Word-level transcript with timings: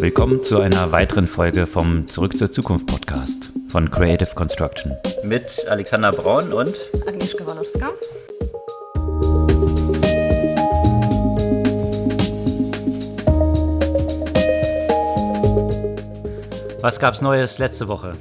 Willkommen 0.00 0.42
zu 0.42 0.60
einer 0.60 0.92
weiteren 0.92 1.26
Folge 1.26 1.66
vom 1.66 2.06
Zurück 2.08 2.34
zur 2.34 2.50
Zukunft 2.50 2.86
Podcast 2.86 3.52
von 3.68 3.90
Creative 3.90 4.34
Construction. 4.34 4.96
Mit 5.22 5.44
Alexander 5.68 6.10
Braun 6.10 6.54
und 6.54 6.74
Agnieszka 7.06 7.46
Walorska. 7.46 7.90
Was 16.80 16.98
gab's 16.98 17.20
Neues 17.20 17.58
letzte 17.58 17.86
Woche? 17.86 18.14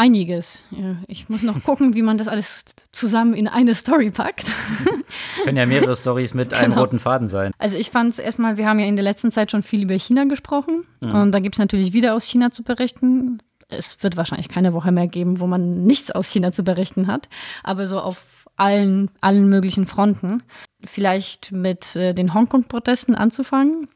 Einiges. 0.00 0.62
Ja, 0.70 0.96
ich 1.08 1.28
muss 1.28 1.42
noch 1.42 1.62
gucken, 1.62 1.94
wie 1.94 2.00
man 2.00 2.16
das 2.16 2.26
alles 2.26 2.64
zusammen 2.90 3.34
in 3.34 3.48
eine 3.48 3.74
Story 3.74 4.10
packt. 4.10 4.46
Können 5.44 5.58
ja 5.58 5.66
mehrere 5.66 5.94
Stories 5.94 6.32
mit 6.32 6.54
einem 6.54 6.70
Genau. 6.70 6.80
roten 6.82 6.98
Faden 6.98 7.28
sein. 7.28 7.52
Also 7.58 7.76
ich 7.76 7.90
fand 7.90 8.12
es 8.12 8.18
erstmal, 8.18 8.56
wir 8.56 8.66
haben 8.66 8.78
ja 8.78 8.86
in 8.86 8.96
der 8.96 9.04
letzten 9.04 9.30
Zeit 9.30 9.50
schon 9.50 9.62
viel 9.62 9.82
über 9.82 9.98
China 9.98 10.24
gesprochen 10.24 10.84
und 11.02 11.32
da 11.32 11.38
gibt 11.40 11.56
es 11.56 11.58
natürlich 11.58 11.92
wieder 11.92 12.14
aus 12.14 12.24
China 12.24 12.50
zu 12.50 12.62
berichten. 12.62 13.42
Es 13.68 14.02
wird 14.02 14.16
wahrscheinlich 14.16 14.48
keine 14.48 14.72
Woche 14.72 14.90
mehr 14.90 15.06
geben, 15.06 15.38
wo 15.38 15.46
man 15.46 15.84
nichts 15.84 16.10
aus 16.10 16.28
China 16.28 16.50
zu 16.50 16.64
berichten 16.64 17.06
hat, 17.06 17.28
aber 17.62 17.86
so 17.86 18.00
auf 18.00 18.46
allen, 18.56 19.10
allen 19.20 19.48
möglichen 19.50 19.86
Fronten. 19.86 20.42
Vielleicht 20.82 21.52
mit 21.52 21.94
äh, 21.94 22.14
den 22.14 22.32
Hongkong-Protesten 22.32 23.14
anzufangen. 23.14 23.88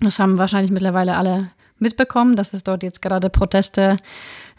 Das 0.00 0.18
haben 0.18 0.38
wahrscheinlich 0.38 0.70
mittlerweile 0.70 1.16
alle 1.16 1.50
mitbekommen, 1.78 2.36
dass 2.36 2.54
es 2.54 2.62
dort 2.64 2.82
jetzt 2.82 3.02
gerade 3.02 3.28
Proteste, 3.28 3.98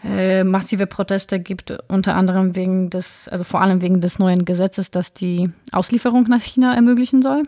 äh, 0.03 0.43
massive 0.43 0.87
Proteste 0.87 1.39
gibt, 1.39 1.73
unter 1.89 2.15
anderem 2.15 2.55
wegen 2.55 2.89
des, 2.89 3.27
also 3.27 3.43
vor 3.43 3.61
allem 3.61 3.81
wegen 3.81 3.99
des 4.01 4.17
neuen 4.19 4.45
Gesetzes, 4.45 4.91
das 4.91 5.13
die 5.13 5.49
Auslieferung 5.71 6.23
nach 6.29 6.41
China 6.41 6.73
ermöglichen 6.73 7.21
soll. 7.21 7.43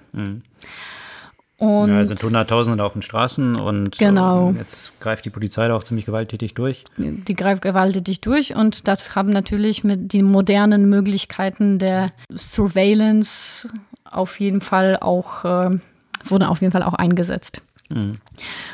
Und 1.58 1.90
Ja, 1.90 2.02
es 2.02 2.08
sind 2.08 2.22
Hunderttausende 2.24 2.84
auf 2.84 2.94
den 2.94 3.04
Straßen 3.04 3.56
und 3.56 3.98
Genau. 4.00 4.50
ähm, 4.50 4.58
jetzt 4.58 5.00
greift 5.00 5.26
die 5.26 5.30
Polizei 5.30 5.68
da 5.68 5.76
auch 5.76 5.84
ziemlich 5.84 6.06
gewalttätig 6.06 6.56
durch. 6.56 6.86
die 6.98 7.36
greift 7.36 7.62
gewalttätig 7.62 8.20
durch 8.22 8.56
und 8.56 8.88
das 8.88 9.16
haben 9.16 9.30
natürlich 9.30 9.84
mit 9.84 10.12
den 10.12 10.26
modernen 10.26 10.90
Möglichkeiten 10.90 11.78
der 11.80 12.12
Surveillance 12.34 13.70
auf 14.04 14.40
jeden 14.40 14.62
Fall 14.62 14.98
auch, 15.00 15.46
äh, 15.46 15.80
wurden 16.26 16.44
auf 16.44 16.62
jeden 16.62 16.72
Fall 16.72 16.84
auch 16.84 16.94
eingesetzt. 16.96 17.62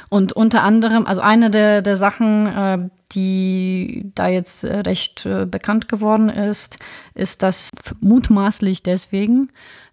Und 0.10 0.34
unter 0.34 0.64
anderem, 0.64 1.06
also 1.06 1.22
eine 1.22 1.50
der, 1.50 1.82
der 1.82 1.96
Sachen, 1.96 2.48
äh, 2.48 2.90
die 3.12 4.12
da 4.16 4.28
jetzt 4.28 4.64
äh, 4.64 4.80
recht 4.80 5.26
äh, 5.26 5.46
bekannt 5.46 5.88
geworden 5.88 6.30
ist, 6.30 6.78
ist, 7.14 7.44
dass 7.44 7.70
mutmaßlich 8.00 8.84
deswegen 8.84 9.50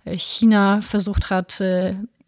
China 0.07 0.83
versucht 0.83 1.31
hat, 1.31 1.63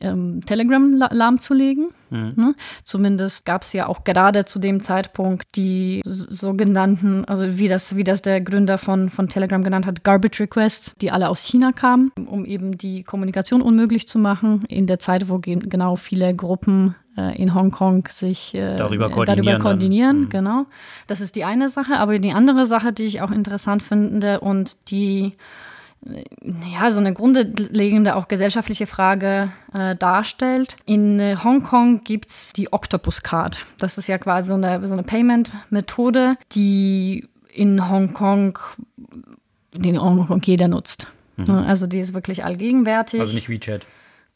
ähm, 0.00 0.40
Telegram 0.46 0.92
la- 0.92 1.10
lahmzulegen. 1.12 1.88
Ne? 2.10 2.54
Zumindest 2.84 3.44
gab 3.46 3.62
es 3.62 3.72
ja 3.72 3.88
auch 3.88 4.04
gerade 4.04 4.44
zu 4.44 4.60
dem 4.60 4.80
Zeitpunkt 4.80 5.48
die 5.56 6.02
sogenannten, 6.04 7.24
also 7.24 7.58
wie 7.58 7.66
das, 7.68 7.96
wie 7.96 8.04
das 8.04 8.22
der 8.22 8.40
Gründer 8.40 8.78
von, 8.78 9.10
von 9.10 9.28
Telegram 9.28 9.62
genannt 9.64 9.86
hat, 9.86 10.04
Garbage 10.04 10.40
Requests, 10.40 10.94
die 11.00 11.10
alle 11.10 11.28
aus 11.28 11.40
China 11.40 11.72
kamen, 11.72 12.12
um 12.26 12.44
eben 12.44 12.78
die 12.78 13.02
Kommunikation 13.02 13.60
unmöglich 13.62 14.06
zu 14.06 14.18
machen, 14.20 14.64
in 14.68 14.86
der 14.86 14.98
Zeit, 15.00 15.28
wo 15.28 15.38
ge- 15.38 15.58
genau 15.58 15.96
viele 15.96 16.32
Gruppen 16.34 16.94
äh, 17.16 17.36
in 17.42 17.54
Hongkong 17.54 18.06
sich 18.08 18.54
äh, 18.54 18.76
Darüber 18.76 19.06
äh, 19.06 19.10
koordinieren 19.10 19.46
darüber 19.46 19.62
koordinieren 19.62 20.20
Mhm. 20.20 20.28
genau. 20.28 20.66
Das 21.08 21.20
ist 21.20 21.34
die 21.34 21.44
eine 21.44 21.68
Sache, 21.68 21.96
aber 21.98 22.18
die 22.20 22.32
andere 22.32 22.66
Sache, 22.66 22.92
die 22.92 23.04
ich 23.04 23.22
auch 23.22 23.32
interessant 23.32 23.82
finde 23.82 24.38
und 24.40 24.90
die 24.90 25.32
ja, 26.72 26.90
so 26.90 27.00
eine 27.00 27.12
grundlegende, 27.12 28.16
auch 28.16 28.28
gesellschaftliche 28.28 28.86
Frage 28.86 29.50
äh, 29.72 29.96
darstellt. 29.96 30.76
In 30.86 31.18
äh, 31.18 31.36
Hongkong 31.42 32.04
gibt 32.04 32.30
es 32.30 32.52
die 32.52 32.72
Octopus 32.72 33.22
Card. 33.22 33.60
Das 33.78 33.98
ist 33.98 34.06
ja 34.06 34.18
quasi 34.18 34.48
so 34.48 34.54
eine, 34.54 34.86
so 34.86 34.94
eine 34.94 35.02
Payment-Methode, 35.02 36.36
die 36.52 37.26
in 37.52 37.88
Hongkong, 37.88 38.58
die 39.72 39.88
in 39.88 40.00
Hongkong 40.00 40.42
jeder 40.42 40.68
nutzt. 40.68 41.08
Ne, 41.36 41.64
Also 41.66 41.86
die 41.86 42.00
ist 42.00 42.14
wirklich 42.14 42.44
allgegenwärtig. 42.44 43.20
Also 43.20 43.34
nicht 43.34 43.48
WeChat. 43.48 43.86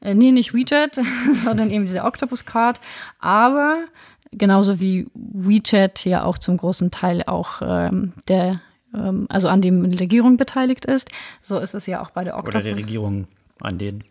Äh, 0.01 0.15
nee, 0.15 0.33
nicht 0.33 0.55
WeChat, 0.55 1.01
sondern 1.45 1.71
eben 1.71 1.87
diese 1.87 2.05
Octopus 2.05 2.45
Card. 2.45 2.81
Aber 3.19 3.85
genauso 4.33 4.81
wie 4.81 5.07
WeChat 5.15 6.05
ja 6.05 6.25
auch 6.25 6.39
zum 6.39 6.57
großen 6.57 6.91
Teil 6.91 7.23
auch 7.27 7.63
ähm, 7.63 8.13
der, 8.29 8.61
also 8.93 9.49
an 9.49 9.61
dem 9.61 9.91
die 9.91 9.99
Regierung 9.99 10.37
beteiligt 10.37 10.85
ist, 10.85 11.09
so 11.43 11.59
ist 11.59 11.75
es 11.75 11.87
ja 11.87 12.03
auch 12.03 12.11
bei 12.11 12.25
der 12.25 12.35
Oder 12.35 12.49
Octopus. 12.49 12.65
die 12.65 12.71
Regierung 12.71 13.27
an 13.61 13.79
den. 13.79 14.05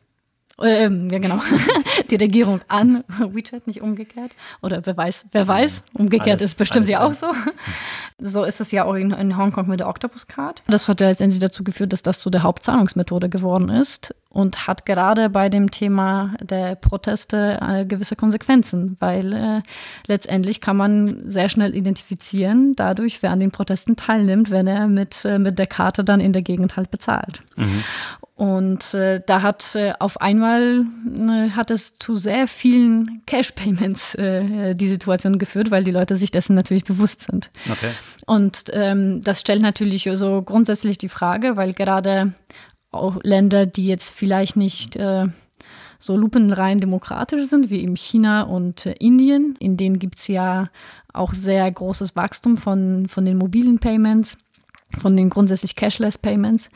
Ähm, 0.61 1.09
ja, 1.09 1.19
genau. 1.19 1.39
die 2.09 2.15
Regierung 2.15 2.61
an 2.67 3.03
WeChat, 3.19 3.67
nicht 3.67 3.81
umgekehrt. 3.81 4.31
Oder 4.61 4.85
wer 4.85 4.95
weiß, 4.95 5.25
wer 5.31 5.47
weiß, 5.47 5.83
umgekehrt 5.93 6.39
Alles- 6.39 6.51
ist 6.51 6.57
bestimmt 6.57 6.89
ja 6.89 7.05
auch 7.05 7.13
so. 7.13 7.27
So 8.21 8.43
ist 8.43 8.59
es 8.59 8.71
ja 8.71 8.83
auch 8.83 8.95
in, 8.95 9.11
in 9.11 9.37
Hongkong 9.37 9.69
mit 9.69 9.79
der 9.79 9.87
Octopus 9.87 10.27
Card. 10.27 10.61
Das 10.67 10.89
hat 10.89 10.99
ja 10.99 11.07
letztendlich 11.07 11.39
dazu 11.39 11.63
geführt, 11.63 11.93
dass 11.93 12.03
das 12.03 12.19
zu 12.19 12.29
der 12.29 12.43
Hauptzahlungsmethode 12.43 13.29
geworden 13.29 13.69
ist 13.69 14.13
und 14.27 14.67
hat 14.67 14.85
gerade 14.85 15.29
bei 15.29 15.47
dem 15.47 15.71
Thema 15.71 16.33
der 16.41 16.75
Proteste 16.75 17.59
äh, 17.61 17.85
gewisse 17.85 18.17
Konsequenzen, 18.17 18.97
weil 18.99 19.33
äh, 19.33 19.61
letztendlich 20.07 20.59
kann 20.59 20.75
man 20.75 21.31
sehr 21.31 21.47
schnell 21.47 21.73
identifizieren, 21.73 22.75
dadurch, 22.75 23.23
wer 23.23 23.31
an 23.31 23.39
den 23.39 23.51
Protesten 23.51 23.95
teilnimmt, 23.95 24.51
wenn 24.51 24.67
er 24.67 24.87
mit, 24.87 25.23
äh, 25.23 25.39
mit 25.39 25.57
der 25.57 25.67
Karte 25.67 26.03
dann 26.03 26.19
in 26.19 26.33
der 26.33 26.41
Gegend 26.41 26.75
halt 26.75 26.91
bezahlt. 26.91 27.41
Und 28.39 28.93
äh, 28.93 29.19
da 29.25 29.41
hat 29.41 29.75
äh, 29.75 29.91
auf 29.99 30.21
einmal 30.21 30.85
äh, 31.17 31.49
hat 31.49 31.71
es 31.71 31.95
zu 31.99 32.15
sehr 32.15 32.47
vielen 32.47 33.21
Cash-Payments 33.25 34.15
äh, 34.15 34.75
die 34.75 34.87
Situation 34.87 35.39
geführt, 35.39 35.71
weil 35.71 35.83
die 35.83 35.91
Leute 35.91 36.15
sich 36.15 36.31
dessen 36.31 36.55
natürlich 36.55 36.85
bewusst 36.85 37.23
sind. 37.29 37.51
Okay. 37.69 37.89
Und 38.25 38.63
ähm, 38.71 39.21
das 39.25 39.41
stellt 39.41 39.61
natürlich 39.61 40.09
so 40.13 40.41
grundsätzlich 40.41 40.97
die 40.97 41.09
Frage, 41.09 41.57
weil 41.57 41.73
gerade 41.73 42.31
auch 42.91 43.17
Länder, 43.23 43.65
die 43.65 43.87
jetzt 43.87 44.09
vielleicht 44.09 44.55
nicht 44.55 44.95
äh, 44.95 45.25
so 45.99 46.15
lupenrein 46.15 46.79
demokratisch 46.79 47.49
sind, 47.49 47.69
wie 47.69 47.81
eben 47.81 47.97
China 47.97 48.43
und 48.43 48.85
äh, 48.85 48.93
Indien, 48.99 49.57
in 49.59 49.75
denen 49.75 49.99
gibt 49.99 50.19
es 50.19 50.29
ja 50.29 50.69
auch 51.11 51.33
sehr 51.33 51.69
großes 51.69 52.15
Wachstum 52.15 52.55
von, 52.55 53.09
von 53.09 53.25
den 53.25 53.37
mobilen 53.37 53.79
Payments, 53.79 54.37
von 54.97 55.17
den 55.17 55.29
grundsätzlich 55.29 55.75
Cashless 55.75 56.17
Payments. 56.17 56.69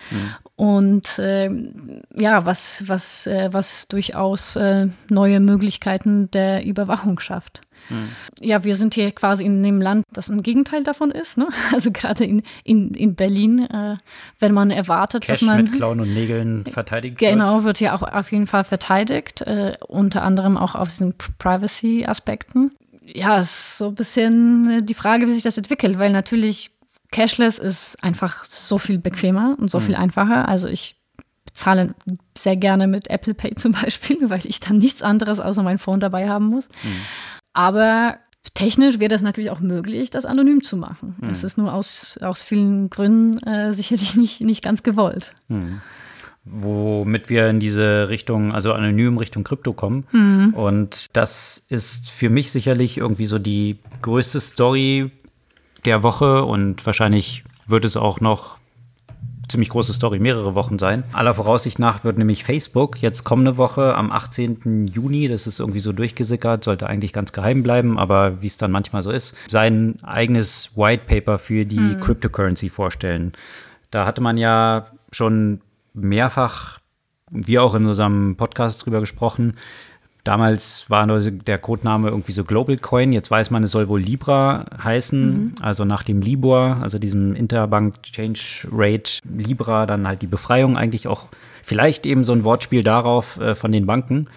Und 0.56 1.16
ähm, 1.19 2.02
ja, 2.16 2.46
was, 2.46 2.84
was, 2.88 3.28
äh, 3.28 3.50
was 3.52 3.88
durchaus 3.88 4.56
äh, 4.56 4.88
neue 5.09 5.40
Möglichkeiten 5.40 6.30
der 6.31 6.66
Überwachung 6.66 7.19
schafft. 7.19 7.62
Ja, 8.40 8.64
wir 8.64 8.75
sind 8.75 8.94
hier 8.94 9.12
quasi 9.12 9.46
in 9.46 9.58
einem 9.59 9.81
Land, 9.81 10.06
das 10.14 10.30
ein 10.30 10.44
Gegenteil 10.44 10.84
davon 10.84 11.12
ist. 11.12 11.38
Ne? 11.38 11.50
Also 11.74 11.91
gerade 11.91 12.24
in, 12.24 12.44
in, 12.64 12.94
in 12.94 13.16
Berlin, 13.16 13.59
äh, 13.59 13.97
wenn 14.40 14.53
man 14.53 14.72
erwartet, 14.72 15.24
Cash 15.24 15.40
dass 15.40 15.47
man 15.47 15.64
mit 15.64 15.74
Klauen 15.74 16.00
und 16.00 16.14
Nägeln 16.14 16.66
verteidigt 16.66 17.20
wird. 17.20 17.31
Genau, 17.31 17.64
wird 17.64 17.80
ja 17.80 17.96
auch 17.96 18.02
auf 18.02 18.31
jeden 18.31 18.47
Fall 18.47 18.64
verteidigt, 18.64 19.41
äh, 19.41 19.75
unter 19.88 20.24
anderem 20.24 20.58
auch 20.58 20.75
auf 20.75 20.88
diesen 20.88 21.16
Privacy-Aspekten. 21.40 22.72
Ja, 23.06 23.41
es 23.41 23.50
ist 23.50 23.78
so 23.80 23.88
ein 23.88 23.96
bisschen 23.96 24.70
äh, 24.70 24.84
die 24.84 24.94
Frage, 24.94 25.28
wie 25.28 25.31
sich 25.31 25.44
das 25.44 25.58
entwickelt, 25.58 25.97
weil 25.97 26.12
natürlich 26.12 26.72
Cashless 27.13 27.59
ist 27.59 28.03
einfach 28.03 28.44
so 28.44 28.78
viel 28.78 28.97
bequemer 28.97 29.56
und 29.59 29.72
so 29.72 29.79
viel 29.79 29.96
einfacher. 29.96 30.50
Also 30.50 30.68
ich 30.68 30.97
bezahle 31.46 31.94
sehr 32.38 32.57
gerne 32.57 32.88
mit 32.88 33.09
Apple 33.09 33.34
Pay 33.34 33.56
zum 33.56 33.72
Beispiel, 33.72 34.29
weil 34.29 34.41
ich 34.44 34.59
dann 34.59 34.79
nichts 34.79 35.01
anderes 35.01 35.40
außer 35.40 35.63
mein 35.63 35.78
Phone 35.78 36.02
dabei 36.02 36.28
haben 36.28 36.47
muss. 36.47 36.68
Aber 37.53 38.18
technisch 38.56 39.00
wäre 39.00 39.09
das 39.09 39.22
natürlich 39.22 39.52
auch 39.52 39.62
möglich, 39.62 40.09
das 40.09 40.25
anonym 40.25 40.63
zu 40.63 40.75
machen. 40.75 41.16
Es 41.31 41.44
ist 41.44 41.57
nur 41.57 41.73
aus, 41.73 42.18
aus 42.22 42.44
vielen 42.44 42.90
Gründen 42.90 43.38
äh, 43.47 43.73
sicherlich 43.73 44.16
nicht, 44.18 44.41
nicht 44.41 44.63
ganz 44.63 44.84
gewollt. 44.84 45.31
womit 46.46 47.29
wir 47.29 47.47
in 47.47 47.62
diese 47.62 48.09
Richtung, 48.09 48.52
also 48.52 48.73
anonym 48.73 49.18
Richtung 49.18 49.44
Krypto 49.46 49.72
kommen. 49.72 50.06
Mhm. 50.12 50.53
Und 50.53 51.07
das 51.13 51.63
ist 51.69 52.09
für 52.09 52.29
mich 52.29 52.52
sicherlich 52.52 52.97
irgendwie 52.97 53.28
so 53.28 53.40
die 53.40 53.79
größte 54.02 54.41
Story 54.41 55.11
der 55.85 56.03
Woche 56.03 56.44
und 56.46 56.85
wahrscheinlich 56.85 57.44
wird 57.68 57.85
es 57.85 57.97
auch 57.97 58.20
noch 58.20 58.58
ziemlich 59.50 59.70
große 59.70 59.94
Story, 59.94 60.20
mehrere 60.20 60.56
Wochen 60.56 60.80
sein. 60.80 61.03
Aller 61.14 61.34
Voraussicht 61.34 61.80
nach 61.80 62.03
wird 62.03 62.18
nämlich 62.18 62.44
Facebook 62.44 63.02
jetzt 63.02 63.24
kommende 63.24 63.58
Woche 63.58 63.94
am 63.96 64.12
18. 64.12 64.88
Juni, 64.88 65.28
das 65.28 65.47
ist 65.47 65.59
irgendwie 65.59 65.80
so 65.80 65.91
durchgesickert, 65.91 66.64
sollte 66.64 66.88
eigentlich 66.88 67.14
ganz 67.14 67.34
geheim 67.34 67.62
bleiben, 67.62 68.00
aber 68.00 68.41
wie 68.41 68.47
es 68.47 68.58
dann 68.58 68.72
manchmal 68.72 69.03
so 69.03 69.12
ist, 69.12 69.35
sein 69.47 69.97
eigenes 70.02 70.72
White 70.76 71.03
Paper 71.06 71.38
für 71.38 71.66
die 71.66 71.96
Cryptocurrency 72.00 72.70
vorstellen. 72.70 73.34
Da 73.91 74.06
hatte 74.06 74.22
man 74.22 74.38
ja 74.38 74.88
schon 75.12 75.62
mehrfach, 75.94 76.80
wir 77.30 77.64
auch 77.64 77.76
in 77.76 77.85
unserem 77.85 78.35
Podcast 78.38 78.85
drüber 78.85 79.00
gesprochen. 79.00 79.58
Damals 80.23 80.90
war 80.90 81.05
nur 81.05 81.20
der 81.20 81.58
Codename 81.58 82.08
irgendwie 82.08 82.31
so 82.31 82.46
Global 82.46 82.78
Coin. 82.78 83.11
Jetzt 83.11 83.29
weiß 83.29 83.52
man, 83.52 83.64
es 83.64 83.72
soll 83.72 83.90
wohl 83.90 83.99
Libra 83.99 84.66
heißen. 84.81 85.55
Also 85.61 85.84
nach 85.84 86.03
dem 86.03 86.22
Libor, 86.22 86.78
also 86.81 86.97
diesem 86.97 87.35
Interbank 87.35 88.02
Change 88.03 88.67
Rate 88.72 89.20
Libra, 89.29 89.85
dann 89.85 90.08
halt 90.08 90.22
die 90.22 90.28
Befreiung 90.28 90.78
eigentlich 90.78 91.08
auch 91.08 91.28
vielleicht 91.61 92.05
eben 92.05 92.23
so 92.23 92.31
ein 92.31 92.46
Wortspiel 92.46 92.84
darauf 92.84 93.37
äh, 93.40 93.53
von 93.53 93.73
den 93.73 93.85
Banken. 93.85 94.28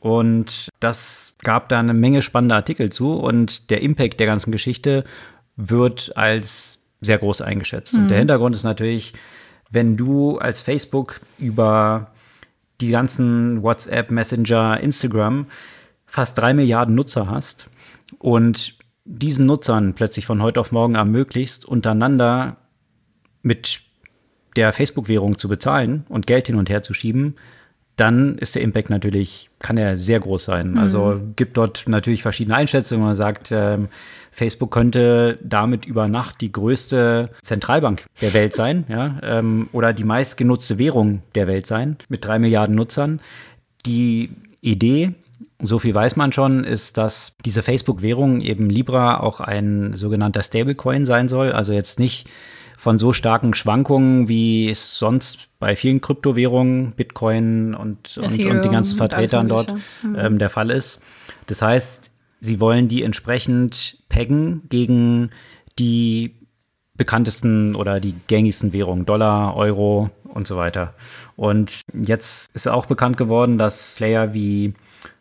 Und 0.00 0.70
das 0.80 1.34
gab 1.42 1.68
da 1.68 1.78
eine 1.78 1.92
Menge 1.92 2.22
spannender 2.22 2.56
Artikel 2.56 2.90
zu. 2.90 3.12
Und 3.12 3.68
der 3.68 3.82
Impact 3.82 4.20
der 4.20 4.26
ganzen 4.26 4.52
Geschichte 4.52 5.04
wird 5.56 6.16
als 6.16 6.82
sehr 7.02 7.18
groß 7.18 7.42
eingeschätzt. 7.42 7.92
Mhm. 7.92 8.00
Und 8.00 8.08
der 8.08 8.16
mhm. 8.16 8.20
Hintergrund 8.20 8.56
ist 8.56 8.64
natürlich, 8.64 9.12
wenn 9.70 9.98
du 9.98 10.38
als 10.38 10.62
Facebook 10.62 11.20
über 11.38 12.10
die 12.80 12.90
ganzen 12.90 13.62
WhatsApp, 13.62 14.10
Messenger, 14.10 14.80
Instagram 14.80 15.46
fast 16.06 16.36
drei 16.38 16.54
Milliarden 16.54 16.94
Nutzer 16.94 17.28
hast 17.28 17.68
und 18.18 18.78
diesen 19.04 19.46
Nutzern 19.46 19.94
plötzlich 19.94 20.26
von 20.26 20.42
heute 20.42 20.60
auf 20.60 20.72
morgen 20.72 20.94
ermöglicht, 20.94 21.64
untereinander 21.64 22.56
mit 23.42 23.82
der 24.56 24.72
Facebook-Währung 24.72 25.38
zu 25.38 25.48
bezahlen 25.48 26.04
und 26.08 26.26
Geld 26.26 26.48
hin 26.48 26.56
und 26.56 26.68
her 26.68 26.82
zu 26.82 26.94
schieben, 26.94 27.36
dann 27.96 28.38
ist 28.38 28.54
der 28.54 28.62
Impact 28.62 28.88
natürlich, 28.88 29.50
kann 29.58 29.76
er 29.76 29.96
sehr 29.96 30.20
groß 30.20 30.44
sein. 30.44 30.72
Mhm. 30.72 30.78
Also 30.78 31.20
gibt 31.36 31.56
dort 31.56 31.84
natürlich 31.86 32.22
verschiedene 32.22 32.56
Einschätzungen. 32.56 33.04
Man 33.04 33.14
sagt, 33.14 33.50
ähm, 33.52 33.88
Facebook 34.32 34.70
könnte 34.70 35.38
damit 35.42 35.84
über 35.84 36.08
Nacht 36.08 36.40
die 36.40 36.52
größte 36.52 37.30
Zentralbank 37.42 38.06
der 38.20 38.32
Welt 38.32 38.54
sein, 38.54 38.84
ja, 38.88 39.18
ähm, 39.22 39.68
oder 39.72 39.92
die 39.92 40.04
meistgenutzte 40.04 40.78
Währung 40.78 41.22
der 41.34 41.46
Welt 41.46 41.66
sein, 41.66 41.96
mit 42.08 42.24
drei 42.24 42.38
Milliarden 42.38 42.74
Nutzern. 42.74 43.20
Die 43.84 44.30
Idee, 44.60 45.14
so 45.62 45.78
viel 45.78 45.94
weiß 45.94 46.16
man 46.16 46.32
schon, 46.32 46.64
ist, 46.64 46.96
dass 46.96 47.36
diese 47.44 47.62
Facebook-Währung 47.62 48.40
eben 48.40 48.70
Libra 48.70 49.20
auch 49.20 49.40
ein 49.40 49.94
sogenannter 49.94 50.42
Stablecoin 50.42 51.04
sein 51.06 51.28
soll. 51.28 51.52
Also 51.52 51.72
jetzt 51.72 51.98
nicht 51.98 52.28
von 52.80 52.96
so 52.96 53.12
starken 53.12 53.52
Schwankungen, 53.52 54.26
wie 54.26 54.70
es 54.70 54.98
sonst 54.98 55.50
bei 55.58 55.76
vielen 55.76 56.00
Kryptowährungen, 56.00 56.92
Bitcoin 56.92 57.74
und, 57.74 58.16
und, 58.16 58.24
und 58.24 58.64
den 58.64 58.72
ganzen 58.72 58.96
Vertretern 58.96 59.48
dort 59.48 59.74
mhm. 60.02 60.16
ähm, 60.18 60.38
der 60.38 60.48
Fall 60.48 60.70
ist. 60.70 61.02
Das 61.44 61.60
heißt, 61.60 62.10
sie 62.40 62.58
wollen 62.58 62.88
die 62.88 63.02
entsprechend 63.02 63.98
peggen 64.08 64.62
gegen 64.70 65.28
die 65.78 66.36
bekanntesten 66.94 67.76
oder 67.76 68.00
die 68.00 68.14
gängigsten 68.28 68.72
Währungen, 68.72 69.04
Dollar, 69.04 69.56
Euro 69.56 70.08
und 70.24 70.46
so 70.46 70.56
weiter. 70.56 70.94
Und 71.36 71.82
jetzt 71.92 72.48
ist 72.54 72.66
auch 72.66 72.86
bekannt 72.86 73.18
geworden, 73.18 73.58
dass 73.58 73.96
Player 73.96 74.32
wie 74.32 74.72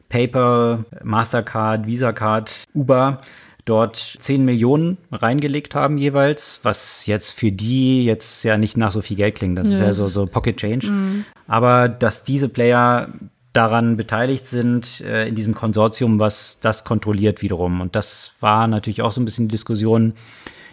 PayPal, 0.07 0.85
Mastercard, 1.03 1.85
Visa 1.85 2.13
Card, 2.13 2.53
Uber 2.73 3.19
dort 3.69 4.17
10 4.19 4.43
Millionen 4.43 4.97
reingelegt 5.11 5.75
haben 5.75 5.97
jeweils, 5.97 6.59
was 6.63 7.05
jetzt 7.05 7.33
für 7.33 7.51
die 7.51 8.03
jetzt 8.03 8.43
ja 8.43 8.57
nicht 8.57 8.77
nach 8.77 8.91
so 8.91 9.01
viel 9.01 9.17
Geld 9.17 9.35
klingt. 9.35 9.57
Das 9.57 9.67
ja. 9.67 9.73
ist 9.75 9.79
ja 9.81 9.93
so, 9.93 10.07
so 10.07 10.25
Pocket 10.25 10.57
Change. 10.57 10.87
Mhm. 10.87 11.25
Aber 11.47 11.87
dass 11.87 12.23
diese 12.23 12.49
Player 12.49 13.09
daran 13.53 13.97
beteiligt 13.97 14.47
sind, 14.47 15.01
äh, 15.01 15.27
in 15.27 15.35
diesem 15.35 15.53
Konsortium, 15.53 16.19
was 16.19 16.59
das 16.59 16.83
kontrolliert 16.83 17.41
wiederum. 17.41 17.81
Und 17.81 17.95
das 17.95 18.33
war 18.39 18.67
natürlich 18.67 19.01
auch 19.01 19.11
so 19.11 19.21
ein 19.21 19.25
bisschen 19.25 19.47
die 19.47 19.53
Diskussion, 19.53 20.13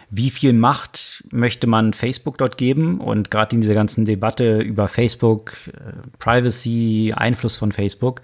wie 0.09 0.29
viel 0.29 0.53
Macht 0.53 1.23
möchte 1.31 1.67
man 1.67 1.93
Facebook 1.93 2.37
dort 2.37 2.57
geben? 2.57 2.99
Und 2.99 3.29
gerade 3.29 3.55
in 3.55 3.61
dieser 3.61 3.73
ganzen 3.73 4.05
Debatte 4.05 4.59
über 4.59 4.87
Facebook, 4.87 5.53
äh, 5.67 5.93
Privacy, 6.19 7.13
Einfluss 7.15 7.55
von 7.55 7.71
Facebook, 7.71 8.21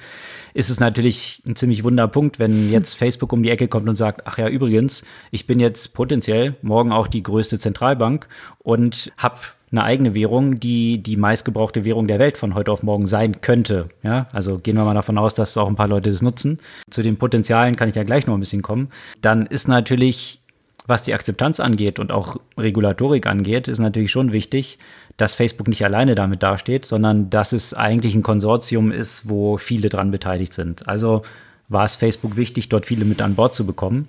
ist 0.54 0.70
es 0.70 0.80
natürlich 0.80 1.42
ein 1.46 1.56
ziemlich 1.56 1.84
wunder 1.84 2.08
Punkt, 2.08 2.40
wenn 2.40 2.70
jetzt 2.72 2.96
Facebook 2.96 3.34
um 3.34 3.44
die 3.44 3.50
Ecke 3.50 3.68
kommt 3.68 3.90
und 3.90 3.96
sagt, 3.96 4.26
ach 4.26 4.38
ja, 4.38 4.48
übrigens, 4.48 5.04
ich 5.32 5.46
bin 5.46 5.60
jetzt 5.60 5.94
potenziell 5.94 6.56
morgen 6.62 6.92
auch 6.92 7.08
die 7.08 7.24
größte 7.24 7.60
Zentralbank 7.60 8.28
und 8.60 9.12
habe 9.18 9.40
eine 9.74 9.84
eigene 9.84 10.14
Währung, 10.14 10.60
die 10.60 11.02
die 11.02 11.18
meistgebrauchte 11.18 11.84
Währung 11.84 12.08
der 12.08 12.20
Welt 12.20 12.38
von 12.38 12.54
heute 12.54 12.72
auf 12.72 12.84
morgen 12.84 13.08
sein 13.08 13.42
könnte. 13.42 13.90
Ja, 14.04 14.28
also 14.32 14.60
gehen 14.60 14.76
wir 14.76 14.86
mal 14.86 14.94
davon 14.94 15.18
aus, 15.18 15.34
dass 15.34 15.58
auch 15.58 15.68
ein 15.68 15.76
paar 15.76 15.88
Leute 15.88 16.12
das 16.12 16.22
nutzen. 16.22 16.60
Zu 16.92 17.02
den 17.02 17.18
Potenzialen 17.18 17.76
kann 17.76 17.90
ich 17.90 17.96
ja 17.96 18.04
gleich 18.04 18.28
noch 18.28 18.36
ein 18.36 18.40
bisschen 18.40 18.62
kommen. 18.62 18.90
Dann 19.22 19.48
ist 19.48 19.68
natürlich 19.68 20.43
was 20.86 21.04
die 21.04 21.14
Akzeptanz 21.14 21.60
angeht 21.60 22.00
und 22.00 22.12
auch 22.12 22.38
Regulatorik 22.58 23.26
angeht, 23.26 23.68
ist 23.68 23.80
natürlich 23.80 24.12
schon 24.12 24.34
wichtig, 24.34 24.80
dass 25.18 25.36
Facebook 25.36 25.68
nicht 25.68 25.86
alleine 25.86 26.16
damit 26.16 26.44
dasteht, 26.44 26.86
sondern 26.86 27.30
dass 27.30 27.54
es 27.54 27.74
eigentlich 27.74 28.16
ein 28.16 28.24
Konsortium 28.24 28.92
ist, 28.92 29.30
wo 29.30 29.58
viele 29.58 29.90
dran 29.90 30.12
beteiligt 30.12 30.54
sind. 30.54 30.88
Also 30.88 31.22
war 31.70 31.86
es 31.86 31.96
Facebook 31.96 32.36
wichtig, 32.36 32.70
dort 32.70 32.86
viele 32.86 33.06
mit 33.06 33.22
an 33.22 33.36
Bord 33.36 33.54
zu 33.54 33.66
bekommen, 33.66 34.08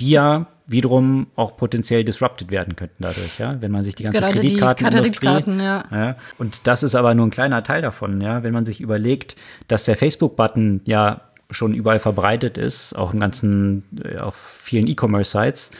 die 0.00 0.10
ja 0.10 0.46
wiederum 0.68 1.28
auch 1.34 1.56
potenziell 1.56 2.04
disrupted 2.04 2.50
werden 2.50 2.76
könnten 2.76 3.02
dadurch, 3.02 3.38
ja, 3.38 3.60
wenn 3.60 3.72
man 3.72 3.82
sich 3.82 3.94
die 3.94 4.02
ganze 4.02 4.20
Gerade 4.20 4.34
Kreditkartenindustrie, 4.34 5.42
die 5.46 5.58
ja. 5.58 5.84
ja. 5.90 6.16
Und 6.36 6.66
das 6.66 6.82
ist 6.82 6.94
aber 6.94 7.14
nur 7.14 7.26
ein 7.26 7.30
kleiner 7.30 7.62
Teil 7.62 7.80
davon, 7.80 8.20
ja, 8.20 8.42
wenn 8.42 8.52
man 8.52 8.66
sich 8.66 8.80
überlegt, 8.80 9.34
dass 9.66 9.84
der 9.84 9.96
Facebook-Button 9.96 10.82
ja 10.86 11.22
schon 11.50 11.74
überall 11.74 11.98
verbreitet 11.98 12.58
ist, 12.58 12.94
auch 12.94 13.12
im 13.12 13.20
ganzen, 13.20 13.84
äh, 14.04 14.18
auf 14.18 14.36
vielen 14.60 14.86
E-Commerce-Sites, 14.86 15.70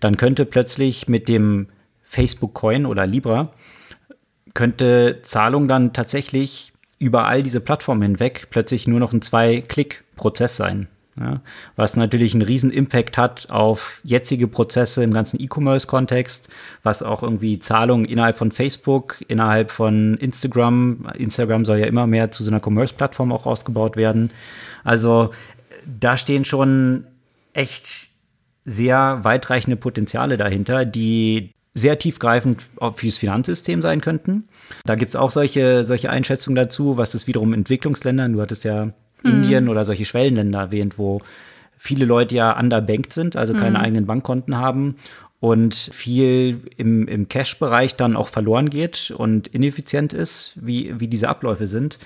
dann 0.00 0.16
könnte 0.16 0.44
plötzlich 0.46 1.08
mit 1.08 1.28
dem 1.28 1.68
Facebook 2.02 2.54
Coin 2.54 2.86
oder 2.86 3.06
Libra 3.06 3.52
könnte 4.56 5.20
Zahlung 5.22 5.68
dann 5.68 5.92
tatsächlich 5.92 6.72
über 6.98 7.26
all 7.26 7.42
diese 7.42 7.60
Plattformen 7.60 8.02
hinweg 8.02 8.48
plötzlich 8.50 8.88
nur 8.88 8.98
noch 8.98 9.12
ein 9.12 9.20
Zwei-Klick-Prozess 9.20 10.56
sein. 10.56 10.88
Ja, 11.18 11.40
was 11.76 11.96
natürlich 11.96 12.34
einen 12.34 12.42
riesen 12.42 12.70
Impact 12.70 13.16
hat 13.16 13.50
auf 13.50 14.00
jetzige 14.04 14.48
Prozesse 14.48 15.02
im 15.02 15.14
ganzen 15.14 15.40
E-Commerce-Kontext, 15.40 16.50
was 16.82 17.02
auch 17.02 17.22
irgendwie 17.22 17.58
Zahlungen 17.58 18.04
innerhalb 18.04 18.36
von 18.36 18.52
Facebook, 18.52 19.24
innerhalb 19.26 19.70
von 19.70 20.18
Instagram, 20.18 21.08
Instagram 21.16 21.64
soll 21.64 21.78
ja 21.78 21.86
immer 21.86 22.06
mehr 22.06 22.32
zu 22.32 22.44
so 22.44 22.50
einer 22.50 22.60
Commerce-Plattform 22.62 23.32
auch 23.32 23.46
ausgebaut 23.46 23.96
werden. 23.96 24.30
Also 24.84 25.30
da 25.86 26.18
stehen 26.18 26.44
schon 26.44 27.06
echt 27.54 28.08
sehr 28.66 29.20
weitreichende 29.22 29.76
Potenziale 29.76 30.36
dahinter, 30.36 30.84
die 30.84 31.52
sehr 31.72 31.98
tiefgreifend 31.98 32.66
fürs 32.94 33.18
Finanzsystem 33.18 33.80
sein 33.80 34.02
könnten. 34.02 34.48
Da 34.84 34.96
gibt 34.96 35.10
es 35.10 35.16
auch 35.16 35.30
solche, 35.30 35.84
solche 35.84 36.10
Einschätzungen 36.10 36.56
dazu, 36.56 36.98
was 36.98 37.14
es 37.14 37.26
wiederum 37.26 37.54
Entwicklungsländern, 37.54 38.34
du 38.34 38.40
hattest 38.42 38.64
ja 38.64 38.92
hm. 39.22 39.30
Indien 39.30 39.68
oder 39.68 39.84
solche 39.84 40.04
Schwellenländer 40.04 40.60
erwähnt, 40.60 40.98
wo 40.98 41.20
viele 41.76 42.04
Leute 42.04 42.34
ja 42.34 42.58
underbanked 42.58 43.12
sind, 43.12 43.36
also 43.36 43.52
keine 43.54 43.78
hm. 43.78 43.84
eigenen 43.84 44.06
Bankkonten 44.06 44.56
haben 44.56 44.96
und 45.40 45.74
viel 45.74 46.60
im, 46.76 47.06
im 47.06 47.28
Cash-Bereich 47.28 47.96
dann 47.96 48.16
auch 48.16 48.28
verloren 48.28 48.70
geht 48.70 49.12
und 49.16 49.48
ineffizient 49.48 50.12
ist, 50.12 50.54
wie, 50.56 50.98
wie 50.98 51.08
diese 51.08 51.28
Abläufe 51.28 51.66
sind 51.66 51.98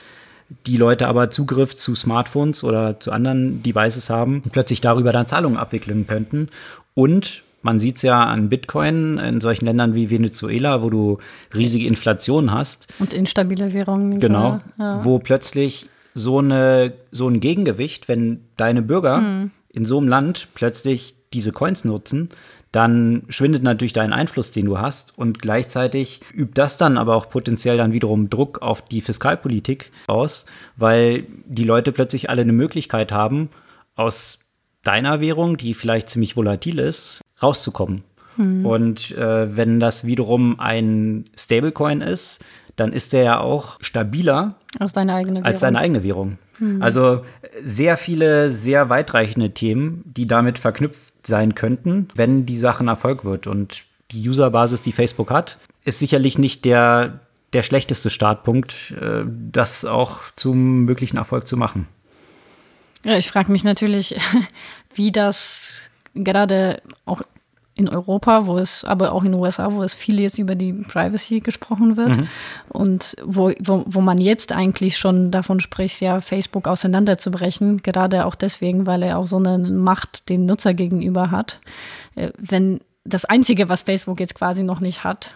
die 0.67 0.77
Leute 0.77 1.07
aber 1.07 1.31
Zugriff 1.31 1.77
zu 1.77 1.95
Smartphones 1.95 2.65
oder 2.65 2.99
zu 2.99 3.13
anderen 3.13 3.63
Devices 3.63 4.11
haben 4.11 4.43
und 4.45 4.53
plötzlich 4.53 4.81
darüber 4.81 5.13
dann 5.13 5.27
Zahlungen 5.27 5.59
abwickeln 5.59 6.07
könnten. 6.07 6.49
Und 6.95 7.43
man 7.63 7.79
sieht 7.79 7.97
es 7.97 8.03
ja 8.03 8.25
an 8.25 8.49
Bitcoin 8.49 9.19
in 9.19 9.41
solchen 9.41 9.67
Ländern 9.67 9.95
wie 9.95 10.11
Venezuela, 10.11 10.83
wo 10.83 10.91
du 10.91 11.19
riesige 11.55 11.87
Inflation 11.87 12.53
hast. 12.53 12.89
Und 12.99 13.15
instabile 13.15 13.73
Währungen. 13.73 14.19
Genau. 14.19 14.61
Ja. 14.79 15.05
Wo 15.05 15.19
plötzlich 15.19 15.89
so, 16.15 16.39
eine, 16.39 16.93
so 17.11 17.29
ein 17.29 17.41
Gegengewicht, 17.41 18.09
wenn 18.09 18.45
deine 18.57 18.83
Bürger 18.83 19.19
hm. 19.19 19.51
in 19.69 19.85
so 19.85 19.99
einem 19.99 20.09
Land 20.09 20.49
plötzlich 20.55 21.15
diese 21.33 21.53
Coins 21.53 21.85
nutzen, 21.85 22.31
dann 22.73 23.23
schwindet 23.29 23.63
natürlich 23.63 23.93
dein 23.93 24.13
Einfluss, 24.13 24.51
den 24.53 24.67
du 24.67 24.79
hast. 24.79 25.17
Und 25.19 25.41
gleichzeitig 25.41 26.21
übt 26.33 26.53
das 26.55 26.77
dann 26.77 26.97
aber 26.97 27.17
auch 27.17 27.29
potenziell 27.29 27.77
dann 27.77 27.93
wiederum 27.93 28.31
Druck 28.31 28.63
auf 28.63 28.83
die 28.83 29.01
Fiskalpolitik 29.01 29.91
aus, 30.07 30.47
weil 30.77 31.25
die 31.47 31.65
Leute 31.65 31.93
plötzlich 31.93 32.31
alle 32.31 32.43
eine 32.43 32.53
Möglichkeit 32.53 33.13
haben, 33.13 33.51
aus 33.97 34.41
deiner 34.83 35.21
Währung, 35.21 35.57
die 35.57 35.75
vielleicht 35.75 36.11
ziemlich 36.11 36.37
volatil 36.37 36.79
ist, 36.79 37.21
rauszukommen. 37.43 38.05
Hm. 38.41 38.65
Und 38.65 39.11
äh, 39.13 39.55
wenn 39.55 39.81
das 39.81 40.07
wiederum 40.07 40.59
ein 40.59 41.27
Stablecoin 41.37 42.01
ist, 42.01 42.43
dann 42.77 42.95
ist 42.95 43.13
der 43.13 43.23
ja 43.23 43.41
auch 43.41 43.77
stabiler 43.83 44.55
als 44.79 44.95
deine 44.95 45.15
eigene 45.15 45.37
Währung. 45.37 45.45
Als 45.47 45.61
deine 45.61 45.79
eigene 45.79 46.03
Währung. 46.03 46.39
Hm. 46.57 46.83
Also 46.83 47.23
sehr 47.63 47.99
viele, 47.99 48.51
sehr 48.51 48.89
weitreichende 48.89 49.51
Themen, 49.51 50.03
die 50.07 50.27
damit 50.27 50.59
verknüpft 50.59 51.27
sein 51.27 51.55
könnten, 51.55 52.09
wenn 52.15 52.47
die 52.47 52.57
Sache 52.57 52.83
ein 52.83 52.89
Erfolg 52.89 53.25
wird. 53.27 53.47
Und 53.47 53.83
die 54.13 54.27
Userbasis, 54.27 54.81
die 54.81 54.93
Facebook 54.93 55.31
hat, 55.31 55.59
ist 55.85 55.99
sicherlich 55.99 56.39
nicht 56.39 56.65
der, 56.65 57.21
der 57.53 57.63
schlechteste 57.63 58.09
Startpunkt, 58.09 58.95
äh, 59.01 59.25
das 59.53 59.85
auch 59.85 60.23
zum 60.37 60.85
möglichen 60.85 61.19
Erfolg 61.19 61.47
zu 61.47 61.59
machen. 61.59 61.87
Ja, 63.05 63.19
ich 63.19 63.29
frage 63.29 63.53
mich 63.53 63.65
natürlich, 63.65 64.19
wie 64.95 65.13
das 65.13 65.91
gerade 66.15 66.81
auch 67.05 67.23
in 67.81 67.89
Europa, 67.89 68.47
wo 68.47 68.59
es, 68.59 68.85
aber 68.85 69.13
auch 69.13 69.25
in 69.25 69.33
den 69.33 69.41
USA, 69.41 69.73
wo 69.73 69.83
es 69.83 69.95
viel 69.95 70.21
jetzt 70.21 70.39
über 70.39 70.55
die 70.55 70.75
Privacy 70.75 71.41
gesprochen 71.41 71.97
wird 71.97 72.19
mhm. 72.19 72.29
und 72.69 73.17
wo, 73.25 73.51
wo, 73.59 73.85
wo 73.87 74.01
man 74.03 74.19
jetzt 74.19 74.53
eigentlich 74.53 74.99
schon 74.99 75.31
davon 75.31 75.61
spricht, 75.61 76.01
ja, 76.01 76.21
Facebook 76.21 76.69
auseinanderzubrechen, 76.69 77.79
gerade 77.83 78.27
auch 78.27 78.35
deswegen, 78.35 78.87
weil 78.87 79.03
er 79.03 79.19
auch 79.19 79.27
so 79.27 79.39
eine 79.39 79.59
Macht 79.59 80.29
den 80.29 80.45
Nutzer 80.45 80.75
gegenüber 80.75 81.31
hat. 81.31 81.59
Äh, 82.17 82.31
wenn 82.37 82.81
das 83.05 83.25
Einzige, 83.25 83.71
was 83.71 83.83
Facebook 83.83 84.21
jetzt 84.21 84.35
quasi 84.35 84.63
noch 84.63 84.81
nicht 84.81 85.03
hat, 85.03 85.33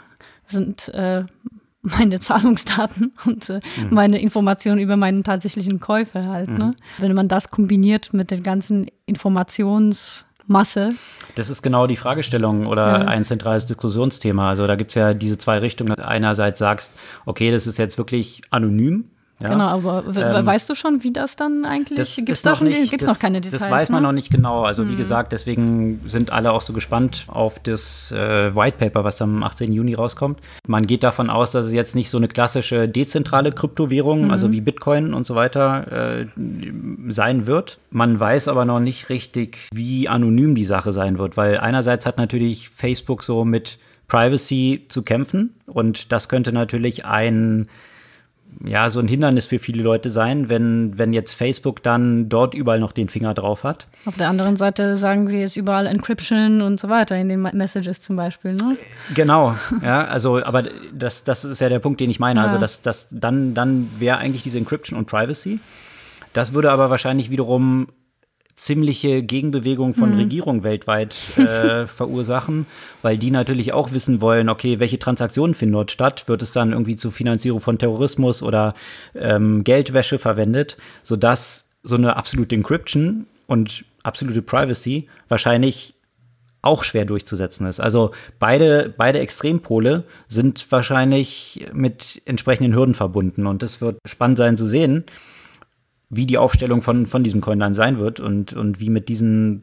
sind 0.46 0.90
äh, 0.90 1.24
meine 1.80 2.20
Zahlungsdaten 2.20 3.14
und 3.24 3.48
äh, 3.48 3.60
mhm. 3.80 3.88
meine 3.90 4.20
Informationen 4.20 4.80
über 4.80 4.98
meinen 4.98 5.24
tatsächlichen 5.24 5.80
Käufe 5.80 6.26
halt. 6.26 6.50
Ne? 6.50 6.54
Mhm. 6.54 6.60
Ne? 6.60 6.76
Wenn 6.98 7.14
man 7.14 7.28
das 7.28 7.50
kombiniert 7.50 8.12
mit 8.12 8.30
den 8.30 8.42
ganzen 8.42 8.88
Informationsmasse. 10.48 10.94
Das 11.34 11.50
ist 11.50 11.62
genau 11.62 11.86
die 11.86 11.96
Fragestellung 11.96 12.66
oder 12.66 12.86
ja. 12.86 12.94
ein 13.06 13.24
zentrales 13.24 13.66
Diskussionsthema. 13.66 14.48
Also 14.50 14.66
da 14.66 14.76
gibt 14.76 14.90
es 14.90 14.94
ja 14.94 15.14
diese 15.14 15.38
zwei 15.38 15.58
Richtungen. 15.58 15.94
Einerseits 15.94 16.58
sagst, 16.58 16.94
okay, 17.26 17.50
das 17.50 17.66
ist 17.66 17.78
jetzt 17.78 17.98
wirklich 17.98 18.42
anonym, 18.50 19.10
ja? 19.42 19.48
Genau, 19.48 19.66
aber 19.66 20.04
ähm, 20.06 20.46
weißt 20.46 20.70
du 20.70 20.74
schon, 20.74 21.02
wie 21.02 21.12
das 21.12 21.34
dann 21.34 21.64
eigentlich 21.64 22.16
gibt? 22.16 22.28
Es 22.28 22.42
da 22.42 22.54
schon 22.54 22.68
nicht, 22.68 22.90
gibt's 22.90 23.04
das, 23.04 23.16
noch 23.16 23.20
keine 23.20 23.40
Details? 23.40 23.62
Das 23.62 23.70
weiß 23.70 23.90
man 23.90 24.02
ne? 24.02 24.08
noch 24.08 24.12
nicht 24.12 24.30
genau. 24.30 24.62
Also, 24.62 24.84
mhm. 24.84 24.92
wie 24.92 24.96
gesagt, 24.96 25.32
deswegen 25.32 26.00
sind 26.06 26.32
alle 26.32 26.52
auch 26.52 26.60
so 26.60 26.72
gespannt 26.72 27.26
auf 27.26 27.58
das 27.58 28.12
äh, 28.12 28.54
White 28.54 28.78
Paper, 28.78 29.02
was 29.02 29.20
am 29.20 29.42
18. 29.42 29.72
Juni 29.72 29.94
rauskommt. 29.94 30.38
Man 30.66 30.86
geht 30.86 31.02
davon 31.02 31.30
aus, 31.30 31.50
dass 31.50 31.66
es 31.66 31.72
jetzt 31.72 31.96
nicht 31.96 32.10
so 32.10 32.18
eine 32.18 32.28
klassische 32.28 32.88
dezentrale 32.88 33.50
Kryptowährung, 33.50 34.26
mhm. 34.26 34.30
also 34.30 34.52
wie 34.52 34.60
Bitcoin 34.60 35.14
und 35.14 35.26
so 35.26 35.34
weiter, 35.34 36.20
äh, 36.20 36.26
sein 37.08 37.46
wird. 37.46 37.78
Man 37.90 38.18
weiß 38.18 38.46
aber 38.46 38.64
noch 38.64 38.80
nicht 38.80 39.08
richtig, 39.08 39.68
wie 39.72 40.08
anonym 40.08 40.54
die 40.54 40.64
Sache 40.64 40.92
sein 40.92 41.18
wird, 41.18 41.36
weil 41.36 41.58
einerseits 41.58 42.06
hat 42.06 42.18
natürlich 42.18 42.68
Facebook 42.68 43.24
so 43.24 43.44
mit 43.44 43.78
Privacy 44.06 44.84
zu 44.88 45.02
kämpfen 45.02 45.54
und 45.66 46.12
das 46.12 46.28
könnte 46.28 46.52
natürlich 46.52 47.04
ein 47.04 47.66
ja, 48.64 48.90
so 48.90 49.00
ein 49.00 49.08
Hindernis 49.08 49.46
für 49.46 49.58
viele 49.58 49.82
Leute 49.82 50.10
sein, 50.10 50.48
wenn, 50.48 50.96
wenn 50.98 51.12
jetzt 51.12 51.34
Facebook 51.34 51.82
dann 51.82 52.28
dort 52.28 52.54
überall 52.54 52.80
noch 52.80 52.92
den 52.92 53.08
Finger 53.08 53.34
drauf 53.34 53.64
hat. 53.64 53.86
Auf 54.04 54.16
der 54.16 54.28
anderen 54.28 54.56
Seite 54.56 54.96
sagen 54.96 55.28
sie 55.28 55.42
es 55.42 55.56
überall 55.56 55.86
Encryption 55.86 56.62
und 56.62 56.78
so 56.78 56.88
weiter 56.88 57.16
in 57.16 57.28
den 57.28 57.42
Messages 57.42 58.00
zum 58.00 58.16
Beispiel, 58.16 58.54
ne? 58.54 58.76
Genau, 59.14 59.56
ja, 59.82 60.04
also, 60.04 60.42
aber 60.42 60.64
das, 60.92 61.24
das 61.24 61.44
ist 61.44 61.60
ja 61.60 61.68
der 61.68 61.78
Punkt, 61.78 62.00
den 62.00 62.10
ich 62.10 62.20
meine. 62.20 62.40
Also, 62.42 62.56
ja. 62.56 62.60
Also, 62.60 62.82
dass, 62.82 62.82
dass 62.82 63.08
dann, 63.10 63.54
dann 63.54 63.90
wäre 63.98 64.18
eigentlich 64.18 64.42
diese 64.42 64.58
Encryption 64.58 64.98
und 64.98 65.06
Privacy. 65.06 65.58
Das 66.32 66.52
würde 66.52 66.70
aber 66.70 66.90
wahrscheinlich 66.90 67.30
wiederum 67.30 67.88
ziemliche 68.54 69.22
Gegenbewegung 69.22 69.94
von 69.94 70.10
mhm. 70.10 70.16
Regierungen 70.16 70.62
weltweit 70.62 71.16
äh, 71.36 71.86
verursachen, 71.86 72.66
weil 73.02 73.18
die 73.18 73.30
natürlich 73.30 73.72
auch 73.72 73.92
wissen 73.92 74.20
wollen, 74.20 74.48
okay, 74.48 74.78
welche 74.78 74.98
Transaktionen 74.98 75.54
finden 75.54 75.74
dort 75.74 75.90
statt? 75.90 76.28
Wird 76.28 76.42
es 76.42 76.52
dann 76.52 76.72
irgendwie 76.72 76.96
zur 76.96 77.12
Finanzierung 77.12 77.60
von 77.60 77.78
Terrorismus 77.78 78.42
oder 78.42 78.74
ähm, 79.14 79.64
Geldwäsche 79.64 80.18
verwendet, 80.18 80.76
sodass 81.02 81.68
so 81.82 81.96
eine 81.96 82.16
absolute 82.16 82.54
Encryption 82.54 83.26
und 83.46 83.84
absolute 84.02 84.42
Privacy 84.42 85.08
wahrscheinlich 85.28 85.94
auch 86.62 86.82
schwer 86.82 87.04
durchzusetzen 87.04 87.66
ist. 87.66 87.80
Also 87.80 88.12
beide, 88.38 88.92
beide 88.96 89.18
Extrempole 89.18 90.04
sind 90.28 90.66
wahrscheinlich 90.70 91.66
mit 91.72 92.22
entsprechenden 92.24 92.74
Hürden 92.74 92.94
verbunden 92.94 93.46
und 93.46 93.62
es 93.62 93.80
wird 93.80 93.98
spannend 94.06 94.38
sein 94.38 94.56
zu 94.56 94.66
sehen, 94.66 95.04
wie 96.16 96.26
die 96.26 96.38
Aufstellung 96.38 96.82
von, 96.82 97.06
von 97.06 97.22
diesem 97.22 97.40
Coin 97.40 97.58
dann 97.58 97.74
sein 97.74 97.98
wird 97.98 98.20
und, 98.20 98.52
und 98.52 98.80
wie 98.80 98.90
mit 98.90 99.08
diesen 99.08 99.62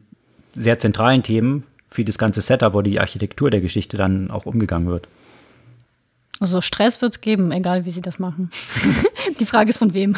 sehr 0.54 0.78
zentralen 0.78 1.22
Themen 1.22 1.64
für 1.86 2.04
das 2.04 2.18
ganze 2.18 2.40
Setup 2.40 2.74
oder 2.74 2.84
die 2.84 3.00
Architektur 3.00 3.50
der 3.50 3.60
Geschichte 3.60 3.96
dann 3.96 4.30
auch 4.30 4.46
umgegangen 4.46 4.88
wird. 4.88 5.08
Also 6.40 6.60
Stress 6.60 7.00
wird 7.00 7.12
es 7.12 7.20
geben, 7.20 7.52
egal 7.52 7.84
wie 7.84 7.90
sie 7.90 8.00
das 8.00 8.18
machen. 8.18 8.50
die 9.40 9.46
Frage 9.46 9.70
ist 9.70 9.78
von 9.78 9.94
wem. 9.94 10.16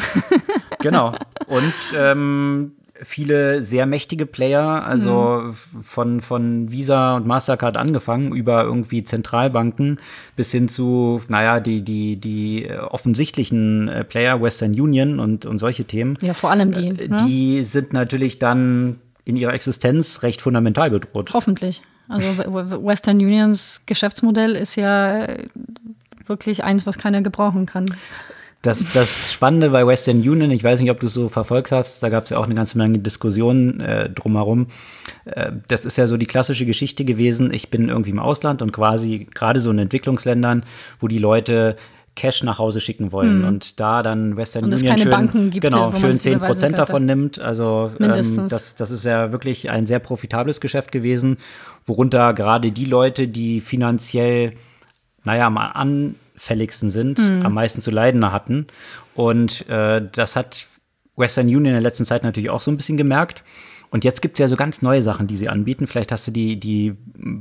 genau. 0.79 1.15
Und 1.47 1.73
ähm, 1.95 2.71
viele 3.03 3.61
sehr 3.61 3.85
mächtige 3.85 4.25
Player, 4.25 4.85
also 4.85 5.41
mhm. 5.41 5.83
von, 5.83 6.21
von 6.21 6.71
Visa 6.71 7.17
und 7.17 7.27
Mastercard 7.27 7.77
angefangen, 7.77 8.33
über 8.33 8.63
irgendwie 8.63 9.03
Zentralbanken 9.03 9.99
bis 10.35 10.51
hin 10.51 10.69
zu, 10.69 11.21
naja, 11.27 11.59
die, 11.59 11.81
die, 11.81 12.15
die 12.15 12.69
offensichtlichen 12.69 13.89
äh, 13.89 14.03
Player, 14.03 14.41
Western 14.41 14.71
Union 14.71 15.19
und, 15.19 15.45
und 15.45 15.57
solche 15.57 15.85
Themen. 15.85 16.17
Ja, 16.21 16.33
vor 16.33 16.51
allem 16.51 16.71
die. 16.71 16.87
Äh, 16.87 17.07
ne? 17.09 17.17
Die 17.27 17.63
sind 17.63 17.93
natürlich 17.93 18.39
dann 18.39 18.99
in 19.25 19.35
ihrer 19.35 19.53
Existenz 19.53 20.23
recht 20.23 20.41
fundamental 20.41 20.89
bedroht. 20.89 21.31
Hoffentlich. 21.33 21.81
Also 22.07 22.27
Western 22.85 23.17
Unions 23.17 23.81
Geschäftsmodell 23.87 24.55
ist 24.55 24.75
ja 24.75 25.27
wirklich 26.25 26.63
eins, 26.63 26.85
was 26.85 26.97
keiner 26.97 27.21
gebrauchen 27.23 27.65
kann. 27.65 27.85
Das, 28.65 28.91
das 28.93 29.31
Spannende 29.33 29.69
bei 29.69 29.85
Western 29.85 30.17
Union, 30.17 30.51
ich 30.51 30.63
weiß 30.63 30.79
nicht, 30.79 30.91
ob 30.91 30.99
du 30.99 31.05
es 31.05 31.13
so 31.13 31.29
verfolgt 31.29 31.71
hast, 31.71 32.01
da 32.01 32.09
gab 32.09 32.23
es 32.23 32.31
ja 32.31 32.37
auch 32.37 32.45
eine 32.45 32.55
ganze 32.55 32.77
Menge 32.77 32.99
Diskussionen 32.99 33.79
äh, 33.79 34.09
drumherum. 34.09 34.67
Äh, 35.25 35.51
das 35.67 35.85
ist 35.85 35.97
ja 35.97 36.07
so 36.07 36.17
die 36.17 36.25
klassische 36.25 36.65
Geschichte 36.65 37.05
gewesen. 37.05 37.53
Ich 37.53 37.69
bin 37.69 37.89
irgendwie 37.89 38.11
im 38.11 38.19
Ausland 38.19 38.61
und 38.61 38.71
quasi 38.71 39.27
gerade 39.33 39.59
so 39.59 39.71
in 39.71 39.79
Entwicklungsländern, 39.79 40.63
wo 40.99 41.07
die 41.07 41.19
Leute 41.19 41.75
Cash 42.15 42.43
nach 42.43 42.59
Hause 42.59 42.79
schicken 42.79 43.11
wollen 43.11 43.41
mhm. 43.41 43.47
und 43.47 43.79
da 43.79 44.01
dann 44.01 44.37
Western 44.37 44.63
und 44.63 44.73
Union 44.73 44.97
schön, 44.97 45.49
gibt, 45.51 45.61
genau, 45.61 45.93
schön 45.93 46.17
10 46.17 46.39
Prozent 46.39 46.77
davon 46.77 47.05
nimmt. 47.05 47.39
Also 47.39 47.91
ähm, 47.99 48.47
das, 48.49 48.75
das 48.75 48.89
ist 48.89 49.03
ja 49.03 49.31
wirklich 49.31 49.69
ein 49.69 49.85
sehr 49.85 49.99
profitables 49.99 50.61
Geschäft 50.61 50.91
gewesen, 50.91 51.37
worunter 51.85 52.33
gerade 52.33 52.71
die 52.71 52.85
Leute, 52.85 53.27
die 53.27 53.59
finanziell, 53.59 54.53
naja, 55.25 55.47
an 55.47 56.15
anfälligsten 56.35 56.89
sind, 56.89 57.19
mhm. 57.19 57.45
am 57.45 57.53
meisten 57.53 57.81
zu 57.81 57.91
leiden 57.91 58.31
hatten. 58.31 58.67
Und 59.13 59.67
äh, 59.69 60.01
das 60.11 60.35
hat 60.35 60.67
Western 61.15 61.47
Union 61.47 61.65
in 61.65 61.73
der 61.73 61.81
letzten 61.81 62.05
Zeit 62.05 62.23
natürlich 62.23 62.49
auch 62.49 62.61
so 62.61 62.71
ein 62.71 62.77
bisschen 62.77 62.97
gemerkt. 62.97 63.43
Und 63.95 64.03
jetzt 64.03 64.21
gibt 64.21 64.37
es 64.37 64.39
ja 64.41 64.49
so 64.49 64.57
ganz 64.57 64.81
neue 64.81 65.01
Sachen, 65.01 65.25
die 65.25 65.37
sie 65.37 65.47
anbieten. 65.47 65.87
Vielleicht 65.87 66.11
hast 66.11 66.27
du 66.27 66.31
die, 66.31 66.59
die 66.59 66.97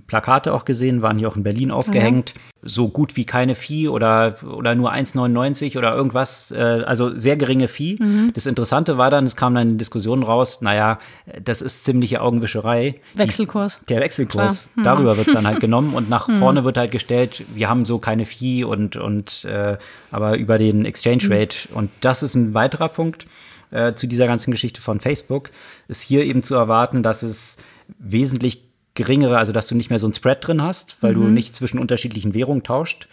Plakate 0.06 0.54
auch 0.54 0.64
gesehen, 0.64 1.02
waren 1.02 1.18
hier 1.18 1.26
auch 1.26 1.34
in 1.34 1.42
Berlin 1.42 1.72
aufgehängt. 1.72 2.30
Ja. 2.30 2.40
So 2.62 2.86
gut 2.90 3.16
wie 3.16 3.24
keine 3.24 3.56
Fee 3.56 3.88
oder, 3.88 4.36
oder 4.44 4.76
nur 4.76 4.92
1,99 4.92 5.76
oder 5.76 5.96
irgendwas. 5.96 6.52
Äh, 6.52 6.84
also 6.86 7.16
sehr 7.16 7.36
geringe 7.36 7.66
Fee. 7.66 7.96
Mhm. 7.98 8.30
Das 8.34 8.46
Interessante 8.46 8.96
war 8.98 9.10
dann, 9.10 9.24
es 9.24 9.34
kam 9.34 9.56
dann 9.56 9.70
in 9.70 9.78
Diskussionen 9.78 10.22
raus, 10.22 10.60
naja, 10.60 11.00
das 11.42 11.60
ist 11.60 11.84
ziemliche 11.84 12.20
Augenwischerei. 12.20 13.00
Wechselkurs. 13.14 13.80
Die, 13.80 13.86
der 13.86 14.00
Wechselkurs. 14.02 14.68
Mhm. 14.76 14.84
Darüber 14.84 15.16
wird 15.16 15.26
es 15.26 15.34
dann 15.34 15.48
halt 15.48 15.58
genommen 15.60 15.92
und 15.92 16.08
nach 16.08 16.28
mhm. 16.28 16.38
vorne 16.38 16.62
wird 16.62 16.76
halt 16.76 16.92
gestellt, 16.92 17.42
wir 17.52 17.68
haben 17.68 17.84
so 17.84 17.98
keine 17.98 18.26
Fee 18.26 18.62
und, 18.62 18.96
und 18.96 19.44
äh, 19.44 19.76
aber 20.12 20.38
über 20.38 20.58
den 20.58 20.84
Exchange 20.84 21.24
mhm. 21.24 21.32
Rate. 21.32 21.56
Und 21.74 21.90
das 22.00 22.22
ist 22.22 22.36
ein 22.36 22.54
weiterer 22.54 22.90
Punkt 22.90 23.26
äh, 23.74 23.94
zu 23.94 24.06
dieser 24.06 24.26
ganzen 24.26 24.50
Geschichte 24.50 24.80
von 24.80 25.00
Facebook, 25.00 25.50
ist 25.88 26.00
hier 26.00 26.24
eben 26.24 26.42
zu 26.42 26.54
erwarten, 26.54 27.02
dass 27.02 27.22
es 27.22 27.58
wesentlich 27.98 28.62
geringere, 28.94 29.36
also 29.36 29.52
dass 29.52 29.66
du 29.66 29.74
nicht 29.74 29.90
mehr 29.90 29.98
so 29.98 30.06
ein 30.06 30.14
Spread 30.14 30.46
drin 30.46 30.62
hast, 30.62 30.96
weil 31.02 31.14
mhm. 31.14 31.20
du 31.20 31.28
nicht 31.28 31.56
zwischen 31.56 31.78
unterschiedlichen 31.78 32.32
Währungen 32.34 32.62
tauscht. 32.62 33.08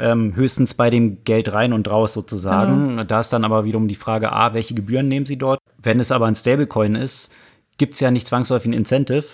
Ähm, 0.00 0.34
höchstens 0.34 0.74
bei 0.74 0.90
dem 0.90 1.22
Geld 1.22 1.52
rein 1.52 1.72
und 1.72 1.88
raus 1.88 2.14
sozusagen. 2.14 2.88
Genau. 2.88 3.04
Da 3.04 3.20
ist 3.20 3.32
dann 3.32 3.44
aber 3.44 3.64
wiederum 3.64 3.86
die 3.86 3.94
Frage, 3.94 4.32
A, 4.32 4.52
welche 4.52 4.74
Gebühren 4.74 5.06
nehmen 5.06 5.26
sie 5.26 5.36
dort? 5.36 5.60
Wenn 5.80 6.00
es 6.00 6.10
aber 6.10 6.26
ein 6.26 6.34
Stablecoin 6.34 6.96
ist, 6.96 7.30
gibt 7.78 7.94
es 7.94 8.00
ja 8.00 8.10
nicht 8.10 8.26
zwangsläufig 8.26 8.70
ein 8.70 8.72
Incentive, 8.72 9.24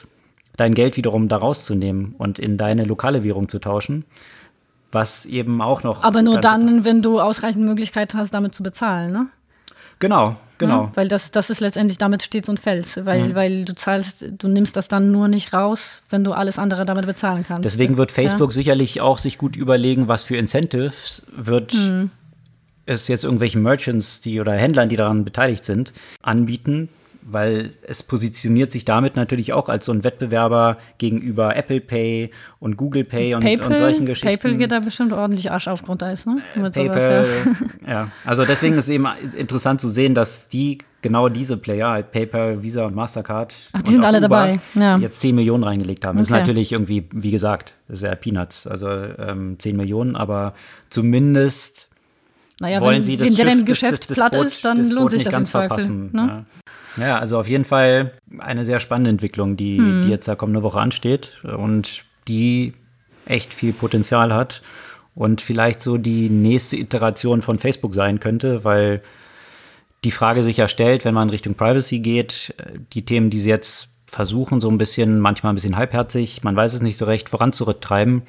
dein 0.56 0.75
Geld 0.75 0.99
wiederum 0.99 1.28
da 1.28 1.38
rauszunehmen 1.38 2.14
und 2.18 2.38
in 2.38 2.58
deine 2.58 2.84
lokale 2.84 3.25
Währung 3.25 3.49
zu 3.49 3.58
tauschen. 3.58 4.04
Was 4.92 5.25
eben 5.25 5.62
auch 5.62 5.82
noch. 5.82 6.04
Aber 6.04 6.22
nur 6.22 6.40
dann, 6.40 6.84
wenn 6.84 7.00
du 7.00 7.20
ausreichend 7.20 7.64
Möglichkeiten 7.64 8.18
hast, 8.18 8.34
damit 8.34 8.54
zu 8.54 8.62
bezahlen, 8.62 9.12
ne? 9.12 9.26
Genau, 9.99 10.37
genau. 10.61 10.85
Ja, 10.85 10.93
weil 10.95 11.09
das, 11.09 11.33
das 11.33 11.50
ist 11.50 11.61
letztendlich 11.61 11.99
damit 11.99 12.23
steht 12.23 12.49
und 12.49 12.61
fällt, 12.61 13.05
weil, 13.05 13.31
mhm. 13.31 13.35
weil 13.35 13.64
du 13.64 13.75
zahlst, 13.75 14.25
du 14.38 14.47
nimmst 14.47 14.76
das 14.76 14.87
dann 14.87 15.11
nur 15.11 15.26
nicht 15.26 15.52
raus, 15.52 16.02
wenn 16.11 16.23
du 16.23 16.33
alles 16.33 16.59
andere 16.59 16.85
damit 16.85 17.07
bezahlen 17.07 17.45
kannst. 17.47 17.64
Deswegen 17.64 17.97
wird 17.97 18.12
Facebook 18.12 18.50
ja. 18.50 18.55
sicherlich 18.55 19.00
auch 19.00 19.19
sich 19.19 19.38
gut 19.38 19.57
überlegen, 19.57 20.07
was 20.07 20.23
für 20.23 20.37
Incentives 20.37 21.23
wird 21.37 21.75
mhm. 21.75 22.11
es 22.87 23.09
jetzt 23.09 23.25
irgendwelchen 23.25 23.62
Merchants, 23.62 24.21
die 24.21 24.40
oder 24.40 24.52
Händlern, 24.52 24.88
die 24.88 24.97
daran 24.97 25.25
beteiligt 25.25 25.64
sind, 25.64 25.93
anbieten, 26.23 26.88
weil 27.23 27.71
es 27.83 28.03
positioniert 28.03 28.73
sich 28.73 28.85
damit 28.85 29.17
natürlich 29.17 29.53
auch 29.53 29.69
als 29.69 29.87
so 29.87 29.93
ein 29.93 30.05
Wettbewerber 30.05 30.79
gegenüber 30.99 31.57
Apple 31.57 31.81
Pay 31.81 32.31
und 32.59 32.77
Google 32.77 33.05
Pay 33.05 33.35
und, 33.35 33.43
PayPal, 33.43 33.71
und 33.71 33.77
solchen 33.77 34.07
Geschichten. 34.07 34.29
PayPal 34.29 34.57
geht 34.57 34.73
da 34.73 34.81
bestimmt 34.81 35.12
ordentlich 35.12 35.50
Arsch 35.50 35.69
auf 35.69 35.83
Grundeis, 35.83 36.27
ne? 36.27 36.43
Äh, 36.55 36.61
Mit 36.61 36.75
PayPal, 36.75 37.27
sowas, 37.27 37.45
ja. 37.83 37.89
ja. 37.89 38.09
Also 38.25 38.45
deswegen 38.45 38.75
ist 38.75 38.85
es 38.85 38.91
eben 38.91 39.07
interessant 39.37 39.81
zu 39.81 39.89
sehen, 39.89 40.15
dass 40.15 40.49
die 40.49 40.79
genau 41.03 41.29
diese 41.29 41.57
Player, 41.57 41.91
halt 41.91 42.12
PayPal, 42.12 42.62
Visa 42.62 42.85
und 42.85 42.95
Mastercard, 42.95 43.55
Ach, 43.73 43.83
die 43.83 43.93
sind 43.93 44.05
alle 44.05 44.19
Uber, 44.19 44.29
dabei, 44.29 44.61
ja. 44.75 44.99
jetzt 44.99 45.21
10 45.21 45.35
Millionen 45.35 45.65
reingelegt 45.65 46.05
haben. 46.05 46.19
Okay. 46.19 46.19
Das 46.19 46.29
ist 46.29 46.37
natürlich 46.37 46.73
irgendwie, 46.73 47.09
wie 47.12 47.31
gesagt, 47.31 47.77
sehr 47.89 48.15
Peanuts, 48.17 48.67
also 48.67 48.89
ähm, 48.89 49.57
10 49.59 49.77
Millionen, 49.77 50.17
aber 50.17 50.55
zumindest 50.91 51.89
naja, 52.61 52.81
wollen 52.81 52.97
wenn, 52.97 53.03
sie 53.03 53.17
das 53.17 53.29
wenn 53.29 53.37
Schiff, 53.37 53.47
der 53.47 53.65
Geschäft 53.65 54.11
das, 54.11 54.19
das, 54.19 54.19
das 54.19 54.31
Boot, 54.31 54.47
ist, 54.47 54.65
dann 54.65 54.91
lohnt 54.91 55.11
sich 55.11 55.23
das 55.23 55.33
ganz 55.33 55.49
im 55.49 55.53
Zweifel. 55.53 55.69
Verpassen, 55.69 56.11
ne? 56.12 56.27
ja. 56.27 56.45
Ja, 56.97 57.18
also 57.18 57.38
auf 57.38 57.49
jeden 57.49 57.64
Fall 57.64 58.12
eine 58.38 58.64
sehr 58.64 58.80
spannende 58.80 59.11
Entwicklung, 59.11 59.56
die, 59.56 59.78
hm. 59.78 60.02
die 60.02 60.11
jetzt 60.11 60.26
da 60.28 60.35
kommende 60.35 60.62
Woche 60.62 60.80
ansteht 60.80 61.42
und 61.44 62.04
die 62.28 62.75
echt 63.26 63.54
viel 63.54 63.73
Potenzial 63.73 64.35
hat 64.35 64.62
und 65.14 65.40
vielleicht 65.40 65.82
so 65.82 65.99
die 65.99 66.28
nächste 66.28 66.76
Iteration 66.76 67.42
von 67.42 67.59
Facebook 67.59 67.94
sein 67.94 68.20
könnte, 68.20 68.64
weil 68.64 69.02
die 70.04 70.11
Frage 70.11 70.42
sich 70.42 70.56
ja 70.56 70.66
stellt, 70.66 71.04
wenn 71.04 71.14
man 71.14 71.30
Richtung 71.30 71.54
Privacy 71.54 71.99
geht, 71.99 72.54
die 72.92 73.04
Themen, 73.04 73.30
die 73.30 73.38
sie 73.38 73.50
jetzt 73.50 73.90
versuchen, 74.06 74.61
so 74.61 74.68
ein 74.68 74.78
bisschen, 74.78 75.20
manchmal 75.20 75.52
ein 75.52 75.56
bisschen 75.56 75.76
halbherzig, 75.76 76.42
man 76.42 76.56
weiß 76.56 76.75
es 76.75 76.82
nicht 76.82 76.97
so 76.97 77.04
recht, 77.04 77.28
voranzutreiben, 77.28 78.23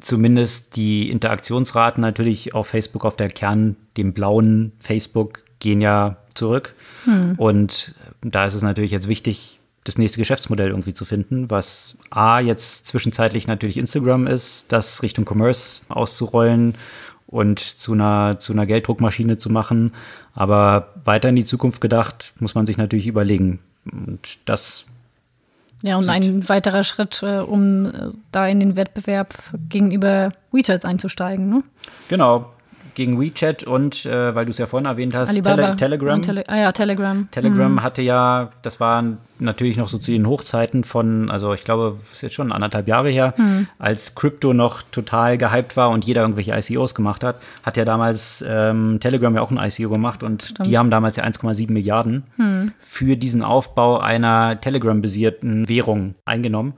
zumindest 0.00 0.76
die 0.76 1.10
Interaktionsraten 1.10 2.00
natürlich 2.00 2.54
auf 2.54 2.68
Facebook, 2.68 3.04
auf 3.04 3.16
der 3.16 3.28
Kern, 3.28 3.76
dem 3.96 4.12
blauen 4.12 4.72
Facebook, 4.78 5.44
gehen 5.60 5.80
ja 5.80 6.16
zurück. 6.34 6.74
Hm. 7.08 7.34
Und 7.36 7.94
da 8.22 8.44
ist 8.44 8.54
es 8.54 8.62
natürlich 8.62 8.90
jetzt 8.90 9.08
wichtig, 9.08 9.58
das 9.84 9.96
nächste 9.96 10.18
Geschäftsmodell 10.18 10.68
irgendwie 10.68 10.92
zu 10.92 11.06
finden, 11.06 11.50
was 11.50 11.96
A, 12.10 12.40
jetzt 12.40 12.86
zwischenzeitlich 12.86 13.46
natürlich 13.46 13.78
Instagram 13.78 14.26
ist, 14.26 14.66
das 14.70 15.02
Richtung 15.02 15.24
Commerce 15.26 15.80
auszurollen 15.88 16.74
und 17.26 17.58
zu 17.58 17.94
einer, 17.94 18.38
zu 18.38 18.52
einer 18.52 18.66
Gelddruckmaschine 18.66 19.38
zu 19.38 19.50
machen. 19.50 19.92
Aber 20.34 20.94
weiter 21.04 21.30
in 21.30 21.36
die 21.36 21.44
Zukunft 21.44 21.80
gedacht, 21.80 22.34
muss 22.38 22.54
man 22.54 22.66
sich 22.66 22.76
natürlich 22.76 23.06
überlegen. 23.06 23.60
Und 23.90 24.38
das 24.44 24.84
ja, 25.82 25.96
und 25.96 26.08
ein 26.08 26.48
weiterer 26.48 26.82
Schritt, 26.82 27.22
äh, 27.22 27.38
um 27.38 27.86
äh, 27.86 28.10
da 28.32 28.48
in 28.48 28.58
den 28.58 28.74
Wettbewerb 28.74 29.34
gegenüber 29.68 30.30
WeChat 30.50 30.84
einzusteigen. 30.84 31.48
Ne? 31.48 31.62
Genau, 32.08 32.52
gegen 32.98 33.20
WeChat 33.20 33.62
und, 33.62 34.04
äh, 34.06 34.34
weil 34.34 34.44
du 34.44 34.50
es 34.50 34.58
ja 34.58 34.66
vorhin 34.66 34.86
erwähnt 34.86 35.14
hast, 35.14 35.30
Tele 35.30 35.76
Telegram. 35.76 36.20
Tele 36.20 36.44
ah 36.48 36.56
ja, 36.56 36.72
Telegram. 36.72 37.28
Telegram 37.30 37.72
mhm. 37.72 37.82
hatte 37.82 38.02
ja, 38.02 38.50
das 38.62 38.80
war 38.80 39.04
natürlich 39.38 39.76
noch 39.76 39.86
so 39.86 39.98
zu 39.98 40.10
den 40.10 40.26
Hochzeiten 40.26 40.82
von, 40.82 41.30
also 41.30 41.54
ich 41.54 41.62
glaube, 41.62 41.96
das 42.00 42.14
ist 42.14 42.22
jetzt 42.22 42.34
schon 42.34 42.50
anderthalb 42.50 42.88
Jahre 42.88 43.08
her, 43.08 43.34
mhm. 43.36 43.68
als 43.78 44.16
Crypto 44.16 44.52
noch 44.52 44.82
total 44.82 45.38
gehypt 45.38 45.76
war 45.76 45.90
und 45.90 46.06
jeder 46.06 46.22
irgendwelche 46.22 46.52
ICOs 46.58 46.96
gemacht 46.96 47.22
hat, 47.22 47.36
hat 47.62 47.76
ja 47.76 47.84
damals 47.84 48.44
ähm, 48.46 48.98
Telegram 49.00 49.32
ja 49.32 49.42
auch 49.42 49.52
ein 49.52 49.58
ICO 49.58 49.90
gemacht 49.90 50.24
und 50.24 50.42
Stimmt. 50.42 50.66
die 50.66 50.76
haben 50.76 50.90
damals 50.90 51.14
ja 51.14 51.22
1,7 51.22 51.70
Milliarden 51.70 52.24
mhm. 52.36 52.72
für 52.80 53.16
diesen 53.16 53.44
Aufbau 53.44 54.00
einer 54.00 54.60
Telegram-basierten 54.60 55.68
Währung 55.68 56.16
eingenommen. 56.24 56.74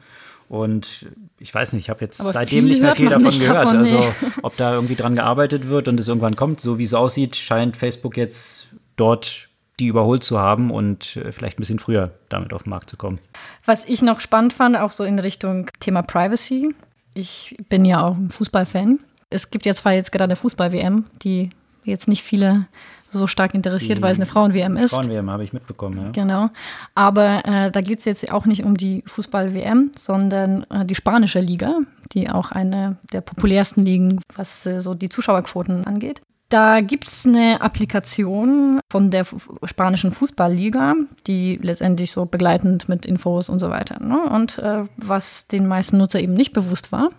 Und 0.51 1.07
ich 1.39 1.55
weiß 1.55 1.75
nicht, 1.75 1.85
ich 1.85 1.91
habe 1.91 2.01
jetzt 2.01 2.21
Aber 2.21 2.33
seitdem 2.33 2.65
nicht 2.65 2.83
mehr 2.83 2.97
viel 2.97 3.09
davon 3.09 3.31
gehört. 3.31 3.67
Davon, 3.67 3.83
nee. 3.83 3.97
Also 3.97 4.13
ob 4.43 4.57
da 4.57 4.75
irgendwie 4.75 4.97
dran 4.97 5.15
gearbeitet 5.15 5.69
wird 5.69 5.87
und 5.87 6.01
es 6.01 6.09
irgendwann 6.09 6.35
kommt, 6.35 6.61
so 6.61 6.77
wie 6.77 6.83
es 6.83 6.93
aussieht, 6.93 7.37
scheint 7.37 7.77
Facebook 7.77 8.17
jetzt 8.17 8.67
dort 8.97 9.49
die 9.79 9.87
überholt 9.87 10.25
zu 10.25 10.41
haben 10.41 10.73
und 10.73 11.17
äh, 11.17 11.31
vielleicht 11.31 11.59
ein 11.59 11.63
bisschen 11.63 11.79
früher 11.79 12.11
damit 12.29 12.53
auf 12.53 12.65
den 12.65 12.71
Markt 12.71 12.91
zu 12.91 12.97
kommen. 12.97 13.21
Was 13.65 13.85
ich 13.87 14.03
noch 14.03 14.19
spannend 14.19 14.53
fand, 14.53 14.77
auch 14.77 14.91
so 14.91 15.05
in 15.05 15.21
Richtung 15.21 15.71
Thema 15.79 16.03
Privacy. 16.03 16.75
Ich 17.15 17.57
bin 17.69 17.85
ja 17.85 18.03
auch 18.03 18.17
ein 18.17 18.31
Fußballfan. 18.31 18.99
Es 19.31 19.51
gibt 19.51 19.67
ja 19.67 19.75
zwar 19.75 19.93
jetzt 19.93 20.11
gerade 20.11 20.25
eine 20.25 20.37
Fußball-WM, 20.37 21.05
die 21.23 21.51
jetzt 21.85 22.09
nicht 22.09 22.25
viele 22.25 22.67
so 23.11 23.27
stark 23.27 23.55
interessiert, 23.55 23.99
die 23.99 24.03
weil 24.03 24.13
es 24.13 24.19
eine 24.19 24.27
Frauen-WM 24.27 24.77
ist. 24.77 24.95
Frauen-WM 24.95 25.31
habe 25.31 25.45
ich 25.45 25.53
mitbekommen, 25.53 26.01
ja. 26.01 26.11
Genau. 26.11 26.49
Aber 26.95 27.43
äh, 27.45 27.71
da 27.71 27.81
geht 27.81 28.01
es 28.01 28.05
jetzt 28.05 28.31
auch 28.33 28.47
nicht 28.47 28.65
um 28.65 28.77
die 28.77 29.03
Fußball-WM, 29.07 29.93
sondern 29.99 30.65
äh, 30.71 30.85
die 30.85 30.95
spanische 30.95 31.41
Liga, 31.41 31.79
die 32.13 32.31
auch 32.31 32.51
eine 32.51 32.97
der 33.13 33.21
populärsten 33.21 33.85
Ligen, 33.85 34.21
was 34.37 34.67
äh, 34.67 34.81
so 34.81 34.95
die 34.95 35.09
Zuschauerquoten 35.09 35.87
angeht. 35.87 36.23
Da 36.51 36.81
gibt 36.81 37.07
es 37.07 37.25
eine 37.25 37.61
Applikation 37.61 38.81
von 38.91 39.13
der 39.13 39.25
spanischen 39.67 40.11
Fußballliga, 40.11 40.97
die 41.29 41.61
letztendlich 41.63 42.11
so 42.11 42.27
begleitend 42.27 42.89
mit 42.89 43.07
Infos 43.07 43.49
und 43.49 43.61
so 43.61 43.71
weiter. 43.71 44.03
Ne? 44.03 44.19
Und 44.19 44.59
äh, 44.59 44.83
was 44.97 45.47
den 45.47 45.69
meisten 45.69 45.97
Nutzer 45.97 46.19
eben 46.19 46.35
nicht 46.35 46.53
bewusst 46.53 46.91
war, 46.91 47.11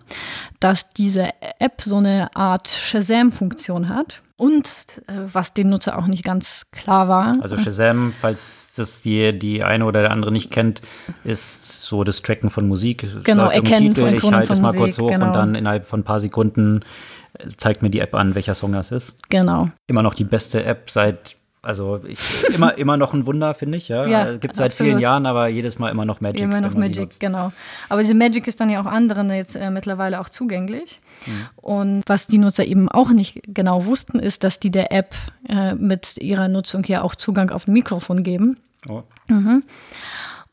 dass 0.60 0.90
diese 0.90 1.30
App 1.58 1.80
so 1.80 1.96
eine 1.96 2.28
Art 2.36 2.68
Shazam-Funktion 2.68 3.88
hat. 3.88 4.20
Und 4.42 5.02
äh, 5.06 5.12
was 5.32 5.54
dem 5.54 5.68
Nutzer 5.68 5.96
auch 5.96 6.08
nicht 6.08 6.24
ganz 6.24 6.64
klar 6.72 7.06
war. 7.06 7.36
Also 7.42 7.56
Shazam, 7.56 8.12
falls 8.12 8.72
das 8.74 9.00
die, 9.00 9.38
die 9.38 9.62
eine 9.62 9.84
oder 9.84 10.00
der 10.00 10.10
andere 10.10 10.32
nicht 10.32 10.50
kennt, 10.50 10.82
ist 11.22 11.80
so 11.82 12.02
das 12.02 12.22
Tracken 12.22 12.50
von 12.50 12.66
Musik. 12.66 13.06
Genau, 13.22 13.48
erkennen 13.48 13.94
Titel, 13.94 14.00
von 14.00 14.14
Ich 14.14 14.32
halte 14.32 14.52
es 14.52 14.60
mal 14.60 14.74
kurz 14.74 14.98
hoch 14.98 15.10
genau. 15.12 15.26
und 15.26 15.36
dann 15.36 15.54
innerhalb 15.54 15.86
von 15.86 16.00
ein 16.00 16.04
paar 16.04 16.18
Sekunden 16.18 16.80
zeigt 17.56 17.82
mir 17.82 17.90
die 17.90 18.00
App 18.00 18.16
an, 18.16 18.34
welcher 18.34 18.56
Song 18.56 18.72
das 18.72 18.90
ist. 18.90 19.14
Genau. 19.28 19.68
Immer 19.86 20.02
noch 20.02 20.14
die 20.14 20.24
beste 20.24 20.64
App 20.64 20.90
seit 20.90 21.36
also 21.64 22.00
ich, 22.04 22.18
immer, 22.54 22.76
immer 22.76 22.96
noch 22.96 23.14
ein 23.14 23.24
Wunder, 23.24 23.54
finde 23.54 23.78
ich. 23.78 23.88
Ja, 23.88 24.04
ja 24.04 24.36
gibt 24.36 24.56
seit 24.56 24.72
absolut. 24.72 24.90
vielen 24.90 25.00
Jahren, 25.00 25.26
aber 25.26 25.46
jedes 25.46 25.78
Mal 25.78 25.90
immer 25.90 26.04
noch 26.04 26.20
Magic. 26.20 26.42
Immer 26.42 26.60
noch 26.60 26.74
Magic, 26.74 27.20
genau. 27.20 27.52
Aber 27.88 28.00
diese 28.00 28.14
Magic 28.14 28.48
ist 28.48 28.60
dann 28.60 28.68
ja 28.68 28.80
auch 28.80 28.86
anderen 28.86 29.30
jetzt 29.30 29.54
äh, 29.54 29.70
mittlerweile 29.70 30.20
auch 30.20 30.28
zugänglich. 30.28 31.00
Mhm. 31.24 31.46
Und 31.56 32.02
was 32.06 32.26
die 32.26 32.38
Nutzer 32.38 32.64
eben 32.64 32.88
auch 32.88 33.10
nicht 33.10 33.42
genau 33.46 33.86
wussten, 33.86 34.18
ist, 34.18 34.42
dass 34.42 34.58
die 34.58 34.72
der 34.72 34.90
App 34.90 35.14
äh, 35.48 35.74
mit 35.74 36.18
ihrer 36.18 36.48
Nutzung 36.48 36.82
hier 36.82 37.04
auch 37.04 37.14
Zugang 37.14 37.50
auf 37.50 37.68
ein 37.68 37.72
Mikrofon 37.72 38.24
geben. 38.24 38.56
Oh. 38.88 39.04
Mhm. 39.28 39.62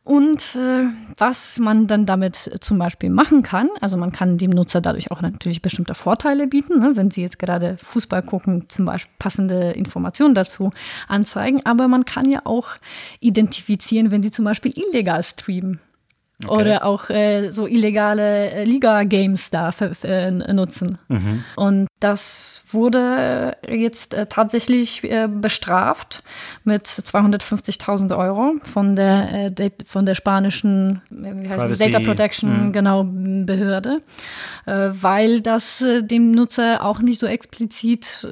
Und 0.10 0.56
äh, 0.56 0.88
was 1.18 1.60
man 1.60 1.86
dann 1.86 2.08
damit 2.08 2.58
zum 2.62 2.80
Beispiel 2.80 3.12
machen 3.12 3.44
kann, 3.44 3.70
also 3.80 3.96
man 3.96 4.12
kann 4.12 4.40
dem 4.40 4.50
Nutzer 4.50 4.82
dadurch 4.82 5.12
auch 5.12 5.22
natürlich 5.22 5.62
bestimmte 5.62 5.94
Vorteile 5.94 6.48
bieten, 6.48 6.80
ne, 6.80 6.94
wenn 6.96 7.12
sie 7.12 7.22
jetzt 7.22 7.38
gerade 7.38 7.78
Fußball 7.78 8.24
gucken, 8.24 8.66
zum 8.70 8.86
Beispiel 8.86 9.14
passende 9.20 9.70
Informationen 9.74 10.34
dazu 10.34 10.72
anzeigen, 11.08 11.64
aber 11.64 11.88
man 11.88 12.06
kann 12.06 12.28
ja 12.28 12.42
auch 12.46 12.70
identifizieren, 13.20 14.10
wenn 14.10 14.24
sie 14.24 14.32
zum 14.32 14.46
Beispiel 14.46 14.74
illegal 14.76 15.22
streamen. 15.22 15.80
Okay. 16.42 16.62
Oder 16.62 16.86
auch 16.86 17.10
äh, 17.10 17.52
so 17.52 17.68
illegale 17.68 18.52
äh, 18.52 18.64
Liga-Games 18.64 19.50
da 19.50 19.72
äh, 20.04 20.32
nutzen. 20.32 20.98
Mhm. 21.10 21.44
Und 21.58 21.88
das 22.00 22.64
wurde 22.72 23.58
jetzt 23.68 24.14
äh, 24.14 24.26
tatsächlich 24.26 25.04
äh, 25.04 25.28
bestraft 25.28 26.24
mit 26.64 26.88
250.000 26.88 28.18
Euro 28.18 28.54
von 28.64 28.96
der, 28.96 29.52
äh, 29.60 29.72
von 29.86 30.06
der 30.06 30.16
spanischen 30.16 31.02
wie 31.10 31.50
heißt 31.50 31.74
es, 31.74 31.78
Data 31.78 32.00
Protection 32.00 32.68
mhm. 32.68 32.72
genau, 32.72 33.04
Behörde, 33.04 34.02
weil 34.66 35.42
das 35.42 35.84
dem 36.02 36.32
Nutzer 36.32 36.86
auch 36.86 37.00
nicht 37.00 37.20
so 37.20 37.28
explizit 37.28 38.28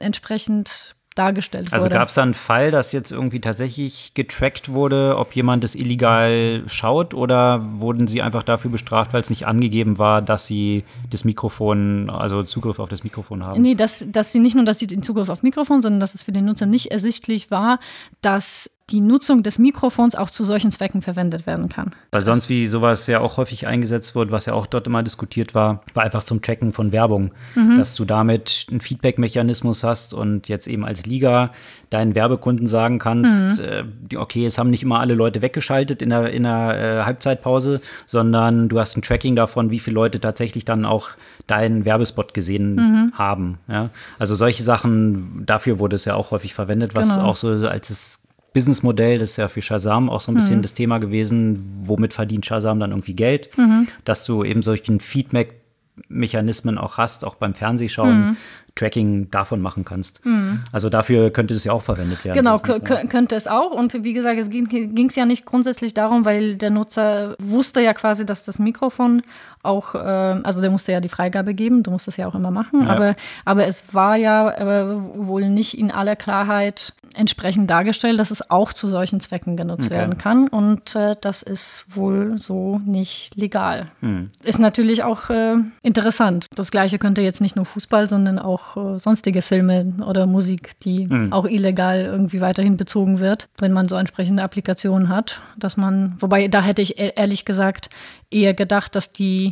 entsprechend 0.00 0.94
dargestellt 1.14 1.72
also 1.72 1.84
wurde. 1.84 1.94
Also 1.94 2.00
gab 2.00 2.08
es 2.08 2.14
da 2.14 2.22
einen 2.22 2.34
Fall, 2.34 2.70
dass 2.70 2.92
jetzt 2.92 3.10
irgendwie 3.10 3.40
tatsächlich 3.40 4.14
getrackt 4.14 4.70
wurde, 4.70 5.16
ob 5.18 5.34
jemand 5.34 5.64
das 5.64 5.74
illegal 5.74 6.62
schaut 6.66 7.14
oder 7.14 7.60
wurden 7.80 8.06
sie 8.06 8.22
einfach 8.22 8.42
dafür 8.42 8.70
bestraft, 8.70 9.12
weil 9.12 9.20
es 9.20 9.30
nicht 9.30 9.46
angegeben 9.46 9.98
war, 9.98 10.22
dass 10.22 10.46
sie 10.46 10.84
das 11.10 11.24
Mikrofon, 11.24 12.10
also 12.10 12.42
Zugriff 12.42 12.78
auf 12.78 12.88
das 12.88 13.04
Mikrofon 13.04 13.44
haben? 13.44 13.60
Nee, 13.60 13.74
dass, 13.74 14.04
dass 14.08 14.32
sie 14.32 14.38
nicht 14.38 14.54
nur, 14.54 14.64
dass 14.64 14.78
sie 14.78 14.86
den 14.86 15.02
Zugriff 15.02 15.28
auf 15.28 15.42
Mikrofon, 15.42 15.82
sondern 15.82 16.00
dass 16.00 16.14
es 16.14 16.22
für 16.22 16.32
den 16.32 16.44
Nutzer 16.44 16.66
nicht 16.66 16.90
ersichtlich 16.90 17.50
war, 17.50 17.78
dass 18.20 18.70
die 18.92 19.00
Nutzung 19.00 19.42
des 19.42 19.58
Mikrofons 19.58 20.14
auch 20.14 20.30
zu 20.30 20.44
solchen 20.44 20.70
Zwecken 20.70 21.00
verwendet 21.00 21.46
werden 21.46 21.68
kann. 21.70 21.92
Weil 22.10 22.20
sonst, 22.20 22.50
wie 22.50 22.66
sowas 22.66 23.06
ja 23.06 23.20
auch 23.20 23.38
häufig 23.38 23.66
eingesetzt 23.66 24.14
wird, 24.14 24.30
was 24.30 24.46
ja 24.46 24.52
auch 24.52 24.66
dort 24.66 24.86
immer 24.86 25.02
diskutiert 25.02 25.54
war, 25.54 25.82
war 25.94 26.04
einfach 26.04 26.22
zum 26.22 26.42
Checken 26.42 26.72
von 26.72 26.92
Werbung, 26.92 27.32
mhm. 27.54 27.76
dass 27.76 27.94
du 27.94 28.04
damit 28.04 28.66
einen 28.70 28.82
Feedback-Mechanismus 28.82 29.82
hast 29.82 30.12
und 30.12 30.48
jetzt 30.48 30.66
eben 30.66 30.84
als 30.84 31.06
Liga 31.06 31.52
deinen 31.88 32.14
Werbekunden 32.14 32.66
sagen 32.66 32.98
kannst, 32.98 33.60
mhm. 33.60 33.64
äh, 34.10 34.16
okay, 34.16 34.44
es 34.44 34.58
haben 34.58 34.70
nicht 34.70 34.82
immer 34.82 35.00
alle 35.00 35.14
Leute 35.14 35.42
weggeschaltet 35.42 36.02
in 36.02 36.10
der, 36.10 36.30
in 36.30 36.42
der 36.42 37.00
äh, 37.00 37.02
Halbzeitpause, 37.04 37.80
sondern 38.06 38.68
du 38.68 38.78
hast 38.78 38.96
ein 38.96 39.02
Tracking 39.02 39.36
davon, 39.36 39.70
wie 39.70 39.78
viele 39.78 39.94
Leute 39.94 40.20
tatsächlich 40.20 40.64
dann 40.64 40.84
auch 40.84 41.10
deinen 41.46 41.84
Werbespot 41.84 42.34
gesehen 42.34 42.74
mhm. 42.74 43.12
haben. 43.14 43.58
Ja? 43.68 43.90
Also 44.18 44.34
solche 44.34 44.62
Sachen, 44.62 45.44
dafür 45.46 45.78
wurde 45.78 45.96
es 45.96 46.04
ja 46.04 46.14
auch 46.14 46.30
häufig 46.30 46.54
verwendet, 46.54 46.94
was 46.94 47.16
genau. 47.16 47.28
auch 47.28 47.36
so 47.36 47.48
als 47.48 47.90
es 47.90 48.21
Businessmodell, 48.52 49.18
das 49.18 49.30
ist 49.30 49.36
ja 49.38 49.48
für 49.48 49.62
Shazam 49.62 50.10
auch 50.10 50.20
so 50.20 50.30
ein 50.32 50.34
bisschen 50.34 50.58
mhm. 50.58 50.62
das 50.62 50.74
Thema 50.74 50.98
gewesen, 50.98 51.82
womit 51.84 52.12
verdient 52.12 52.46
Shazam 52.46 52.80
dann 52.80 52.90
irgendwie 52.90 53.14
Geld, 53.14 53.56
mhm. 53.56 53.88
dass 54.04 54.24
du 54.24 54.44
eben 54.44 54.62
solchen 54.62 55.00
Feedback-Mechanismen 55.00 56.78
auch 56.78 56.98
hast, 56.98 57.24
auch 57.24 57.34
beim 57.36 57.54
Fernsehschauen, 57.54 58.20
mhm. 58.20 58.36
Tracking 58.74 59.30
davon 59.30 59.60
machen 59.60 59.84
kannst. 59.84 60.24
Mhm. 60.24 60.62
Also 60.72 60.88
dafür 60.88 61.30
könnte 61.30 61.52
es 61.52 61.64
ja 61.64 61.72
auch 61.72 61.82
verwendet 61.82 62.24
werden. 62.24 62.38
Genau, 62.38 62.58
könnte 62.58 63.34
es 63.34 63.46
auch. 63.46 63.70
Und 63.70 64.02
wie 64.02 64.14
gesagt, 64.14 64.38
es 64.38 64.48
ging 64.48 65.06
es 65.08 65.14
ja 65.14 65.26
nicht 65.26 65.44
grundsätzlich 65.44 65.92
darum, 65.92 66.24
weil 66.24 66.56
der 66.56 66.70
Nutzer 66.70 67.36
wusste 67.38 67.82
ja 67.82 67.92
quasi, 67.92 68.24
dass 68.24 68.44
das 68.44 68.58
Mikrofon 68.58 69.22
auch, 69.62 69.94
äh, 69.94 69.98
also 69.98 70.60
der 70.60 70.70
musste 70.70 70.92
ja 70.92 71.00
die 71.00 71.08
Freigabe 71.08 71.54
geben, 71.54 71.82
du 71.82 71.90
musst 71.90 72.06
das 72.06 72.16
ja 72.16 72.26
auch 72.26 72.34
immer 72.34 72.50
machen, 72.50 72.84
ja. 72.84 72.90
aber, 72.90 73.14
aber 73.44 73.66
es 73.66 73.84
war 73.92 74.16
ja 74.16 74.50
äh, 74.50 74.86
wohl 75.14 75.48
nicht 75.48 75.78
in 75.78 75.90
aller 75.90 76.16
Klarheit 76.16 76.94
entsprechend 77.14 77.70
dargestellt, 77.70 78.18
dass 78.18 78.30
es 78.30 78.50
auch 78.50 78.72
zu 78.72 78.88
solchen 78.88 79.20
Zwecken 79.20 79.56
genutzt 79.56 79.86
okay. 79.86 79.96
werden 79.96 80.18
kann. 80.18 80.48
Und 80.48 80.94
äh, 80.96 81.16
das 81.20 81.42
ist 81.42 81.84
wohl 81.90 82.38
so 82.38 82.80
nicht 82.84 83.34
legal. 83.36 83.90
Hm. 84.00 84.30
Ist 84.42 84.58
natürlich 84.58 85.02
auch 85.04 85.30
äh, 85.30 85.56
interessant. 85.82 86.46
Das 86.54 86.70
gleiche 86.70 86.98
könnte 86.98 87.20
jetzt 87.20 87.40
nicht 87.40 87.56
nur 87.56 87.64
Fußball, 87.64 88.08
sondern 88.08 88.38
auch 88.38 88.76
äh, 88.76 88.98
sonstige 88.98 89.42
Filme 89.42 89.92
oder 90.06 90.26
Musik, 90.26 90.78
die 90.80 91.08
hm. 91.08 91.32
auch 91.32 91.46
illegal 91.46 92.00
irgendwie 92.00 92.40
weiterhin 92.40 92.76
bezogen 92.76 93.20
wird, 93.20 93.48
wenn 93.58 93.72
man 93.72 93.88
so 93.88 93.96
entsprechende 93.96 94.42
Applikationen 94.42 95.08
hat. 95.08 95.40
Dass 95.56 95.76
man, 95.76 96.16
wobei 96.18 96.48
da 96.48 96.62
hätte 96.62 96.82
ich 96.82 96.98
e-, 96.98 97.12
ehrlich 97.14 97.44
gesagt 97.44 97.90
eher 98.30 98.54
gedacht, 98.54 98.94
dass 98.94 99.12
die 99.12 99.51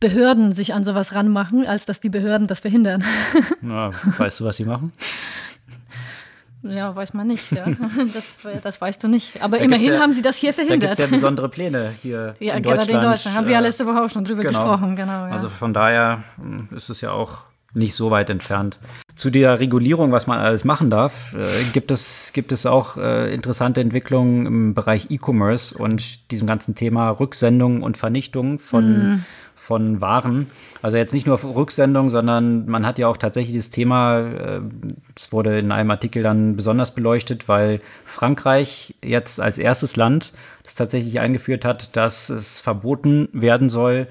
Behörden 0.00 0.52
sich 0.52 0.74
an 0.74 0.84
sowas 0.84 1.14
ranmachen, 1.14 1.66
als 1.66 1.84
dass 1.84 1.98
die 2.00 2.08
Behörden 2.08 2.46
das 2.46 2.60
verhindern. 2.60 3.02
Na, 3.60 3.90
weißt 4.18 4.40
du, 4.40 4.44
was 4.44 4.56
sie 4.56 4.64
machen? 4.64 4.92
Ja, 6.62 6.94
weiß 6.94 7.14
man 7.14 7.26
nicht. 7.28 7.50
Ja. 7.52 7.66
Das, 8.12 8.36
das 8.62 8.80
weißt 8.80 9.02
du 9.02 9.08
nicht. 9.08 9.42
Aber 9.42 9.58
Da 9.58 9.64
immerhin 9.64 9.94
ja- 9.94 10.00
haben 10.00 10.12
sie 10.12 10.22
das 10.22 10.36
hier 10.36 10.50
Da 10.52 10.56
gibt 10.56 10.66
verhindert. 10.68 10.92
es 10.92 10.98
ja 10.98 11.06
besondere 11.06 11.48
Pläne 11.48 11.94
hier 12.02 12.34
Ja, 12.40 12.54
in 12.54 12.62
gerade 12.62 12.78
Deutschland. 12.78 13.04
in 13.04 13.10
Deutschland. 13.10 13.36
Haben 13.36 13.46
wir 13.46 13.52
ja 13.54 13.60
äh, 13.60 13.62
letzte 13.62 13.86
Woche 13.86 14.02
auch 14.04 14.10
schon 14.10 14.24
drüber 14.24 14.42
genau. 14.42 14.58
gesprochen. 14.60 14.96
Genau, 14.96 15.26
ja. 15.26 15.32
Also 15.32 15.48
von 15.48 15.72
daher 15.72 16.24
mh, 16.36 16.76
ist 16.76 16.88
es 16.90 17.00
ja 17.00 17.12
auch 17.12 17.44
nicht 17.74 17.94
so 17.94 18.10
weit 18.10 18.30
entfernt. 18.30 18.78
Zu 19.16 19.30
der 19.30 19.60
Regulierung, 19.60 20.12
was 20.12 20.26
man 20.26 20.38
alles 20.38 20.64
machen 20.64 20.90
darf, 20.90 21.34
äh, 21.34 21.64
gibt, 21.72 21.90
es, 21.90 22.32
gibt 22.32 22.52
es 22.52 22.66
auch 22.66 22.96
äh, 22.96 23.32
interessante 23.32 23.80
Entwicklungen 23.80 24.46
im 24.46 24.74
Bereich 24.74 25.10
E-Commerce 25.10 25.76
und 25.76 26.30
diesem 26.30 26.46
ganzen 26.46 26.74
Thema 26.74 27.10
Rücksendung 27.10 27.82
und 27.82 27.96
Vernichtung 27.96 28.58
von, 28.58 29.24
von 29.56 30.00
Waren. 30.00 30.50
Also 30.80 30.96
jetzt 30.96 31.12
nicht 31.12 31.26
nur 31.26 31.42
Rücksendung, 31.42 32.08
sondern 32.08 32.66
man 32.66 32.86
hat 32.86 32.98
ja 32.98 33.08
auch 33.08 33.16
tatsächlich 33.16 33.56
das 33.56 33.70
Thema, 33.70 34.20
äh, 34.20 34.60
es 35.16 35.32
wurde 35.32 35.58
in 35.58 35.72
einem 35.72 35.90
Artikel 35.90 36.22
dann 36.22 36.56
besonders 36.56 36.94
beleuchtet, 36.94 37.48
weil 37.48 37.80
Frankreich 38.04 38.94
jetzt 39.02 39.40
als 39.40 39.58
erstes 39.58 39.96
Land 39.96 40.32
das 40.62 40.74
tatsächlich 40.74 41.20
eingeführt 41.20 41.64
hat, 41.64 41.96
dass 41.96 42.30
es 42.30 42.60
verboten 42.60 43.28
werden 43.32 43.68
soll, 43.68 44.06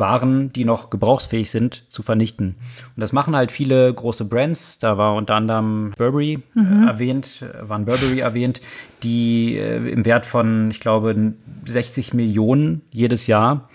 waren, 0.00 0.52
die 0.52 0.64
noch 0.64 0.90
gebrauchsfähig 0.90 1.50
sind, 1.52 1.84
zu 1.88 2.02
vernichten. 2.02 2.56
Und 2.96 3.00
das 3.00 3.12
machen 3.12 3.36
halt 3.36 3.52
viele 3.52 3.94
große 3.94 4.24
Brands. 4.24 4.80
Da 4.80 4.98
war 4.98 5.14
unter 5.14 5.36
anderem 5.36 5.92
Burberry 5.96 6.42
äh, 6.56 6.86
erwähnt, 6.88 7.42
äh, 7.42 7.68
waren 7.68 7.84
Burberry 7.84 8.18
erwähnt, 8.18 8.60
die 9.04 9.56
äh, 9.56 9.76
im 9.88 10.04
Wert 10.04 10.26
von, 10.26 10.72
ich 10.72 10.80
glaube, 10.80 11.34
60 11.66 12.14
Millionen 12.14 12.82
jedes 12.90 13.28
Jahr 13.28 13.68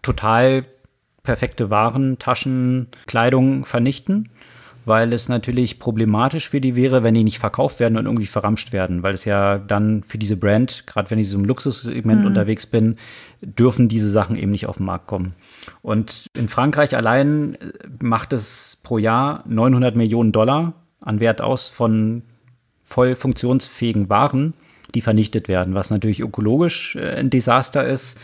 total 0.00 0.64
perfekte 1.22 1.68
Waren, 1.68 2.18
Taschen, 2.18 2.86
Kleidung 3.06 3.64
vernichten, 3.64 4.30
weil 4.86 5.12
es 5.12 5.28
natürlich 5.28 5.80
problematisch 5.80 6.48
für 6.48 6.60
die 6.60 6.76
wäre, 6.76 7.02
wenn 7.02 7.12
die 7.12 7.24
nicht 7.24 7.40
verkauft 7.40 7.80
werden 7.80 7.98
und 7.98 8.06
irgendwie 8.06 8.28
verramscht 8.28 8.72
werden, 8.72 9.02
weil 9.02 9.14
es 9.14 9.24
ja 9.24 9.58
dann 9.58 10.04
für 10.04 10.16
diese 10.16 10.36
Brand, 10.36 10.86
gerade 10.86 11.10
wenn 11.10 11.18
ich 11.18 11.28
so 11.28 11.36
im 11.36 11.44
Luxussegment 11.44 12.24
unterwegs 12.24 12.66
bin, 12.66 12.96
dürfen 13.42 13.88
diese 13.88 14.08
Sachen 14.08 14.36
eben 14.36 14.52
nicht 14.52 14.66
auf 14.66 14.76
den 14.76 14.86
Markt 14.86 15.08
kommen. 15.08 15.34
Und 15.82 16.28
in 16.38 16.48
Frankreich 16.48 16.96
allein 16.96 17.56
äh, 17.56 17.72
macht 18.00 18.32
es 18.32 18.78
pro 18.84 18.98
Jahr 18.98 19.42
900 19.48 19.96
Millionen 19.96 20.30
Dollar 20.30 20.74
an 21.00 21.18
Wert 21.18 21.40
aus 21.40 21.68
von 21.68 22.22
voll 22.84 23.16
funktionsfähigen 23.16 24.08
Waren, 24.08 24.54
die 24.94 25.00
vernichtet 25.00 25.48
werden, 25.48 25.74
was 25.74 25.90
natürlich 25.90 26.20
ökologisch 26.20 26.94
äh, 26.94 27.16
ein 27.16 27.28
Desaster 27.28 27.84
ist 27.84 28.18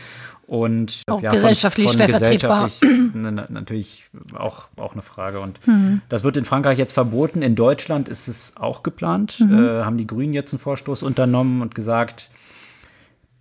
und 0.46 1.02
Auch 1.08 1.20
gesellschaftlich 1.20 1.90
schwer 1.90 2.08
vertretbar. 2.08 2.66
gesellschaftlich 2.66 3.01
na- 3.14 3.46
natürlich 3.48 4.04
auch, 4.34 4.68
auch 4.76 4.92
eine 4.92 5.02
Frage. 5.02 5.40
Und 5.40 5.60
das 6.08 6.24
wird 6.24 6.36
in 6.36 6.44
Frankreich 6.44 6.78
jetzt 6.78 6.92
verboten. 6.92 7.42
In 7.42 7.54
Deutschland 7.54 8.08
ist 8.08 8.28
es 8.28 8.56
auch 8.56 8.82
geplant. 8.82 9.40
Äh, 9.40 9.84
haben 9.84 9.98
die 9.98 10.06
Grünen 10.06 10.32
jetzt 10.34 10.52
einen 10.52 10.60
Vorstoß 10.60 11.02
unternommen 11.02 11.62
und 11.62 11.74
gesagt, 11.74 12.30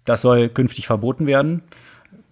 das 0.06 0.22
soll 0.22 0.50
künftig 0.50 0.88
verboten 0.88 1.28
werden. 1.28 1.62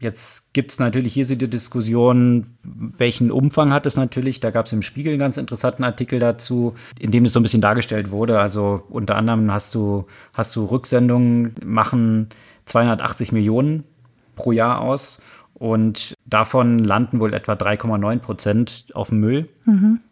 Jetzt 0.02 0.54
gibt 0.54 0.72
es 0.72 0.80
natürlich 0.80 1.14
hier 1.14 1.26
die 1.26 1.50
Diskussion, 1.50 2.48
welchen 2.64 3.32
Umfang 3.32 3.74
hat 3.74 3.86
es 3.86 3.98
natürlich. 3.98 4.40
Da 4.40 4.50
gab 4.50 4.66
es 4.66 4.72
im 4.74 4.82
Spiegel 4.82 5.12
einen 5.12 5.20
ganz 5.20 5.36
interessanten 5.36 5.84
Artikel 5.84 6.20
dazu, 6.20 6.74
in 6.98 7.12
dem 7.12 7.26
es 7.26 7.34
so 7.34 7.40
ein 7.40 7.44
bisschen 7.44 7.62
dargestellt 7.62 8.10
wurde. 8.10 8.40
Also 8.40 8.84
unter 8.90 9.18
anderem 9.18 9.52
hast 9.52 9.76
du, 9.76 10.06
hast 10.34 10.56
du 10.56 10.64
Rücksendungen, 10.66 11.54
machen 11.66 12.30
280 12.66 13.34
Millionen 13.34 13.84
pro 14.36 14.54
Jahr 14.54 14.80
aus 14.80 15.22
und 15.60 16.14
davon 16.26 16.80
landen 16.80 17.20
wohl 17.20 17.34
etwa 17.34 17.54
3,9 17.54 18.20
Prozent 18.20 18.86
auf 18.94 19.10
dem 19.10 19.20
Müll. 19.20 19.50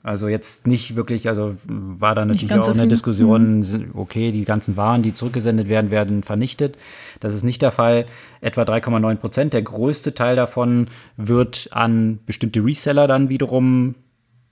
Also 0.03 0.27
jetzt 0.27 0.67
nicht 0.67 0.95
wirklich, 0.95 1.27
also 1.29 1.55
war 1.65 2.13
da 2.13 2.25
natürlich 2.25 2.53
auch 2.53 2.61
so 2.63 2.71
eine 2.71 2.81
viel. 2.81 2.89
Diskussion, 2.89 3.63
sind- 3.63 3.95
okay, 3.95 4.31
die 4.31 4.45
ganzen 4.45 4.77
Waren, 4.77 5.01
die 5.01 5.13
zurückgesendet 5.13 5.67
werden, 5.69 5.89
werden 5.89 6.21
vernichtet. 6.21 6.77
Das 7.21 7.33
ist 7.33 7.43
nicht 7.43 7.61
der 7.61 7.71
Fall. 7.71 8.05
Etwa 8.41 8.63
3,9 8.63 9.15
Prozent. 9.15 9.53
Der 9.53 9.61
größte 9.63 10.13
Teil 10.13 10.35
davon 10.35 10.87
wird 11.15 11.69
an 11.71 12.19
bestimmte 12.25 12.63
Reseller 12.63 13.07
dann 13.07 13.29
wiederum 13.29 13.95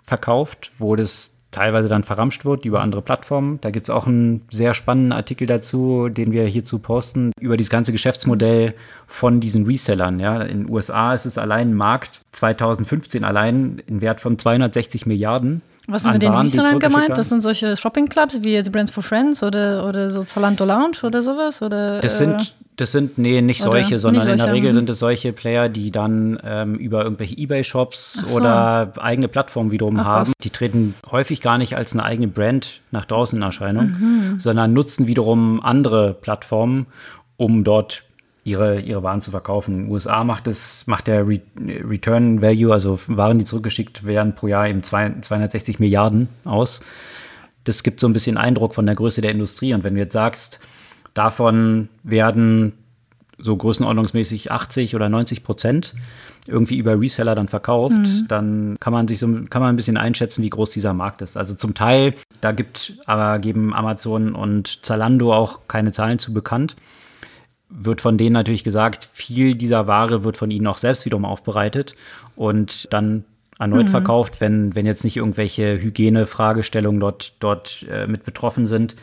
verkauft, 0.02 0.72
wo 0.78 0.96
das 0.96 1.35
teilweise 1.56 1.88
dann 1.88 2.04
verramscht 2.04 2.46
wird 2.46 2.66
über 2.66 2.82
andere 2.82 3.02
Plattformen. 3.02 3.60
Da 3.62 3.72
gibt 3.72 3.88
es 3.88 3.90
auch 3.90 4.08
einen 4.08 4.42
sehr 4.52 4.74
spannenden 4.74 5.14
Artikel 5.14 5.48
dazu, 5.48 6.10
den 6.10 6.32
wir 6.32 6.46
hierzu 6.46 6.80
posten, 6.80 7.32
über 7.40 7.56
dieses 7.56 7.70
ganze 7.70 7.92
Geschäftsmodell 7.92 8.74
von 9.08 9.40
diesen 9.40 9.66
Resellern. 9.66 10.20
Ja. 10.20 10.42
In 10.42 10.66
den 10.66 10.70
USA 10.70 11.14
ist 11.14 11.26
es 11.26 11.38
allein 11.38 11.72
ein 11.72 11.74
Markt, 11.74 12.22
2015 12.34 13.24
allein 13.24 13.82
in 13.88 14.02
Wert 14.02 14.20
von 14.20 14.38
260 14.38 15.06
Milliarden. 15.06 15.62
Was 15.88 16.04
sind 16.04 16.14
mit 16.14 16.24
den 16.24 16.34
Waren, 16.34 16.42
Resellern 16.42 16.80
gemeint? 16.80 17.18
Das 17.18 17.30
sind 17.30 17.42
solche 17.42 17.78
Shopping-Clubs 17.78 18.42
wie 18.42 18.54
jetzt 18.54 18.72
Brands 18.72 18.92
for 18.92 19.04
Friends 19.04 19.44
oder, 19.44 19.88
oder 19.88 20.10
so 20.10 20.24
Zalando 20.24 20.66
Lounge 20.66 20.98
oder 21.04 21.22
sowas? 21.22 21.62
Oder, 21.62 22.02
Das 22.02 22.16
äh, 22.16 22.18
sind, 22.26 22.56
das 22.76 22.92
sind, 22.92 23.18
nee, 23.18 23.42
nicht 23.42 23.62
Oder 23.62 23.72
solche, 23.72 23.94
nicht 23.94 24.02
sondern 24.02 24.24
in 24.24 24.28
der 24.30 24.38
solche, 24.40 24.54
Regel 24.54 24.72
mhm. 24.72 24.76
sind 24.76 24.90
es 24.90 25.00
solche 25.00 25.34
Player, 25.34 25.70
die 25.70 25.92
dann 25.92 26.40
ähm, 26.44 26.76
über 26.76 27.04
irgendwelche 27.04 27.38
Ebay-Shops 27.38 28.26
so. 28.26 28.36
oder 28.36 28.94
eigene 28.98 29.28
Plattformen 29.28 29.72
wiederum 29.72 30.00
Ach, 30.00 30.06
haben. 30.06 30.22
was. 30.22 30.34
Die 30.42 30.50
treten 30.50 30.94
häufig 31.10 31.42
gar 31.42 31.58
nicht 31.58 31.76
als 31.76 31.94
eine 31.94 32.04
eigene 32.04 32.28
Brand 32.28 32.82
nach 32.92 33.06
draußen 33.06 33.38
in 33.38 33.44
Erscheinung, 33.44 33.86
Mhm. 33.86 34.40
sondern 34.40 34.74
nutzen 34.74 35.08
wiederum 35.08 35.62
andere 35.62 36.14
Plattformen, 36.14 36.88
um 37.38 37.64
dort 37.64 38.04
ihre, 38.44 38.80
ihre 38.80 39.04
Waren 39.04 39.22
zu 39.22 39.32
verkaufen. 39.32 39.76
In 39.76 39.84
den 39.86 39.92
USA 39.92 40.24
macht 40.24 40.48
es, 40.48 40.86
macht 40.86 41.08
der 41.08 41.28
Re 41.28 41.40
Return 41.58 42.42
Value, 42.42 42.72
also 42.72 43.00
Waren, 43.08 43.40
die 43.40 43.46
zurückgeschickt 43.46 44.06
werden, 44.06 44.36
pro 44.36 44.48
Jahr 44.48 44.68
eben 44.68 44.84
zwei, 44.84 45.14
260 45.20 45.80
Milliarden 45.80 46.28
aus. 46.44 46.82
Das 47.64 47.82
gibt 47.84 48.00
so 48.00 48.08
ein 48.08 48.14
bisschen 48.14 48.38
Eindruck 48.38 48.76
von 48.76 48.86
der 48.86 48.96
Größe 48.96 49.22
der 49.22 49.32
Industrie. 49.32 49.74
Und 49.74 49.84
wenn 49.84 49.96
du 49.96 50.00
jetzt 50.02 50.14
sagst, 50.14 50.60
davon 51.16 51.90
werden 52.04 52.74
so 53.38 53.56
größenordnungsmäßig 53.58 54.52
80 54.52 54.96
oder 54.96 55.10
90 55.10 55.44
Prozent 55.44 55.96
irgendwie 56.48 56.78
über 56.78 57.00
Reseller 57.00 57.34
dann 57.34 57.48
verkauft, 57.48 57.96
dann 58.28 58.78
kann 58.80 58.94
man 58.94 59.08
sich 59.08 59.20
so 59.20 59.28
kann 59.50 59.62
man 59.62 59.70
ein 59.70 59.76
bisschen 59.76 59.98
einschätzen, 59.98 60.44
wie 60.44 60.50
groß 60.50 60.70
dieser 60.70 60.94
Markt 60.94 61.22
ist. 61.22 61.38
Also 61.38 61.56
zum 61.56 61.74
Teil, 61.74 62.14
da 62.40 62.52
gibt 62.52 63.00
aber 63.08 63.40
geben 63.40 63.74
Amazon 63.74 64.36
und 64.36 64.86
Zalando 64.86 65.34
auch 65.34 65.62
keine 65.68 65.92
Zahlen 65.92 66.20
zu 66.20 66.34
bekannt. 66.34 66.76
Wird 67.70 68.00
von 68.00 68.18
denen 68.18 68.34
natürlich 68.34 68.64
gesagt, 68.64 69.10
viel 69.12 69.56
dieser 69.56 69.88
Ware 69.88 70.24
wird 70.24 70.38
von 70.38 70.52
ihnen 70.52 70.68
auch 70.68 70.78
selbst 70.78 71.06
wiederum 71.06 71.26
aufbereitet 71.26 71.96
und 72.36 72.94
dann 72.94 73.26
erneut 73.58 73.90
verkauft, 73.90 74.42
wenn, 74.42 74.76
wenn 74.76 74.86
jetzt 74.86 75.04
nicht 75.04 75.18
irgendwelche 75.18 75.82
Hygienefragestellungen 75.82 77.00
dort, 77.00 77.34
dort 77.40 77.86
äh, 77.90 78.06
mit 78.06 78.24
betroffen 78.24 78.66
sind. 78.66 78.96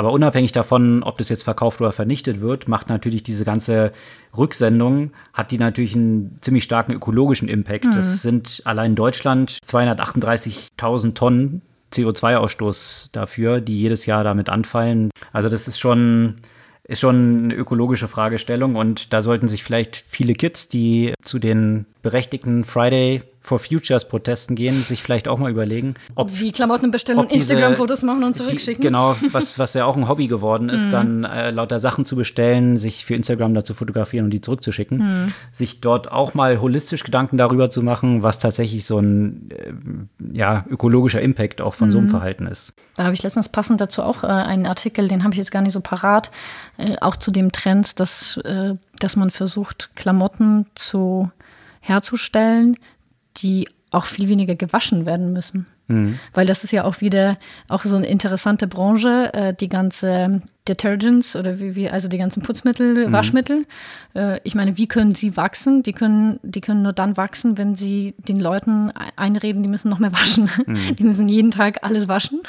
Aber 0.00 0.12
unabhängig 0.12 0.52
davon, 0.52 1.02
ob 1.02 1.18
das 1.18 1.28
jetzt 1.28 1.42
verkauft 1.42 1.82
oder 1.82 1.92
vernichtet 1.92 2.40
wird, 2.40 2.68
macht 2.68 2.88
natürlich 2.88 3.22
diese 3.22 3.44
ganze 3.44 3.92
Rücksendung, 4.34 5.10
hat 5.34 5.50
die 5.50 5.58
natürlich 5.58 5.94
einen 5.94 6.38
ziemlich 6.40 6.64
starken 6.64 6.94
ökologischen 6.94 7.48
Impact. 7.48 7.84
Das 7.94 8.22
sind 8.22 8.62
allein 8.64 8.92
in 8.92 8.96
Deutschland 8.96 9.58
238.000 9.62 11.12
Tonnen 11.12 11.60
CO2-Ausstoß 11.92 13.12
dafür, 13.12 13.60
die 13.60 13.78
jedes 13.78 14.06
Jahr 14.06 14.24
damit 14.24 14.48
anfallen. 14.48 15.10
Also 15.34 15.50
das 15.50 15.68
ist 15.68 15.78
schon, 15.78 16.36
ist 16.84 17.00
schon 17.00 17.44
eine 17.44 17.54
ökologische 17.54 18.08
Fragestellung 18.08 18.76
und 18.76 19.12
da 19.12 19.20
sollten 19.20 19.48
sich 19.48 19.62
vielleicht 19.62 20.02
viele 20.08 20.32
Kids, 20.32 20.68
die 20.68 21.12
zu 21.22 21.38
den 21.38 21.84
berechtigten 22.00 22.64
Friday 22.64 23.20
for 23.42 23.58
Futures 23.58 24.06
Protesten 24.06 24.54
gehen, 24.54 24.82
sich 24.82 25.02
vielleicht 25.02 25.26
auch 25.26 25.38
mal 25.38 25.50
überlegen, 25.50 25.94
ob 26.14 26.28
die 26.28 26.52
Klamotten 26.52 26.90
bestellen 26.90 27.18
und 27.18 27.32
Instagram-Fotos 27.32 28.02
machen 28.02 28.22
und 28.22 28.34
die, 28.34 28.38
zurückschicken. 28.46 28.82
genau, 28.82 29.16
was, 29.32 29.58
was 29.58 29.72
ja 29.74 29.86
auch 29.86 29.96
ein 29.96 30.08
Hobby 30.08 30.26
geworden 30.26 30.68
ist, 30.68 30.88
Mhm. 30.88 30.90
dann 30.90 31.24
äh, 31.24 31.50
lauter 31.50 31.80
Sachen 31.80 32.04
zu 32.04 32.16
bestellen, 32.16 32.76
sich 32.76 33.04
für 33.06 33.14
Instagram 33.14 33.54
dazu 33.54 33.72
fotografieren 33.72 34.26
und 34.26 34.30
die 34.30 34.42
zurückzuschicken. 34.42 34.98
Mhm. 34.98 35.32
Sich 35.52 35.80
dort 35.80 36.12
auch 36.12 36.34
mal 36.34 36.60
holistisch 36.60 37.02
Gedanken 37.02 37.38
darüber 37.38 37.70
zu 37.70 37.82
machen, 37.82 38.22
was 38.22 38.38
tatsächlich 38.38 38.84
so 38.84 38.98
ein 38.98 39.48
äh, 39.50 39.72
ja, 40.36 40.64
ökologischer 40.68 41.22
Impact 41.22 41.62
auch 41.62 41.72
von 41.74 41.90
so 41.90 41.96
einem 41.96 42.08
Mhm. 42.08 42.10
Verhalten 42.10 42.46
ist. 42.46 42.74
Da 42.96 43.04
habe 43.04 43.14
ich 43.14 43.22
letztens 43.22 43.48
passend 43.48 43.80
dazu 43.80 44.02
auch 44.02 44.22
äh, 44.22 44.26
einen 44.26 44.66
Artikel, 44.66 45.08
den 45.08 45.22
habe 45.24 45.32
ich 45.32 45.38
jetzt 45.38 45.50
gar 45.50 45.62
nicht 45.62 45.72
so 45.72 45.80
parat, 45.80 46.30
äh, 46.76 46.96
auch 47.00 47.16
zu 47.16 47.30
dem 47.30 47.52
Trend, 47.52 47.98
dass, 48.00 48.36
äh, 48.44 48.74
dass 48.98 49.16
man 49.16 49.30
versucht, 49.30 49.88
Klamotten 49.96 50.66
zu 50.74 51.30
herzustellen, 51.80 52.76
die 53.38 53.68
auch 53.90 54.04
viel 54.04 54.28
weniger 54.28 54.54
gewaschen 54.54 55.06
werden 55.06 55.32
müssen. 55.32 55.66
Weil 56.32 56.46
das 56.46 56.62
ist 56.62 56.72
ja 56.72 56.84
auch 56.84 57.00
wieder 57.00 57.36
auch 57.68 57.84
so 57.84 57.96
eine 57.96 58.06
interessante 58.06 58.68
Branche, 58.68 59.32
äh, 59.34 59.54
die 59.54 59.68
ganze 59.68 60.42
Detergents 60.70 61.34
oder 61.36 61.58
wie, 61.58 61.74
wie 61.74 61.90
also 61.90 62.08
die 62.08 62.18
ganzen 62.18 62.42
Putzmittel, 62.42 63.12
Waschmittel. 63.12 63.66
Äh, 64.14 64.38
ich 64.44 64.54
meine, 64.54 64.76
wie 64.76 64.86
können 64.86 65.14
sie 65.14 65.36
wachsen? 65.36 65.82
Die 65.82 65.92
können, 65.92 66.38
die 66.42 66.60
können 66.60 66.82
nur 66.82 66.92
dann 66.92 67.16
wachsen, 67.16 67.58
wenn 67.58 67.74
sie 67.74 68.14
den 68.18 68.38
Leuten 68.38 68.90
ein- 68.92 69.10
einreden, 69.16 69.62
die 69.62 69.68
müssen 69.68 69.88
noch 69.88 69.98
mehr 69.98 70.12
waschen. 70.20 70.48
Die 70.98 71.02
müssen 71.04 71.28
jeden 71.28 71.50
Tag 71.50 71.78
alles 71.82 72.06
waschen. 72.08 72.40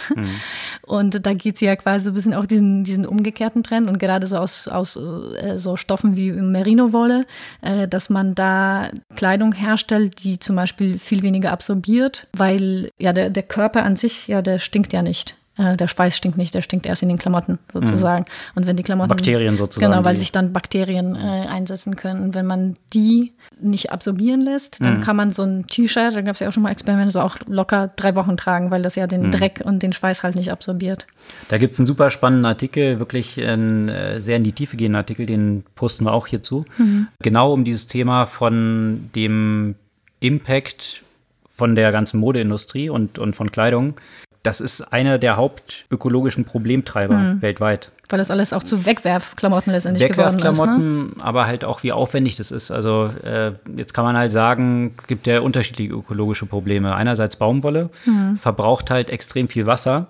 Und 0.86 1.26
da 1.26 1.34
geht 1.34 1.56
es 1.56 1.62
ja 1.62 1.76
quasi 1.76 2.10
ein 2.10 2.14
bisschen 2.14 2.34
auch 2.34 2.46
diesen, 2.46 2.84
diesen 2.84 3.06
umgekehrten 3.06 3.64
Trend 3.64 3.88
und 3.88 3.98
gerade 4.00 4.28
so 4.28 4.38
aus, 4.38 4.68
aus 4.68 4.96
äh, 4.98 5.58
so 5.58 5.78
Stoffen 5.78 6.16
wie 6.16 6.32
Merino-Wolle, 6.32 7.26
äh, 7.62 7.88
dass 7.88 8.10
man 8.10 8.36
da 8.36 8.90
Kleidung 9.16 9.54
herstellt, 9.54 10.24
die 10.24 10.40
zum 10.40 10.56
Beispiel 10.56 11.00
viel 11.00 11.24
weniger 11.24 11.52
absorbiert, 11.52 12.28
weil 12.34 12.90
ja 13.00 13.14
der, 13.14 13.30
der 13.30 13.44
Körper 13.44 13.84
an 13.84 13.96
sich, 13.96 14.28
ja, 14.28 14.42
der 14.42 14.60
stinkt 14.60 14.94
ja 14.94 15.02
nicht. 15.02 15.36
Äh, 15.62 15.78
der 15.78 15.88
Schweiß 15.88 16.16
stinkt 16.16 16.38
nicht, 16.38 16.54
der 16.54 16.62
stinkt 16.62 16.86
erst 16.86 17.04
in 17.04 17.10
den 17.10 17.18
Klamotten 17.18 17.60
sozusagen. 17.72 18.26
Mhm. 18.26 18.52
Und 18.56 18.68
wenn 18.68 18.78
die 18.78 18.84
Klamotten. 18.84 19.10
Bakterien 19.10 19.58
sozusagen. 19.58 19.92
Genau, 19.92 20.04
weil 20.04 20.18
sich 20.18 20.32
dann 20.32 20.54
Bakterien 20.54 21.16
äh, 21.16 21.48
einsetzen 21.48 21.96
können. 21.96 22.24
Und 22.24 22.36
wenn 22.36 22.46
man 22.46 22.76
die 22.94 23.34
nicht 23.60 23.92
absorbieren 23.92 24.42
lässt, 24.42 24.84
dann 24.84 24.98
mhm. 24.98 25.02
kann 25.02 25.16
man 25.16 25.32
so 25.32 25.44
ein 25.44 25.68
T-Shirt, 25.68 26.16
da 26.16 26.22
gab 26.22 26.36
es 26.36 26.40
ja 26.40 26.48
auch 26.48 26.54
schon 26.54 26.64
mal 26.64 26.72
Experimente, 26.72 27.12
so 27.12 27.20
auch 27.20 27.38
locker 27.48 27.92
drei 27.96 28.16
Wochen 28.16 28.38
tragen, 28.38 28.72
weil 28.72 28.82
das 28.82 28.96
ja 28.96 29.08
den 29.08 29.28
mhm. 29.28 29.32
Dreck 29.32 29.62
und 29.64 29.84
den 29.84 29.94
Schweiß 29.94 30.24
halt 30.24 30.36
nicht 30.36 30.52
absorbiert. 30.52 31.06
Da 31.50 31.58
gibt 31.58 31.74
es 31.74 31.80
einen 31.80 31.88
super 31.88 32.10
spannenden 32.10 32.46
Artikel, 32.46 33.00
wirklich 33.00 33.38
ein 33.40 33.90
äh, 33.90 34.20
sehr 34.20 34.38
in 34.38 34.44
die 34.44 34.54
Tiefe 34.54 34.78
gehenden 34.78 34.96
Artikel, 34.98 35.26
den 35.26 35.64
posten 35.76 36.06
wir 36.06 36.14
auch 36.14 36.28
hierzu. 36.28 36.66
Mhm. 36.78 37.08
Genau 37.22 37.54
um 37.54 37.64
dieses 37.64 37.88
Thema 37.88 38.26
von 38.26 39.10
dem 39.16 39.76
Impact 40.20 41.04
von 41.54 41.76
der 41.76 41.92
ganzen 41.92 42.20
Modeindustrie 42.20 42.90
und, 42.90 43.20
und 43.20 43.36
von 43.36 43.52
Kleidung 43.52 43.96
das 44.44 44.60
ist 44.60 44.82
einer 44.94 45.18
der 45.20 45.38
hauptökologischen 45.38 46.46
Problemtreiber 46.46 47.16
mhm. 47.16 47.42
weltweit. 47.42 47.92
Weil 48.10 48.18
das 48.18 48.32
alles 48.32 48.54
auch 48.54 48.64
zu 48.64 48.86
Wegwerfklamotten 48.86 49.72
letztendlich 49.72 50.10
geworden 50.10 50.38
ist. 50.38 50.44
Wegwerfklamotten, 50.44 51.04
ne? 51.10 51.14
aber 51.20 51.46
halt 51.46 51.64
auch 51.64 51.84
wie 51.84 51.92
aufwendig 51.92 52.36
das 52.36 52.52
ist. 52.52 52.72
Also 52.72 53.12
äh, 53.24 53.54
jetzt 53.78 53.94
kann 53.94 54.04
man 54.04 54.18
halt 54.18 54.32
sagen, 54.32 54.96
es 54.98 55.08
gibt 55.08 55.28
ja 55.28 55.40
unterschiedliche 55.42 55.94
ökologische 55.94 56.46
Probleme. 56.46 56.94
Einerseits 56.96 57.36
Baumwolle 57.36 57.90
mhm. 58.06 58.36
verbraucht 58.38 58.90
halt 58.90 59.10
extrem 59.10 59.48
viel 59.48 59.66
Wasser, 59.66 60.08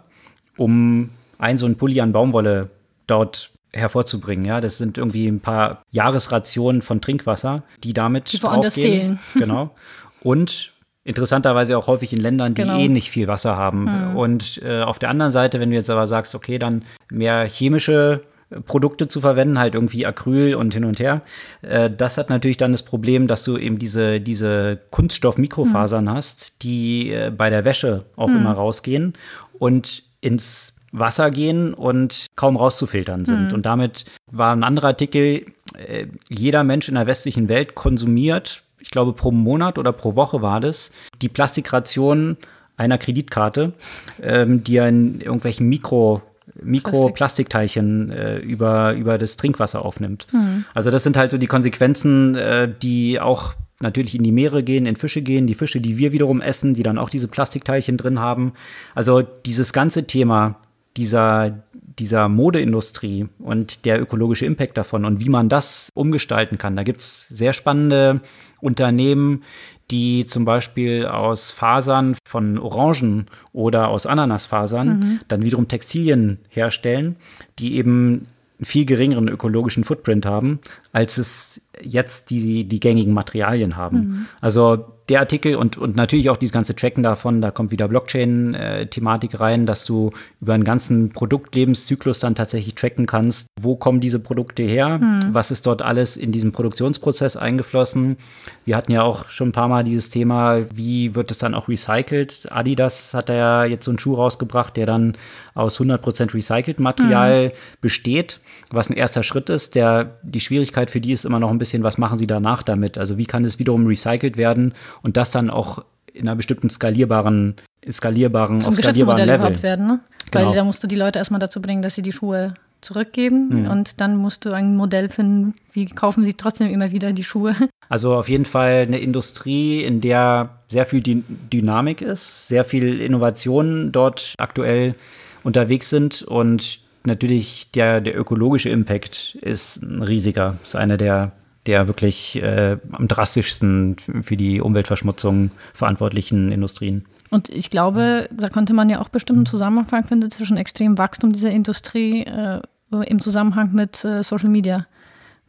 um 0.57 1.09
ein 1.37 1.57
so 1.57 1.65
ein 1.65 1.75
Pulli 1.75 2.01
an 2.01 2.11
Baumwolle 2.11 2.69
dort 3.07 3.51
hervorzubringen. 3.73 4.45
Ja, 4.45 4.61
das 4.61 4.77
sind 4.77 4.97
irgendwie 4.97 5.27
ein 5.27 5.39
paar 5.39 5.83
Jahresrationen 5.91 6.81
von 6.81 7.01
Trinkwasser, 7.01 7.63
die 7.83 7.93
damit 7.93 8.31
die 8.33 8.41
woanders 8.41 8.75
fehlen. 8.75 9.19
Genau. 9.35 9.71
Und 10.23 10.70
interessanterweise 11.03 11.77
auch 11.77 11.87
häufig 11.87 12.13
in 12.13 12.19
Ländern, 12.19 12.53
die 12.53 12.61
genau. 12.61 12.77
eh 12.77 12.87
nicht 12.87 13.09
viel 13.09 13.27
Wasser 13.27 13.55
haben. 13.55 13.83
Mhm. 13.83 14.15
Und 14.15 14.61
äh, 14.63 14.81
auf 14.81 14.99
der 14.99 15.09
anderen 15.09 15.31
Seite, 15.31 15.59
wenn 15.59 15.69
du 15.69 15.75
jetzt 15.75 15.89
aber 15.89 16.07
sagst, 16.07 16.35
okay, 16.35 16.59
dann 16.59 16.83
mehr 17.09 17.45
chemische 17.45 18.21
Produkte 18.65 19.07
zu 19.07 19.21
verwenden, 19.21 19.57
halt 19.57 19.75
irgendwie 19.75 20.05
Acryl 20.05 20.55
und 20.55 20.73
hin 20.73 20.83
und 20.83 20.99
her. 20.99 21.21
Äh, 21.61 21.89
das 21.89 22.17
hat 22.17 22.29
natürlich 22.29 22.57
dann 22.57 22.73
das 22.73 22.83
Problem, 22.83 23.27
dass 23.27 23.43
du 23.43 23.57
eben 23.57 23.79
diese, 23.79 24.19
diese 24.19 24.79
Kunststoff-Mikrofasern 24.91 26.05
mhm. 26.05 26.09
hast, 26.09 26.61
die 26.61 27.11
äh, 27.11 27.31
bei 27.35 27.49
der 27.49 27.65
Wäsche 27.65 28.05
auch 28.15 28.27
mhm. 28.27 28.37
immer 28.37 28.51
rausgehen 28.51 29.13
und 29.57 30.03
ins 30.19 30.75
Wasser 30.91 31.31
gehen 31.31 31.73
und 31.73 32.25
kaum 32.35 32.57
rauszufiltern 32.57 33.23
sind. 33.23 33.47
Mhm. 33.47 33.53
Und 33.53 33.65
damit 33.65 34.05
war 34.27 34.53
ein 34.53 34.63
anderer 34.63 34.87
Artikel, 34.87 35.45
äh, 35.77 36.07
jeder 36.29 36.63
Mensch 36.63 36.89
in 36.89 36.95
der 36.95 37.07
westlichen 37.07 37.47
Welt 37.47 37.75
konsumiert 37.75 38.63
ich 38.81 38.91
glaube, 38.91 39.13
pro 39.13 39.31
Monat 39.31 39.77
oder 39.77 39.91
pro 39.93 40.15
Woche 40.15 40.41
war 40.41 40.59
das, 40.59 40.91
die 41.21 41.29
Plastikration 41.29 42.37
einer 42.77 42.97
Kreditkarte, 42.97 43.73
ähm, 44.21 44.63
die 44.63 44.77
in 44.77 45.21
irgendwelchen 45.21 45.69
Mikro 45.69 46.21
Mikroplastikteilchen 46.61 48.11
äh, 48.11 48.37
über, 48.39 48.93
über 48.93 49.17
das 49.17 49.37
Trinkwasser 49.37 49.85
aufnimmt. 49.85 50.27
Mhm. 50.31 50.65
Also 50.73 50.91
das 50.91 51.03
sind 51.03 51.15
halt 51.15 51.31
so 51.31 51.37
die 51.37 51.47
Konsequenzen, 51.47 52.35
äh, 52.35 52.69
die 52.81 53.19
auch 53.19 53.53
natürlich 53.79 54.15
in 54.15 54.23
die 54.23 54.31
Meere 54.31 54.63
gehen, 54.63 54.85
in 54.85 54.95
Fische 54.95 55.21
gehen, 55.21 55.47
die 55.47 55.53
Fische, 55.53 55.79
die 55.81 55.97
wir 55.97 56.11
wiederum 56.11 56.41
essen, 56.41 56.73
die 56.73 56.83
dann 56.83 56.97
auch 56.97 57.09
diese 57.09 57.27
Plastikteilchen 57.27 57.97
drin 57.97 58.19
haben. 58.19 58.53
Also 58.95 59.21
dieses 59.21 59.73
ganze 59.73 60.05
Thema 60.05 60.57
dieser, 60.97 61.63
dieser 61.99 62.29
Modeindustrie 62.29 63.27
und 63.39 63.85
der 63.85 64.01
ökologische 64.01 64.45
Impact 64.45 64.77
davon 64.77 65.05
und 65.05 65.19
wie 65.19 65.29
man 65.29 65.49
das 65.49 65.89
umgestalten 65.93 66.57
kann. 66.57 66.75
Da 66.75 66.83
gibt 66.83 66.99
es 66.99 67.27
sehr 67.27 67.53
spannende 67.53 68.21
Unternehmen, 68.61 69.43
die 69.89 70.25
zum 70.25 70.45
Beispiel 70.45 71.05
aus 71.05 71.51
Fasern 71.51 72.15
von 72.25 72.57
Orangen 72.57 73.25
oder 73.51 73.89
aus 73.89 74.05
Ananasfasern 74.05 74.87
mhm. 74.87 75.19
dann 75.27 75.43
wiederum 75.43 75.67
Textilien 75.67 76.39
herstellen, 76.49 77.17
die 77.59 77.75
eben 77.75 78.27
einen 78.61 78.65
viel 78.65 78.85
geringeren 78.85 79.27
ökologischen 79.27 79.83
Footprint 79.83 80.25
haben, 80.25 80.59
als 80.93 81.17
es 81.17 81.61
jetzt 81.83 82.29
die, 82.29 82.65
die 82.65 82.79
gängigen 82.79 83.13
Materialien 83.13 83.77
haben. 83.77 83.97
Mhm. 83.97 84.25
Also 84.41 84.85
der 85.11 85.19
Artikel 85.19 85.55
und, 85.55 85.77
und 85.77 85.95
natürlich 85.95 86.29
auch 86.29 86.37
dieses 86.37 86.53
ganze 86.53 86.73
Tracken 86.73 87.03
davon, 87.03 87.41
da 87.41 87.51
kommt 87.51 87.71
wieder 87.71 87.89
Blockchain-Thematik 87.89 89.39
rein, 89.39 89.65
dass 89.65 89.85
du 89.85 90.11
über 90.39 90.53
einen 90.53 90.63
ganzen 90.63 91.09
Produktlebenszyklus 91.09 92.19
dann 92.19 92.33
tatsächlich 92.33 92.75
tracken 92.75 93.07
kannst, 93.07 93.47
wo 93.59 93.75
kommen 93.75 93.99
diese 93.99 94.19
Produkte 94.19 94.63
her, 94.63 94.99
mhm. 94.99 95.33
was 95.33 95.51
ist 95.51 95.67
dort 95.67 95.81
alles 95.81 96.15
in 96.17 96.31
diesem 96.31 96.51
Produktionsprozess 96.51 97.35
eingeflossen. 97.35 98.17
Wir 98.63 98.77
hatten 98.77 98.91
ja 98.91 99.01
auch 99.01 99.27
schon 99.29 99.49
ein 99.49 99.53
paar 99.53 99.67
Mal 99.67 99.83
dieses 99.83 100.09
Thema, 100.09 100.59
wie 100.73 101.15
wird 101.15 101.29
es 101.31 101.39
dann 101.39 101.55
auch 101.55 101.67
recycelt. 101.67 102.47
Adidas 102.49 103.13
hat 103.13 103.29
ja 103.29 103.65
jetzt 103.65 103.85
so 103.85 103.91
einen 103.91 103.99
Schuh 103.99 104.13
rausgebracht, 104.13 104.77
der 104.77 104.85
dann 104.85 105.17
aus 105.53 105.79
100% 105.79 106.33
recycelt 106.33 106.79
Material 106.79 107.47
mhm. 107.47 107.51
besteht, 107.81 108.39
was 108.69 108.89
ein 108.89 108.95
erster 108.95 109.23
Schritt 109.23 109.49
ist. 109.49 109.75
Der, 109.75 110.19
die 110.23 110.39
Schwierigkeit 110.39 110.89
für 110.89 111.01
die 111.01 111.11
ist 111.11 111.25
immer 111.25 111.39
noch 111.39 111.49
ein 111.49 111.57
bisschen, 111.57 111.70
was 111.83 111.97
machen 111.97 112.17
sie 112.17 112.27
danach 112.27 112.63
damit? 112.63 112.97
Also 112.97 113.17
wie 113.17 113.25
kann 113.25 113.45
es 113.45 113.59
wiederum 113.59 113.87
recycelt 113.87 114.37
werden 114.37 114.73
und 115.01 115.17
das 115.17 115.31
dann 115.31 115.49
auch 115.49 115.83
in 116.13 116.27
einer 116.27 116.35
bestimmten 116.35 116.69
skalierbaren, 116.69 117.55
skalierbaren, 117.89 118.61
Zum 118.61 118.73
auf 118.73 118.79
skalierbaren 118.79 119.25
Level. 119.25 119.63
werden, 119.63 119.87
ne? 119.87 119.99
Genau. 120.29 120.47
Weil 120.47 120.55
da 120.55 120.63
musst 120.63 120.83
du 120.83 120.87
die 120.87 120.95
Leute 120.95 121.19
erstmal 121.19 121.39
dazu 121.39 121.61
bringen, 121.61 121.81
dass 121.81 121.95
sie 121.95 122.01
die 122.01 122.11
Schuhe 122.11 122.53
zurückgeben 122.81 123.61
mhm. 123.61 123.67
und 123.69 124.01
dann 124.01 124.15
musst 124.15 124.45
du 124.45 124.51
ein 124.51 124.75
Modell 124.75 125.09
finden, 125.09 125.53
wie 125.71 125.85
kaufen 125.85 126.25
sie 126.25 126.33
trotzdem 126.33 126.69
immer 126.69 126.91
wieder 126.91 127.13
die 127.13 127.23
Schuhe. 127.23 127.55
Also 127.89 128.15
auf 128.15 128.29
jeden 128.29 128.45
Fall 128.45 128.85
eine 128.87 128.99
Industrie, 128.99 129.83
in 129.83 129.99
der 129.99 130.51
sehr 130.69 130.85
viel 130.85 131.03
Dynamik 131.03 132.01
ist, 132.01 132.47
sehr 132.47 132.63
viel 132.63 133.01
Innovation 133.01 133.91
dort 133.91 134.33
aktuell 134.37 134.95
unterwegs 135.43 135.89
sind 135.89 136.21
und 136.21 136.79
natürlich 137.03 137.69
der, 137.71 137.99
der 137.99 138.17
ökologische 138.17 138.69
Impact 138.69 139.35
ist 139.41 139.83
ein 139.83 140.03
riesiger. 140.03 140.55
Ist 140.63 140.77
einer 140.77 140.95
der 140.95 141.33
der 141.67 141.87
wirklich 141.87 142.41
äh, 142.41 142.77
am 142.91 143.07
drastischsten 143.07 143.97
für 144.21 144.37
die 144.37 144.61
Umweltverschmutzung 144.61 145.51
verantwortlichen 145.73 146.51
Industrien. 146.51 147.05
Und 147.29 147.49
ich 147.49 147.69
glaube, 147.69 148.29
da 148.31 148.49
konnte 148.49 148.73
man 148.73 148.89
ja 148.89 148.99
auch 148.99 149.09
bestimmt 149.09 149.37
einen 149.37 149.45
Zusammenhang 149.45 150.03
finden 150.03 150.29
zwischen 150.31 150.57
extremem 150.57 150.97
Wachstum 150.97 151.31
dieser 151.31 151.51
Industrie 151.51 152.23
äh, 152.23 152.61
im 152.91 153.21
Zusammenhang 153.21 153.71
mit 153.73 154.03
äh, 154.03 154.21
Social 154.21 154.49
Media. 154.49 154.85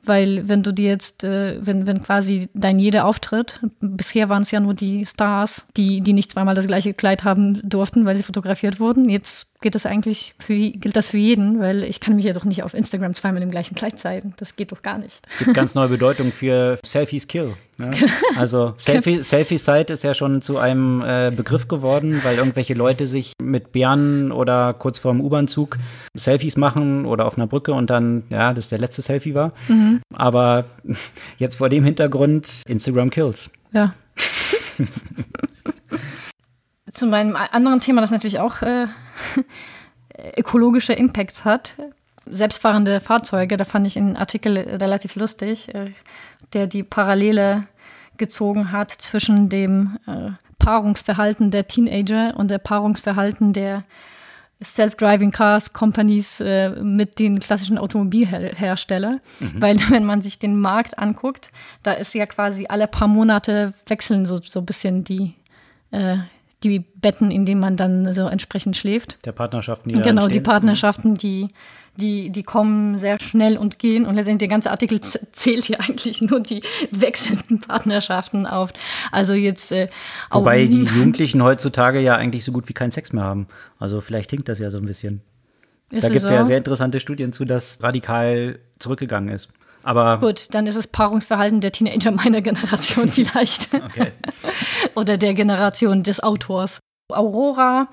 Weil 0.05 0.49
wenn 0.49 0.63
du 0.63 0.73
dir 0.73 0.89
jetzt, 0.89 1.23
äh, 1.25 1.65
wenn, 1.65 1.87
wenn 1.87 2.03
quasi 2.03 2.49
dein 2.55 2.79
jeder 2.79 3.07
Auftritt, 3.07 3.61
bisher 3.81 4.29
waren 4.29 4.43
es 4.43 4.51
ja 4.51 4.61
nur 4.61 4.75
die 4.75 5.07
Stars, 5.07 5.67
die, 5.77 6.01
die 6.01 6.13
nicht 6.13 6.33
zweimal 6.33 6.55
das 6.55 6.67
gleiche 6.67 6.93
Kleid 6.93 7.25
haben 7.25 7.61
durften, 7.69 8.05
weil 8.05 8.17
sie 8.17 8.25
fotografiert 8.25 8.81
wurden. 8.81 9.09
Jetzt 9.09 9.49
geht 9.63 9.75
das 9.75 9.87
eigentlich 9.87 10.35
für, 10.39 10.55
gilt 10.55 10.97
das 10.97 11.09
für 11.09 11.17
jeden, 11.17 11.61
weil 11.61 11.85
ich 11.85 12.01
kann 12.01 12.17
mich 12.17 12.25
ja 12.25 12.33
doch 12.33 12.45
nicht 12.45 12.63
auf 12.63 12.75
Instagram 12.75 13.15
zweimal 13.15 13.43
im 13.43 13.51
gleichen 13.51 13.75
Kleid 13.75 13.99
zeigen. 13.99 14.35
Das 14.37 14.57
geht 14.57 14.73
doch 14.73 14.83
gar 14.83 14.99
nicht. 14.99 15.21
Es 15.27 15.39
gibt 15.39 15.55
ganz 15.55 15.75
neue 15.75 15.89
Bedeutung 15.89 16.33
für 16.33 16.79
Selfies 16.85 17.27
Kill. 17.27 17.55
Ne? 17.79 17.93
Also 18.37 18.75
Selfie, 18.77 19.23
Selfie-Site 19.23 19.93
ist 19.93 20.05
ja 20.05 20.15
schon 20.15 20.43
zu 20.43 20.59
einem 20.59 21.03
äh, 21.03 21.33
Begriff 21.35 21.69
geworden, 21.69 22.21
weil 22.23 22.37
irgendwelche 22.37 22.75
Leute 22.75 23.07
sich 23.07 23.33
mit 23.43 23.73
Bären 23.73 24.31
oder 24.33 24.75
kurz 24.75 24.99
vorm 24.99 25.21
U-Bahn-Zug 25.21 25.79
Selfies 26.15 26.57
machen 26.57 27.07
oder 27.07 27.27
auf 27.27 27.37
einer 27.37 27.47
Brücke 27.47 27.73
und 27.73 27.91
dann, 27.91 28.25
ja, 28.31 28.53
das 28.53 28.69
der 28.69 28.79
letzte 28.79 29.03
Selfie 29.03 29.35
war. 29.35 29.53
Mhm. 29.69 30.01
Aber 30.15 30.65
jetzt 31.39 31.57
vor 31.57 31.69
dem 31.69 31.85
Hintergrund 31.85 32.63
Instagram 32.67 33.11
Kills. 33.11 33.51
Ja. 33.73 33.95
zu 36.93 37.07
meinem 37.07 37.37
anderen 37.37 37.81
Thema, 37.81 38.01
das 38.01 38.11
natürlich 38.11 38.39
auch 38.39 38.63
äh, 38.63 38.87
ökologische 40.37 40.93
Impacts 40.93 41.45
hat. 41.45 41.75
Selbstfahrende 42.27 43.01
Fahrzeuge, 43.01 43.57
da 43.57 43.65
fand 43.65 43.87
ich 43.87 43.99
einen 43.99 44.17
Artikel 44.17 44.57
relativ 44.57 45.17
lustig, 45.17 45.75
äh, 45.75 45.93
der 46.53 46.67
die 46.67 46.83
Parallele 46.83 47.67
gezogen 48.17 48.73
hat 48.73 48.91
zwischen 48.91 49.49
dem 49.49 49.99
äh, 50.07 50.31
Paarungsverhalten 50.59 51.51
der 51.51 51.67
Teenager 51.67 52.35
und 52.37 52.49
der 52.49 52.59
Paarungsverhalten 52.59 53.53
der 53.53 53.85
Self-Driving 54.63 55.33
Cars 55.33 55.73
Companies 55.73 56.41
äh, 56.41 56.71
mit 56.83 57.19
den 57.19 57.41
klassischen 57.41 57.79
Automobilherstellern. 57.79 59.21
Mhm. 59.41 59.61
Weil 59.61 59.77
wenn 59.91 60.05
man 60.05 60.23
sich 60.23 60.39
den 60.39 60.59
Markt 60.59 60.99
anguckt, 60.99 61.51
da 61.83 61.93
ist 61.93 62.15
ja 62.15 62.27
quasi 62.27 62.67
alle 62.69 62.87
paar 62.87 63.09
Monate 63.09 63.75
wechseln 63.87 64.27
so, 64.27 64.39
so 64.39 64.61
ein 64.61 64.67
bisschen 64.67 65.05
die, 65.05 65.35
äh, 65.91 66.19
die 66.65 66.81
Betten, 66.81 67.31
in 67.31 67.45
denen 67.45 67.61
man 67.61 67.77
dann 67.77 68.13
so 68.13 68.27
entsprechend 68.27 68.77
schläft. 68.77 69.19
Der 69.25 69.33
Partnerschaften, 69.33 69.91
die 69.91 70.01
Genau, 70.01 70.29
die 70.29 70.41
Partnerschaften, 70.41 71.17
die, 71.17 71.49
die, 71.97 72.31
die 72.31 72.43
kommen 72.43 72.97
sehr 72.99 73.21
schnell 73.21 73.57
und 73.57 73.79
gehen. 73.79 74.07
Und 74.07 74.17
letztendlich 74.17 74.49
der 74.49 74.55
ganze 74.57 74.71
Artikel 74.71 75.01
zählt 75.01 75.65
hier 75.65 75.81
eigentlich 75.89 76.23
nur 76.23 76.41
die 76.41 76.63
wechselnden 76.91 77.61
Partnerschaften 77.61 78.47
auf. 78.47 78.73
Also 79.11 79.35
jetzt. 79.35 79.73
Äh, 79.73 79.89
Wobei 80.31 80.67
die 80.67 80.85
Jugendlichen 80.97 81.43
heutzutage 81.43 82.01
ja 82.01 82.17
eigentlich 82.17 82.45
so 82.45 82.53
gut 82.53 82.69
wie 82.69 82.75
keinen 82.75 82.93
Sex 82.93 83.13
mehr 83.13 83.25
haben. 83.25 83.47
Also 83.79 84.01
vielleicht 84.01 84.31
hinkt 84.31 84.49
das 84.49 84.59
ja 84.59 84.71
so 84.71 84.79
ein 84.79 84.87
bisschen. 84.87 85.23
Ist 85.91 86.05
da 86.05 86.09
gibt 86.09 86.23
es 86.23 86.29
so? 86.29 86.35
ja 86.35 86.45
sehr 86.45 86.57
interessante 86.57 87.01
Studien 87.01 87.33
zu, 87.33 87.45
dass 87.45 87.83
radikal 87.83 88.59
zurückgegangen 88.79 89.35
ist. 89.35 89.51
Aber 89.83 90.19
Gut, 90.19 90.49
dann 90.53 90.67
ist 90.67 90.77
es 90.77 90.87
Paarungsverhalten 90.87 91.61
der 91.61 91.73
Teenager 91.73 92.11
meiner 92.11 92.41
Generation 92.41 93.09
vielleicht. 93.09 93.75
Okay. 93.75 94.13
Oder 94.95 95.19
der 95.19 95.35
Generation 95.35 96.03
des 96.03 96.23
Autors. 96.23 96.81
Aurora 97.15 97.89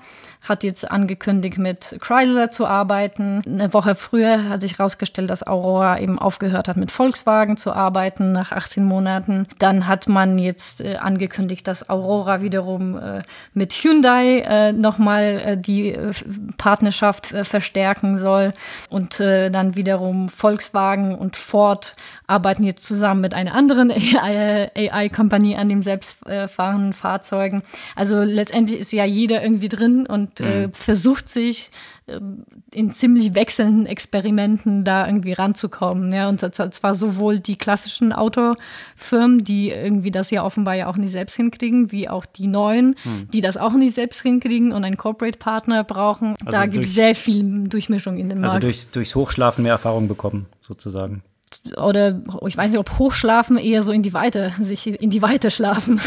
hat 0.48 0.64
jetzt 0.64 0.90
angekündigt, 0.90 1.58
mit 1.58 1.98
Chrysler 2.00 2.50
zu 2.50 2.66
arbeiten. 2.66 3.42
Eine 3.46 3.72
Woche 3.74 3.94
früher 3.94 4.48
hat 4.48 4.62
sich 4.62 4.78
herausgestellt, 4.78 5.28
dass 5.28 5.46
Aurora 5.46 6.00
eben 6.00 6.18
aufgehört 6.18 6.66
hat, 6.66 6.76
mit 6.76 6.90
Volkswagen 6.90 7.56
zu 7.56 7.72
arbeiten 7.72 8.32
nach 8.32 8.50
18 8.50 8.82
Monaten. 8.84 9.46
Dann 9.58 9.86
hat 9.86 10.08
man 10.08 10.38
jetzt 10.38 10.80
äh, 10.80 10.96
angekündigt, 10.96 11.66
dass 11.66 11.90
Aurora 11.90 12.40
wiederum 12.40 12.98
äh, 12.98 13.22
mit 13.52 13.72
Hyundai 13.74 14.40
äh, 14.40 14.72
nochmal 14.72 15.42
äh, 15.44 15.56
die 15.58 15.92
äh, 15.92 16.12
Partnerschaft 16.56 17.32
äh, 17.32 17.44
verstärken 17.44 18.16
soll. 18.16 18.54
Und 18.88 19.20
äh, 19.20 19.50
dann 19.50 19.76
wiederum 19.76 20.30
Volkswagen 20.30 21.14
und 21.14 21.36
Ford 21.36 21.94
arbeiten 22.26 22.64
jetzt 22.64 22.84
zusammen 22.84 23.20
mit 23.20 23.34
einer 23.34 23.54
anderen 23.54 23.90
AI-Kompanie 24.22 25.56
an 25.56 25.68
den 25.68 25.82
selbstfahrenden 25.82 26.94
Fahrzeugen. 26.94 27.62
Also 27.94 28.22
letztendlich 28.22 28.80
ist 28.80 28.92
ja 28.92 29.04
jeder 29.10 29.42
irgendwie 29.42 29.68
drin 29.68 30.06
und 30.06 30.40
äh, 30.40 30.66
mhm. 30.66 30.72
versucht 30.72 31.28
sich 31.28 31.70
äh, 32.06 32.20
in 32.72 32.92
ziemlich 32.92 33.34
wechselnden 33.34 33.86
Experimenten 33.86 34.84
da 34.84 35.06
irgendwie 35.06 35.32
ranzukommen. 35.32 36.12
Ja, 36.12 36.28
und 36.28 36.40
zwar 36.40 36.94
sowohl 36.94 37.40
die 37.40 37.56
klassischen 37.56 38.12
Autofirmen, 38.12 39.44
die 39.44 39.70
irgendwie 39.70 40.10
das 40.10 40.30
ja 40.30 40.44
offenbar 40.44 40.74
ja 40.74 40.86
auch 40.86 40.96
nicht 40.96 41.12
selbst 41.12 41.36
hinkriegen, 41.36 41.92
wie 41.92 42.08
auch 42.08 42.26
die 42.26 42.46
neuen, 42.46 42.96
mhm. 43.04 43.28
die 43.32 43.40
das 43.40 43.56
auch 43.56 43.74
nicht 43.74 43.94
selbst 43.94 44.22
hinkriegen 44.22 44.72
und 44.72 44.84
einen 44.84 44.96
Corporate 44.96 45.38
Partner 45.38 45.84
brauchen. 45.84 46.36
Also 46.44 46.50
da 46.50 46.66
gibt 46.66 46.84
es 46.84 46.94
sehr 46.94 47.14
viel 47.14 47.68
Durchmischung 47.68 48.16
in 48.16 48.28
dem 48.28 48.38
also 48.38 48.54
Markt. 48.54 48.64
Also 48.64 48.68
durch, 48.68 48.90
durchs 48.92 49.14
Hochschlafen 49.14 49.62
mehr 49.62 49.72
Erfahrung 49.72 50.08
bekommen, 50.08 50.46
sozusagen 50.66 51.22
oder 51.76 52.22
ich 52.46 52.56
weiß 52.56 52.70
nicht, 52.70 52.78
ob 52.78 52.98
Hochschlafen 52.98 53.56
eher 53.56 53.82
so 53.82 53.90
in 53.90 54.02
die 54.02 54.12
Weite, 54.12 54.52
sich 54.60 54.86
in 54.86 55.10
die 55.10 55.20
Weite 55.20 55.50
schlafen. 55.50 56.00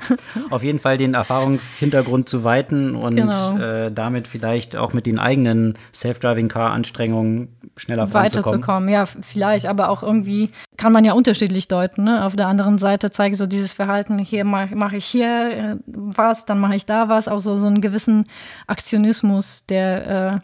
Auf 0.50 0.62
jeden 0.62 0.78
Fall 0.78 0.98
den 0.98 1.14
Erfahrungshintergrund 1.14 2.28
zu 2.28 2.44
weiten 2.44 2.94
und 2.94 3.16
genau. 3.16 3.56
äh, 3.56 3.90
damit 3.90 4.28
vielleicht 4.28 4.76
auch 4.76 4.92
mit 4.92 5.06
den 5.06 5.18
eigenen 5.18 5.78
Self-Driving-Car-Anstrengungen 5.94 7.48
schneller 7.76 8.06
voranzukommen. 8.06 8.44
Weiterzukommen, 8.44 8.88
ja, 8.90 9.06
vielleicht, 9.06 9.66
aber 9.66 9.88
auch 9.88 10.02
irgendwie 10.02 10.50
kann 10.76 10.92
man 10.92 11.04
ja 11.04 11.14
unterschiedlich 11.14 11.68
deuten. 11.68 12.04
Ne? 12.04 12.24
Auf 12.24 12.36
der 12.36 12.48
anderen 12.48 12.78
Seite 12.78 13.10
zeige 13.10 13.32
ich 13.32 13.38
so 13.38 13.46
dieses 13.46 13.72
Verhalten, 13.72 14.18
hier 14.18 14.44
mache 14.44 14.74
mach 14.74 14.92
ich 14.92 15.06
hier 15.06 15.50
äh, 15.50 15.76
was, 15.86 16.44
dann 16.44 16.60
mache 16.60 16.76
ich 16.76 16.84
da 16.84 17.08
was, 17.08 17.28
auch 17.28 17.40
so, 17.40 17.56
so 17.56 17.66
einen 17.66 17.80
gewissen 17.80 18.26
Aktionismus, 18.66 19.64
der 19.66 20.34
äh, 20.34 20.38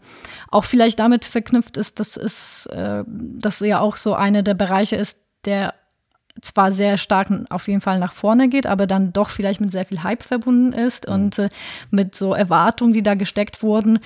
auch 0.50 0.64
vielleicht 0.64 0.98
damit 0.98 1.24
verknüpft 1.24 1.76
ist, 1.76 2.00
dass 2.00 2.16
es 2.16 2.66
äh, 2.66 3.04
das 3.06 3.60
ja 3.60 3.80
auch 3.80 3.96
so 3.96 4.14
einer 4.14 4.42
der 4.46 4.54
Bereiche 4.54 4.96
ist, 4.96 5.18
der 5.44 5.74
zwar 6.42 6.72
sehr 6.72 6.98
stark 6.98 7.28
auf 7.48 7.66
jeden 7.68 7.80
Fall 7.80 7.98
nach 7.98 8.12
vorne 8.12 8.48
geht, 8.48 8.66
aber 8.66 8.86
dann 8.86 9.12
doch 9.12 9.30
vielleicht 9.30 9.60
mit 9.60 9.72
sehr 9.72 9.86
viel 9.86 10.02
Hype 10.02 10.22
verbunden 10.22 10.72
ist 10.72 11.08
mhm. 11.08 11.14
und 11.14 11.38
äh, 11.38 11.48
mit 11.90 12.14
so 12.14 12.34
Erwartungen, 12.34 12.92
die 12.92 13.02
da 13.02 13.14
gesteckt 13.14 13.62
wurden, 13.62 14.00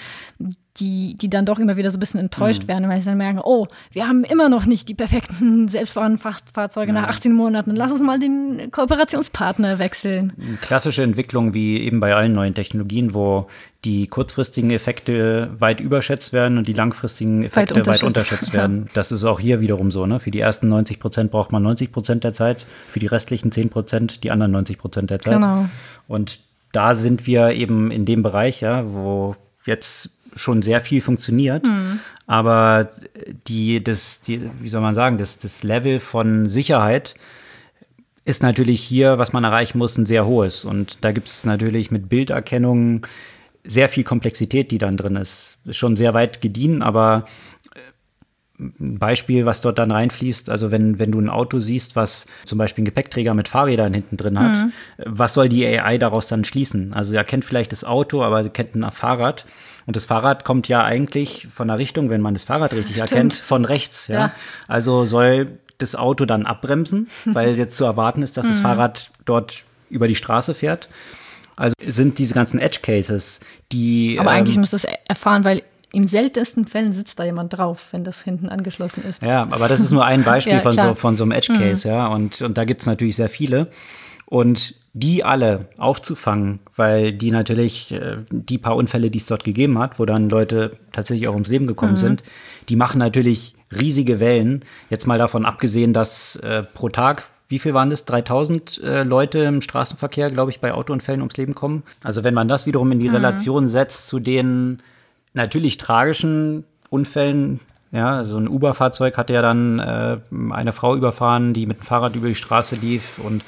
die, 0.80 1.14
die 1.14 1.28
dann 1.28 1.46
doch 1.46 1.58
immer 1.58 1.76
wieder 1.76 1.90
so 1.90 1.98
ein 1.98 2.00
bisschen 2.00 2.20
enttäuscht 2.20 2.64
mhm. 2.64 2.68
werden, 2.68 2.88
weil 2.88 3.00
sie 3.00 3.06
dann 3.06 3.18
merken, 3.18 3.40
oh, 3.42 3.66
wir 3.92 4.08
haben 4.08 4.24
immer 4.24 4.48
noch 4.48 4.66
nicht 4.66 4.88
die 4.88 4.94
perfekten 4.94 5.68
selbstfahrenden 5.68 6.18
Fahrzeuge 6.18 6.92
nach 6.92 7.08
18 7.08 7.32
Monaten. 7.32 7.76
Lass 7.76 7.92
uns 7.92 8.00
mal 8.00 8.18
den 8.18 8.70
Kooperationspartner 8.70 9.78
wechseln. 9.78 10.32
Klassische 10.60 11.02
Entwicklung 11.02 11.54
wie 11.54 11.80
eben 11.80 12.00
bei 12.00 12.14
allen 12.14 12.32
neuen 12.32 12.54
Technologien, 12.54 13.14
wo 13.14 13.48
die 13.84 14.06
kurzfristigen 14.08 14.70
Effekte 14.70 15.50
weit 15.58 15.80
überschätzt 15.80 16.32
werden 16.32 16.58
und 16.58 16.68
die 16.68 16.74
langfristigen 16.74 17.42
Effekte 17.42 17.76
weit 17.76 17.78
unterschätzt, 17.78 18.02
weit 18.02 18.06
unterschätzt 18.06 18.52
werden. 18.52 18.84
Ja. 18.86 18.90
Das 18.94 19.12
ist 19.12 19.24
auch 19.24 19.40
hier 19.40 19.60
wiederum 19.60 19.90
so. 19.90 20.06
Ne? 20.06 20.20
Für 20.20 20.30
die 20.30 20.40
ersten 20.40 20.68
90 20.68 21.00
Prozent 21.00 21.30
braucht 21.30 21.52
man 21.52 21.62
90 21.62 21.92
Prozent 21.92 22.24
der 22.24 22.32
Zeit, 22.32 22.66
für 22.88 23.00
die 23.00 23.06
restlichen 23.06 23.52
10 23.52 23.70
Prozent 23.70 24.24
die 24.24 24.30
anderen 24.30 24.52
90 24.52 24.78
Prozent 24.78 25.10
der 25.10 25.20
Zeit. 25.20 25.34
Genau. 25.34 25.66
Und 26.08 26.40
da 26.72 26.94
sind 26.94 27.26
wir 27.26 27.50
eben 27.52 27.90
in 27.90 28.04
dem 28.04 28.22
Bereich, 28.22 28.60
ja, 28.60 28.92
wo 28.92 29.34
jetzt 29.64 30.10
schon 30.34 30.62
sehr 30.62 30.80
viel 30.80 31.00
funktioniert. 31.00 31.64
Mhm. 31.64 32.00
Aber 32.26 32.90
die, 33.48 33.82
das, 33.82 34.20
die, 34.20 34.48
wie 34.60 34.68
soll 34.68 34.80
man 34.80 34.94
sagen, 34.94 35.18
das, 35.18 35.38
das 35.38 35.62
Level 35.62 35.98
von 35.98 36.48
Sicherheit 36.48 37.14
ist 38.24 38.42
natürlich 38.42 38.80
hier, 38.80 39.18
was 39.18 39.32
man 39.32 39.44
erreichen 39.44 39.78
muss, 39.78 39.98
ein 39.98 40.06
sehr 40.06 40.26
hohes. 40.26 40.64
Und 40.64 40.98
da 41.04 41.12
gibt 41.12 41.28
es 41.28 41.44
natürlich 41.44 41.90
mit 41.90 42.08
Bilderkennung 42.08 43.06
sehr 43.64 43.88
viel 43.88 44.04
Komplexität, 44.04 44.70
die 44.70 44.78
dann 44.78 44.96
drin 44.96 45.16
ist. 45.16 45.58
Ist 45.64 45.76
schon 45.76 45.96
sehr 45.96 46.14
weit 46.14 46.40
gediehen, 46.40 46.82
aber 46.82 47.24
äh, 47.74 48.62
ein 48.80 48.98
Beispiel, 48.98 49.46
was 49.46 49.60
dort 49.60 49.78
dann 49.78 49.90
reinfließt, 49.90 50.50
also 50.50 50.70
wenn, 50.70 50.98
wenn 50.98 51.12
du 51.12 51.20
ein 51.20 51.28
Auto 51.28 51.58
siehst, 51.58 51.96
was 51.96 52.26
zum 52.44 52.58
Beispiel 52.58 52.82
einen 52.82 52.86
Gepäckträger 52.86 53.34
mit 53.34 53.48
Fahrrädern 53.48 53.92
hinten 53.92 54.16
drin 54.16 54.38
hat, 54.38 54.56
mhm. 54.56 54.72
was 55.04 55.34
soll 55.34 55.48
die 55.48 55.66
AI 55.66 55.98
daraus 55.98 56.26
dann 56.26 56.44
schließen? 56.44 56.92
Also 56.92 57.14
er 57.14 57.24
kennt 57.24 57.44
vielleicht 57.44 57.72
das 57.72 57.84
Auto, 57.84 58.22
aber 58.22 58.42
er 58.42 58.48
kennt 58.48 58.74
ein 58.74 58.90
Fahrrad. 58.92 59.46
Und 59.90 59.96
das 59.96 60.06
Fahrrad 60.06 60.44
kommt 60.44 60.68
ja 60.68 60.84
eigentlich 60.84 61.48
von 61.52 61.66
der 61.66 61.76
Richtung, 61.76 62.10
wenn 62.10 62.20
man 62.20 62.34
das 62.34 62.44
Fahrrad 62.44 62.74
richtig 62.74 62.94
Stimmt. 62.94 63.10
erkennt, 63.10 63.34
von 63.34 63.64
rechts. 63.64 64.06
Ja? 64.06 64.14
ja? 64.14 64.32
Also 64.68 65.04
soll 65.04 65.58
das 65.78 65.96
Auto 65.96 66.26
dann 66.26 66.46
abbremsen, 66.46 67.08
weil 67.24 67.58
jetzt 67.58 67.76
zu 67.76 67.86
erwarten 67.86 68.22
ist, 68.22 68.36
dass 68.36 68.46
das 68.46 68.58
mhm. 68.58 68.62
Fahrrad 68.62 69.10
dort 69.24 69.64
über 69.88 70.06
die 70.06 70.14
Straße 70.14 70.54
fährt. 70.54 70.88
Also 71.56 71.74
sind 71.84 72.20
diese 72.20 72.34
ganzen 72.34 72.60
Edge 72.60 72.78
Cases, 72.82 73.40
die. 73.72 74.16
Aber 74.20 74.30
eigentlich 74.30 74.54
ähm, 74.54 74.60
muss 74.60 74.70
das 74.70 74.86
erfahren, 75.08 75.42
weil 75.42 75.64
in 75.92 76.06
seltensten 76.06 76.66
Fällen 76.66 76.92
sitzt 76.92 77.18
da 77.18 77.24
jemand 77.24 77.58
drauf, 77.58 77.88
wenn 77.90 78.04
das 78.04 78.22
hinten 78.22 78.48
angeschlossen 78.48 79.02
ist. 79.02 79.24
Ja, 79.24 79.42
aber 79.42 79.66
das 79.66 79.80
ist 79.80 79.90
nur 79.90 80.04
ein 80.04 80.22
Beispiel 80.24 80.52
ja, 80.52 80.60
von, 80.60 80.78
so, 80.78 80.94
von 80.94 81.16
so 81.16 81.24
einem 81.24 81.32
Edge 81.32 81.52
Case, 81.52 81.88
mhm. 81.88 81.94
ja. 81.94 82.06
Und, 82.06 82.42
und 82.42 82.56
da 82.56 82.64
gibt 82.64 82.82
es 82.82 82.86
natürlich 82.86 83.16
sehr 83.16 83.28
viele. 83.28 83.68
Und 84.26 84.76
die 84.92 85.24
alle 85.24 85.68
aufzufangen, 85.78 86.58
weil 86.74 87.12
die 87.12 87.30
natürlich 87.30 87.92
äh, 87.92 88.18
die 88.30 88.58
paar 88.58 88.76
Unfälle, 88.76 89.10
die 89.10 89.18
es 89.18 89.26
dort 89.26 89.44
gegeben 89.44 89.78
hat, 89.78 89.98
wo 89.98 90.04
dann 90.04 90.28
Leute 90.28 90.76
tatsächlich 90.92 91.28
auch 91.28 91.34
ums 91.34 91.48
Leben 91.48 91.68
gekommen 91.68 91.92
mhm. 91.92 91.98
sind, 91.98 92.22
die 92.68 92.76
machen 92.76 92.98
natürlich 92.98 93.54
riesige 93.72 94.18
Wellen. 94.18 94.64
Jetzt 94.88 95.06
mal 95.06 95.18
davon 95.18 95.46
abgesehen, 95.46 95.92
dass 95.92 96.36
äh, 96.36 96.64
pro 96.64 96.88
Tag, 96.88 97.28
wie 97.48 97.60
viel 97.60 97.72
waren 97.72 97.90
das? 97.90 98.04
3000 98.04 98.82
äh, 98.82 99.02
Leute 99.04 99.38
im 99.40 99.60
Straßenverkehr, 99.60 100.30
glaube 100.30 100.50
ich, 100.50 100.60
bei 100.60 100.72
Autounfällen 100.72 101.20
ums 101.20 101.36
Leben 101.36 101.54
kommen. 101.54 101.84
Also 102.02 102.24
wenn 102.24 102.34
man 102.34 102.48
das 102.48 102.66
wiederum 102.66 102.90
in 102.90 102.98
die 102.98 103.08
mhm. 103.08 103.16
Relation 103.16 103.68
setzt 103.68 104.08
zu 104.08 104.18
den 104.18 104.78
natürlich 105.34 105.76
tragischen 105.76 106.64
Unfällen, 106.90 107.60
ja, 107.92 108.16
also 108.16 108.38
ein 108.38 108.48
Uber-Fahrzeug 108.48 109.16
hatte 109.18 109.32
ja 109.32 109.42
dann 109.42 109.78
äh, 109.78 110.18
eine 110.52 110.72
Frau 110.72 110.96
überfahren, 110.96 111.54
die 111.54 111.66
mit 111.66 111.78
dem 111.78 111.84
Fahrrad 111.84 112.14
über 112.16 112.28
die 112.28 112.36
Straße 112.36 112.76
lief 112.76 113.18
und 113.18 113.44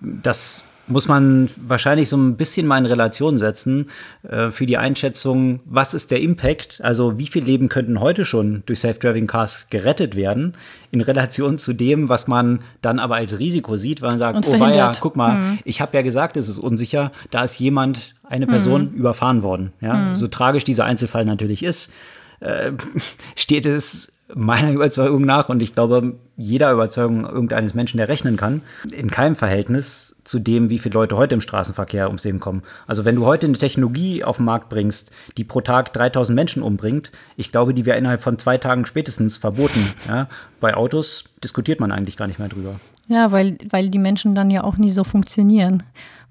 das 0.00 0.64
muss 0.86 1.08
man 1.08 1.48
wahrscheinlich 1.56 2.08
so 2.08 2.16
ein 2.16 2.36
bisschen 2.36 2.66
mal 2.66 2.78
in 2.78 2.86
Relation 2.86 3.38
setzen 3.38 3.90
äh, 4.22 4.50
für 4.50 4.66
die 4.66 4.76
Einschätzung, 4.76 5.60
was 5.64 5.94
ist 5.94 6.10
der 6.10 6.20
Impact, 6.20 6.80
also 6.82 7.18
wie 7.18 7.26
viel 7.26 7.44
Leben 7.44 7.68
könnten 7.68 8.00
heute 8.00 8.24
schon 8.24 8.62
durch 8.66 8.80
Self-Driving 8.80 9.26
Cars 9.26 9.68
gerettet 9.70 10.16
werden, 10.16 10.54
in 10.90 11.00
Relation 11.00 11.58
zu 11.58 11.72
dem, 11.72 12.08
was 12.08 12.28
man 12.28 12.60
dann 12.82 12.98
aber 12.98 13.16
als 13.16 13.38
Risiko 13.38 13.76
sieht, 13.76 14.02
weil 14.02 14.10
man 14.10 14.18
sagt, 14.18 14.46
oh 14.46 14.54
ja, 14.54 14.92
guck 15.00 15.16
mal, 15.16 15.34
mhm. 15.34 15.58
ich 15.64 15.80
habe 15.80 15.96
ja 15.96 16.02
gesagt, 16.02 16.36
es 16.36 16.48
ist 16.48 16.58
unsicher, 16.58 17.12
da 17.30 17.44
ist 17.44 17.58
jemand, 17.58 18.14
eine 18.24 18.46
Person 18.46 18.90
mhm. 18.90 18.96
überfahren 18.96 19.42
worden. 19.42 19.72
Ja? 19.80 19.94
Mhm. 19.94 20.14
So 20.14 20.26
tragisch 20.28 20.64
dieser 20.64 20.84
Einzelfall 20.84 21.24
natürlich 21.24 21.62
ist, 21.62 21.92
äh, 22.40 22.72
steht 23.36 23.66
es 23.66 24.13
meiner 24.32 24.70
Überzeugung 24.72 25.22
nach, 25.22 25.48
und 25.48 25.62
ich 25.62 25.74
glaube, 25.74 26.14
jeder 26.36 26.72
Überzeugung 26.72 27.24
irgendeines 27.24 27.74
Menschen, 27.74 27.98
der 27.98 28.08
rechnen 28.08 28.36
kann, 28.36 28.62
in 28.90 29.10
keinem 29.10 29.36
Verhältnis 29.36 30.16
zu 30.24 30.38
dem, 30.38 30.70
wie 30.70 30.78
viele 30.78 30.94
Leute 30.94 31.16
heute 31.16 31.34
im 31.34 31.40
Straßenverkehr 31.40 32.06
ums 32.06 32.24
Leben 32.24 32.40
kommen. 32.40 32.62
Also 32.86 33.04
wenn 33.04 33.16
du 33.16 33.26
heute 33.26 33.46
eine 33.46 33.58
Technologie 33.58 34.24
auf 34.24 34.38
den 34.38 34.46
Markt 34.46 34.68
bringst, 34.68 35.10
die 35.36 35.44
pro 35.44 35.60
Tag 35.60 35.92
3000 35.92 36.34
Menschen 36.34 36.62
umbringt, 36.62 37.12
ich 37.36 37.52
glaube, 37.52 37.74
die 37.74 37.86
wäre 37.86 37.98
innerhalb 37.98 38.22
von 38.22 38.38
zwei 38.38 38.58
Tagen 38.58 38.86
spätestens 38.86 39.36
verboten. 39.36 39.80
Ja? 40.08 40.28
Bei 40.60 40.74
Autos 40.74 41.24
diskutiert 41.42 41.80
man 41.80 41.90
eigentlich 41.90 42.16
gar 42.16 42.26
nicht 42.26 42.38
mehr 42.38 42.48
drüber. 42.48 42.78
Ja, 43.08 43.32
weil, 43.32 43.56
weil 43.70 43.88
die 43.88 43.98
Menschen 43.98 44.34
dann 44.34 44.50
ja 44.50 44.64
auch 44.64 44.76
nie 44.76 44.90
so 44.90 45.04
funktionieren. 45.04 45.82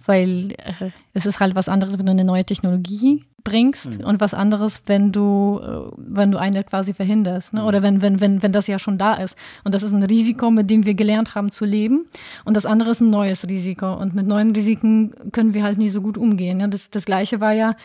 Weil 0.06 0.52
äh, 0.58 0.90
es 1.14 1.26
ist 1.26 1.40
halt 1.40 1.56
was 1.56 1.70
anderes, 1.70 1.98
wenn 1.98 2.06
du 2.06 2.12
eine 2.12 2.26
neue 2.26 2.44
Technologie 2.44 3.26
bringst 3.44 4.00
mhm. 4.00 4.06
und 4.06 4.22
was 4.22 4.34
anderes, 4.34 4.84
wenn 4.86 5.12
du, 5.12 5.60
äh, 5.62 5.92
wenn 5.98 6.32
du 6.32 6.38
eine 6.38 6.64
quasi 6.64 6.94
verhinderst. 6.94 7.54
Ne? 7.54 7.62
Mhm. 7.62 7.68
Oder 7.68 7.84
wenn, 7.84 8.02
wenn, 8.02 8.22
wenn, 8.22 8.42
wenn 8.42 8.52
das 8.52 8.68
ja 8.68 8.80
schon 8.80 8.98
da 8.98 9.16
ist. 9.16 9.38
Und 9.64 9.74
das 9.76 9.84
ist 9.84 9.92
ein 9.92 10.04
Risiko, 10.04 10.52
mit 10.52 10.70
dem 10.70 10.86
wir 10.86 10.94
gelernt 10.94 11.36
haben 11.36 11.52
zu 11.52 11.66
leben. 11.66 12.06
Und 12.46 12.56
das 12.56 12.66
andere 12.66 12.92
ist 12.92 13.02
ein 13.02 13.10
neues 13.10 13.48
Risiko. 13.48 13.94
Und 13.94 14.16
mit 14.16 14.28
neuen 14.28 14.52
Risiken 14.52 15.14
können 15.32 15.54
wir 15.54 15.64
halt 15.64 15.78
nie 15.78 15.90
so 15.90 16.02
gut 16.02 16.18
umgehen. 16.18 16.60
Ja? 16.60 16.68
Das, 16.68 16.90
das 16.90 17.06
gleiche 17.06 17.42
war 17.42 17.54
ja 17.54 17.76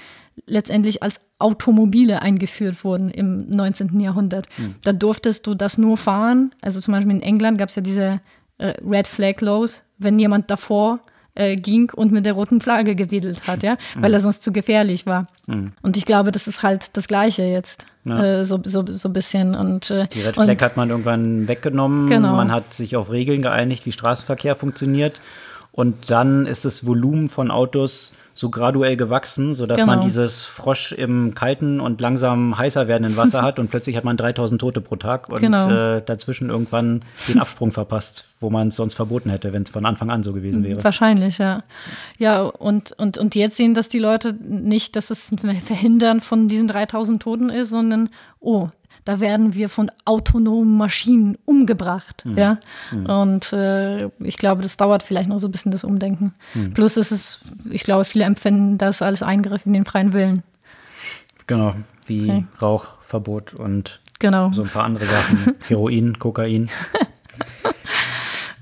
letztendlich 0.46 1.02
als 1.02 1.20
Automobile 1.40 2.23
eingeführt 2.23 2.85
wurden 2.85 3.10
im 3.10 3.48
19. 3.48 3.98
Jahrhundert. 4.00 4.46
Mhm. 4.56 4.77
Da 4.83 4.92
durftest 4.92 5.46
du 5.46 5.54
das 5.54 5.79
nur 5.79 5.96
fahren. 5.96 6.52
Also 6.62 6.81
zum 6.81 6.94
Beispiel 6.94 7.12
in 7.12 7.23
England 7.23 7.58
gab 7.58 7.69
es 7.69 7.75
ja 7.75 7.83
diese 7.83 8.21
äh, 8.58 8.75
Red 8.85 9.06
Flag 9.06 9.40
Laws, 9.40 9.83
wenn 9.98 10.19
jemand 10.19 10.50
davor 10.50 11.00
äh, 11.39 11.57
ging 11.57 11.91
und 11.95 12.13
mit 12.13 12.27
der 12.27 12.33
roten 12.33 12.61
Flagge 12.61 12.95
gewedelt 12.95 13.47
hat, 13.47 13.63
ja, 13.63 13.77
mhm. 13.95 14.03
weil 14.03 14.13
er 14.13 14.21
sonst 14.21 14.43
zu 14.43 14.53
gefährlich 14.53 15.07
war. 15.07 15.29
Mhm. 15.47 15.73
Und 15.83 15.97
ich 15.97 16.05
glaube, 16.05 16.33
das 16.33 16.49
ist 16.49 16.63
halt 16.63 16.97
das 16.97 17.09
Gleiche 17.09 17.43
jetzt. 17.43 17.87
Ja. 18.05 18.41
Äh, 18.41 18.45
so, 18.45 18.61
so, 18.65 18.85
so 18.87 19.09
ein 19.09 19.13
bisschen. 19.13 19.55
Und, 19.55 19.91
äh, 19.91 20.09
Die 20.09 20.21
Red 20.21 20.35
Flag 20.35 20.49
und, 20.49 20.63
hat 20.63 20.77
man 20.77 20.91
irgendwann 20.91 21.49
weggenommen. 21.49 22.09
Genau. 22.09 22.35
Man 22.35 22.53
hat 22.53 22.75
sich 22.75 22.97
auf 22.97 23.13
Regeln 23.13 23.43
geeinigt, 23.43 23.87
wie 23.87 23.93
Straßenverkehr 23.93 24.57
funktioniert. 24.57 25.21
Und 25.73 26.11
dann 26.11 26.47
ist 26.47 26.65
das 26.65 26.87
Volumen 26.87 27.29
von 27.29 27.51
Autos 27.51 28.13
so 28.39 28.51
graduell 28.51 28.97
gewachsen, 28.97 29.53
sodass 29.53 29.79
Genau. 29.79 29.95
man 29.97 30.01
dieses 30.01 30.45
Frosch 30.45 30.93
im 30.93 31.35
kalten 31.35 31.81
und 31.81 32.01
langsam 32.01 32.57
heißer 32.57 32.87
werdenden 32.87 33.17
Wasser 33.17 33.43
hat 33.43 33.59
und 33.59 33.69
plötzlich 33.69 33.97
hat 33.97 34.05
man 34.05 34.17
3000 34.17 34.61
Tote 34.61 34.81
pro 34.81 34.95
Tag 34.95 35.29
und 35.29 35.41
Genau. 35.41 35.69
äh, 35.69 36.03
dazwischen 36.07 36.49
irgendwann 36.49 37.03
den 37.27 37.41
Absprung 37.41 37.73
verpasst, 37.73 38.27
wo 38.39 38.49
man 38.49 38.69
es 38.69 38.77
sonst 38.77 38.95
verboten 38.95 39.31
hätte, 39.31 39.53
wenn 39.53 39.65
es 39.65 39.71
von 39.71 39.85
Anfang 39.85 40.09
an 40.11 40.23
so 40.23 40.33
gewesen 40.33 40.63
wäre. 40.63 40.85
Wahrscheinlich, 40.85 41.39
ja. 41.39 41.65
Ja, 42.19 42.43
und, 42.43 42.93
und, 42.93 43.19
und 43.19 43.35
jetzt 43.35 43.57
sehen 43.57 43.75
das 43.75 43.89
die 43.89 43.99
Leute 43.99 44.33
nicht, 44.35 44.95
dass 44.95 45.11
es 45.11 45.33
ein 45.33 45.39
Verhindern 45.61 46.21
von 46.21 46.47
diesen 46.47 46.69
3000 46.69 47.21
Toten 47.21 47.51
ist, 47.51 47.71
sondern, 47.71 48.09
oh, 48.39 48.69
da 49.05 49.21
werden 49.21 49.55
wir 49.55 49.69
von 49.69 49.90
autonomen 50.05 50.77
Maschinen 50.77 51.37
umgebracht. 51.44 52.25
Ja? 52.37 52.59
Und 52.92 53.53
äh, 53.53 54.07
ich 54.21 54.37
glaube, 54.38 54.63
das 54.63 54.77
dauert 54.77 55.03
vielleicht 55.03 55.29
noch 55.29 55.38
so 55.38 55.49
ein 55.49 55.53
bisschen 55.53 55.73
das 55.73 55.85
Umdenken. 55.85 56.35
Plus 56.75 56.96
ist 56.96 57.11
es, 57.11 57.40
ich 57.71 57.85
glaube, 57.85 58.05
viele 58.05 58.25
empfinden 58.25 58.79
das 58.79 59.03
als 59.03 59.23
Eingriff 59.23 59.65
in 59.67 59.73
den 59.73 59.85
freien 59.85 60.13
Willen. 60.13 60.42
Genau, 61.46 61.75
wie 62.07 62.23
Okay. 62.31 62.46
Rauchverbot 62.61 63.55
und 63.55 64.01
Genau. 64.19 64.51
so 64.53 64.63
ein 64.63 64.69
paar 64.69 64.85
andere 64.85 65.05
Sachen, 65.07 65.55
Heroin, 65.69 66.19
Kokain. 66.19 66.69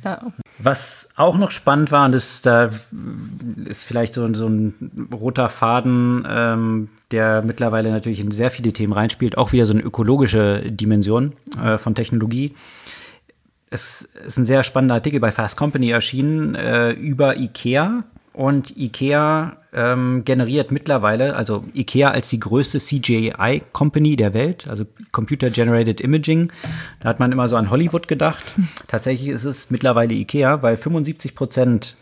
Ja. 0.06 0.20
Was 0.58 1.08
auch 1.16 1.36
noch 1.36 1.50
spannend 1.50 1.90
war, 1.90 2.06
und 2.06 2.12
das 2.12 2.40
da 2.40 2.70
ist 3.64 3.82
vielleicht 3.82 4.14
so, 4.14 4.32
so 4.34 4.46
ein 4.46 5.08
roter 5.12 5.48
Faden, 5.48 6.24
ähm, 6.30 6.88
der 7.10 7.42
mittlerweile 7.42 7.90
natürlich 7.90 8.20
in 8.20 8.30
sehr 8.30 8.52
viele 8.52 8.72
Themen 8.72 8.92
reinspielt, 8.92 9.36
auch 9.36 9.50
wieder 9.50 9.66
so 9.66 9.74
eine 9.74 9.82
ökologische 9.82 10.70
Dimension 10.70 11.32
äh, 11.60 11.76
von 11.76 11.96
Technologie. 11.96 12.54
Es 13.68 14.02
ist 14.24 14.38
ein 14.38 14.44
sehr 14.44 14.62
spannender 14.62 14.94
Artikel 14.94 15.18
bei 15.18 15.32
Fast 15.32 15.56
Company 15.56 15.90
erschienen 15.90 16.54
äh, 16.54 16.92
über 16.92 17.36
IKEA. 17.36 18.04
Und 18.36 18.76
IKEA 18.76 19.56
ähm, 19.72 20.26
generiert 20.26 20.70
mittlerweile, 20.70 21.36
also 21.36 21.64
IKEA 21.74 22.10
als 22.10 22.28
die 22.28 22.38
größte 22.38 22.78
CGI-Company 22.78 24.16
der 24.16 24.34
Welt, 24.34 24.68
also 24.68 24.84
Computer 25.10 25.48
Generated 25.48 26.02
Imaging. 26.02 26.52
Da 27.00 27.08
hat 27.08 27.18
man 27.18 27.32
immer 27.32 27.48
so 27.48 27.56
an 27.56 27.70
Hollywood 27.70 28.08
gedacht. 28.08 28.44
Tatsächlich 28.88 29.28
ist 29.28 29.44
es 29.44 29.70
mittlerweile 29.70 30.12
IKEA, 30.12 30.60
weil 30.60 30.76
75 30.76 31.34
Prozent 31.34 31.96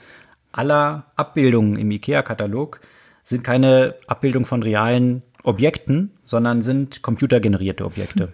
aller 0.51 1.05
Abbildungen 1.15 1.77
im 1.77 1.93
IKEA-Katalog 1.93 2.81
sind 3.23 3.45
keine 3.45 3.95
Abbildung 4.09 4.45
von 4.45 4.65
realen 4.65 5.23
Objekten, 5.45 6.11
sondern 6.25 6.63
sind 6.63 7.03
computergenerierte 7.03 7.85
Objekte. 7.85 8.33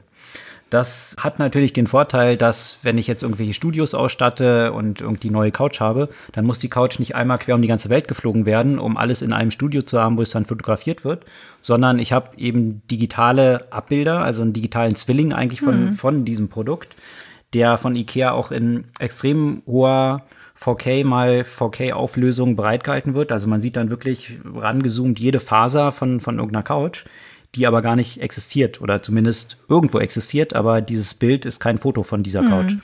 Das 0.71 1.17
hat 1.19 1.41
natürlich 1.41 1.73
den 1.73 1.89
Vorteil, 1.89 2.37
dass 2.37 2.79
wenn 2.83 2.97
ich 2.97 3.09
jetzt 3.09 3.25
irgendwelche 3.25 3.55
Studios 3.55 3.93
ausstatte 3.93 4.73
und 4.73 5.01
irgendwie 5.01 5.31
neue 5.31 5.51
Couch 5.51 5.81
habe, 5.81 6.09
dann 6.31 6.47
muss 6.47 6.61
die 6.61 6.69
Couch 6.69 7.01
nicht 7.01 7.17
einmal 7.17 7.39
quer 7.39 7.57
um 7.57 7.63
die 7.63 7.69
ganze 7.69 7.91
Welt 7.91 8.07
geflogen 8.07 8.47
werden, 8.47 8.79
um 8.79 8.97
alles 8.97 9.21
in 9.21 9.33
einem 9.33 9.51
Studio 9.51 9.83
zu 9.83 10.01
haben, 10.01 10.17
wo 10.17 10.23
es 10.23 10.31
dann 10.31 10.47
fotografiert 10.47 11.05
wird, 11.05 11.25
sondern 11.61 11.99
ich 11.99 12.13
habe 12.13 12.37
eben 12.39 12.83
digitale 12.89 13.67
Abbilder, 13.73 14.23
also 14.23 14.43
einen 14.43 14.53
digitalen 14.53 14.95
Zwilling 14.95 15.33
eigentlich 15.33 15.61
von, 15.61 15.95
von 15.95 16.25
diesem 16.25 16.49
Produkt, 16.49 16.95
der 17.53 17.77
von 17.77 17.97
IKEA 17.97 18.31
auch 18.31 18.53
in 18.53 18.85
extrem 19.01 19.63
hoher 19.67 20.23
4K 20.61 21.05
mal 21.05 21.41
4K 21.41 21.93
Auflösung 21.93 22.55
bereitgehalten 22.55 23.15
wird. 23.15 23.33
Also 23.33 23.49
man 23.49 23.61
sieht 23.61 23.77
dann 23.77 23.91
wirklich 23.91 24.39
rangezoomt 24.55 25.19
jede 25.19 25.41
Faser 25.41 25.91
von, 25.91 26.21
von 26.21 26.37
irgendeiner 26.37 26.63
Couch, 26.63 27.07
die 27.55 27.67
aber 27.67 27.83
gar 27.83 27.97
nicht 27.97 28.21
existiert 28.21 28.81
oder 28.81 29.03
zumindest 29.03 29.57
irgendwo 29.69 29.99
existiert, 29.99 30.55
aber 30.55 30.81
dieses 30.81 31.15
Bild 31.15 31.45
ist 31.45 31.61
kein 31.61 31.79
Foto 31.79 32.03
von 32.03 32.23
dieser 32.23 32.43
Couch. 32.43 32.75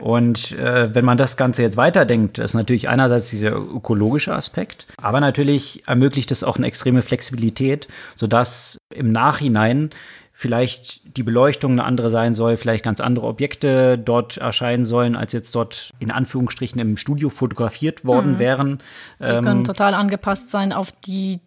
Und 0.00 0.52
äh, 0.52 0.94
wenn 0.94 1.04
man 1.04 1.18
das 1.18 1.36
Ganze 1.36 1.62
jetzt 1.62 1.76
weiterdenkt, 1.76 2.38
ist 2.38 2.54
natürlich 2.54 2.88
einerseits 2.88 3.30
dieser 3.30 3.54
ökologische 3.54 4.34
Aspekt, 4.34 4.86
aber 4.96 5.20
natürlich 5.20 5.86
ermöglicht 5.86 6.30
es 6.30 6.42
auch 6.42 6.56
eine 6.56 6.66
extreme 6.66 7.02
Flexibilität, 7.02 7.86
sodass 8.14 8.78
im 8.94 9.12
Nachhinein 9.12 9.90
vielleicht 10.32 11.18
die 11.18 11.22
Beleuchtung 11.22 11.72
eine 11.72 11.84
andere 11.84 12.08
sein 12.08 12.32
soll, 12.32 12.56
vielleicht 12.56 12.82
ganz 12.82 12.98
andere 13.00 13.26
Objekte 13.26 13.98
dort 13.98 14.38
erscheinen 14.38 14.86
sollen, 14.86 15.14
als 15.14 15.34
jetzt 15.34 15.54
dort 15.54 15.90
in 15.98 16.10
Anführungsstrichen 16.10 16.80
im 16.80 16.96
Studio 16.96 17.28
fotografiert 17.28 18.06
worden 18.06 18.38
wären. 18.38 18.78
Die 19.18 19.26
können 19.26 19.64
total 19.64 19.92
angepasst 19.92 20.48
sein 20.48 20.72
auf 20.72 20.92
die 20.92 21.40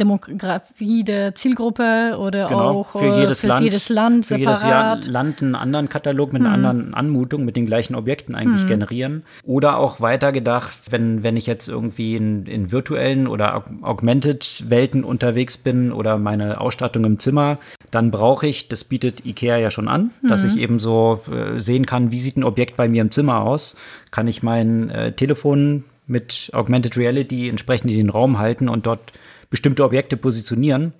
Demografie 0.00 1.04
der 1.04 1.34
Zielgruppe 1.34 2.16
oder 2.18 2.48
Genau, 2.48 2.80
auch 2.80 2.90
für 2.90 3.00
äh, 3.04 3.20
jedes 3.20 3.40
fürs 3.40 3.48
Land, 3.50 3.64
jedes 3.64 3.88
Land 3.88 4.26
für 4.26 4.36
jedes 4.36 4.62
Jahr 4.62 4.96
separat. 4.96 5.06
Land 5.06 5.42
einen 5.42 5.54
anderen 5.54 5.88
Katalog 5.88 6.32
mit 6.32 6.42
einer 6.42 6.52
anderen 6.52 6.94
Anmutung, 6.94 7.44
mit 7.44 7.56
den 7.56 7.66
gleichen 7.66 7.94
Objekten 7.94 8.34
eigentlich 8.34 8.66
generieren. 8.66 9.22
Oder 9.44 9.76
auch 9.76 10.00
weiter 10.00 10.32
gedacht, 10.32 10.90
wenn, 10.90 11.22
wenn 11.22 11.36
ich 11.36 11.46
jetzt 11.46 11.68
irgendwie 11.68 12.16
in, 12.16 12.46
in 12.46 12.72
virtuellen 12.72 13.26
oder 13.26 13.54
aug- 13.56 13.82
augmented 13.82 14.64
Welten 14.68 15.04
unterwegs 15.04 15.56
bin 15.58 15.92
oder 15.92 16.18
meine 16.18 16.60
Ausstattung 16.60 17.04
im 17.04 17.18
Zimmer, 17.18 17.58
dann 17.90 18.10
brauche 18.10 18.46
ich, 18.46 18.68
das 18.68 18.84
bietet 18.84 19.26
IKEA 19.26 19.58
ja 19.58 19.70
schon 19.70 19.88
an, 19.88 20.10
dass 20.26 20.44
ich 20.44 20.56
eben 20.56 20.78
so 20.78 21.20
äh, 21.30 21.60
sehen 21.60 21.84
kann, 21.84 22.10
wie 22.10 22.18
sieht 22.18 22.36
ein 22.38 22.44
Objekt 22.44 22.76
bei 22.78 22.88
mir 22.88 23.02
im 23.02 23.10
Zimmer 23.10 23.42
aus. 23.42 23.76
Kann 24.10 24.26
ich 24.26 24.42
mein 24.42 24.88
äh, 24.88 25.12
Telefon 25.12 25.84
mit 26.06 26.50
Augmented 26.52 26.96
Reality 26.96 27.48
entsprechend 27.48 27.90
in 27.90 27.96
den 27.96 28.10
Raum 28.10 28.38
halten 28.38 28.68
und 28.68 28.86
dort 28.86 29.12
bestimmte 29.52 29.84
Objekte 29.84 30.16
positionieren. 30.16 30.94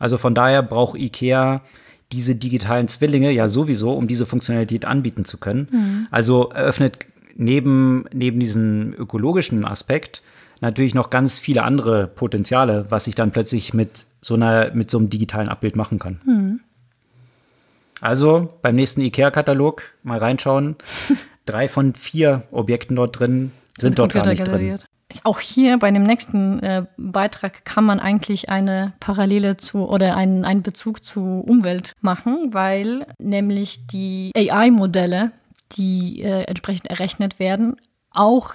Also 0.00 0.16
von 0.16 0.34
daher 0.34 0.62
braucht 0.62 0.98
IKEA 0.98 1.60
diese 2.10 2.34
digitalen 2.34 2.88
Zwillinge 2.88 3.30
ja 3.30 3.48
sowieso, 3.48 3.92
um 3.92 4.08
diese 4.08 4.24
Funktionalität 4.24 4.86
anbieten 4.86 5.26
zu 5.26 5.36
können. 5.36 5.68
Also 6.10 6.48
eröffnet 6.48 7.04
neben, 7.36 8.06
neben 8.12 8.40
diesem 8.40 8.94
ökologischen 8.94 9.66
Aspekt 9.66 10.22
natürlich 10.62 10.94
noch 10.94 11.10
ganz 11.10 11.38
viele 11.38 11.62
andere 11.62 12.06
Potenziale, 12.06 12.86
was 12.88 13.06
ich 13.06 13.14
dann 13.14 13.30
plötzlich 13.30 13.74
mit 13.74 14.06
so 14.22 14.34
einer, 14.34 14.72
mit 14.72 14.90
so 14.90 14.96
einem 14.96 15.10
digitalen 15.10 15.50
Abbild 15.50 15.76
machen 15.76 15.98
kann. 15.98 16.20
Also 18.00 18.54
beim 18.62 18.74
nächsten 18.74 19.02
IKEA-Katalog 19.02 19.82
mal 20.02 20.18
reinschauen. 20.18 20.76
Drei 21.44 21.68
von 21.68 21.92
vier 21.94 22.44
Objekten 22.52 22.96
dort 22.96 23.20
drin 23.20 23.52
sind 23.78 23.98
dort 23.98 24.14
gar 24.14 24.26
nicht 24.26 24.46
drin. 24.46 24.78
Auch 25.24 25.40
hier 25.40 25.78
bei 25.78 25.90
dem 25.90 26.02
nächsten 26.02 26.60
äh, 26.60 26.84
Beitrag 26.98 27.64
kann 27.64 27.84
man 27.84 27.98
eigentlich 27.98 28.50
eine 28.50 28.92
Parallele 29.00 29.56
zu 29.56 29.88
oder 29.88 30.16
einen, 30.16 30.44
einen 30.44 30.62
Bezug 30.62 31.02
zu 31.02 31.20
Umwelt 31.46 31.92
machen, 32.02 32.52
weil 32.52 33.06
nämlich 33.18 33.86
die 33.86 34.32
AI-Modelle, 34.36 35.32
die 35.72 36.22
äh, 36.22 36.42
entsprechend 36.42 36.90
errechnet 36.90 37.38
werden, 37.38 37.76
auch 38.10 38.54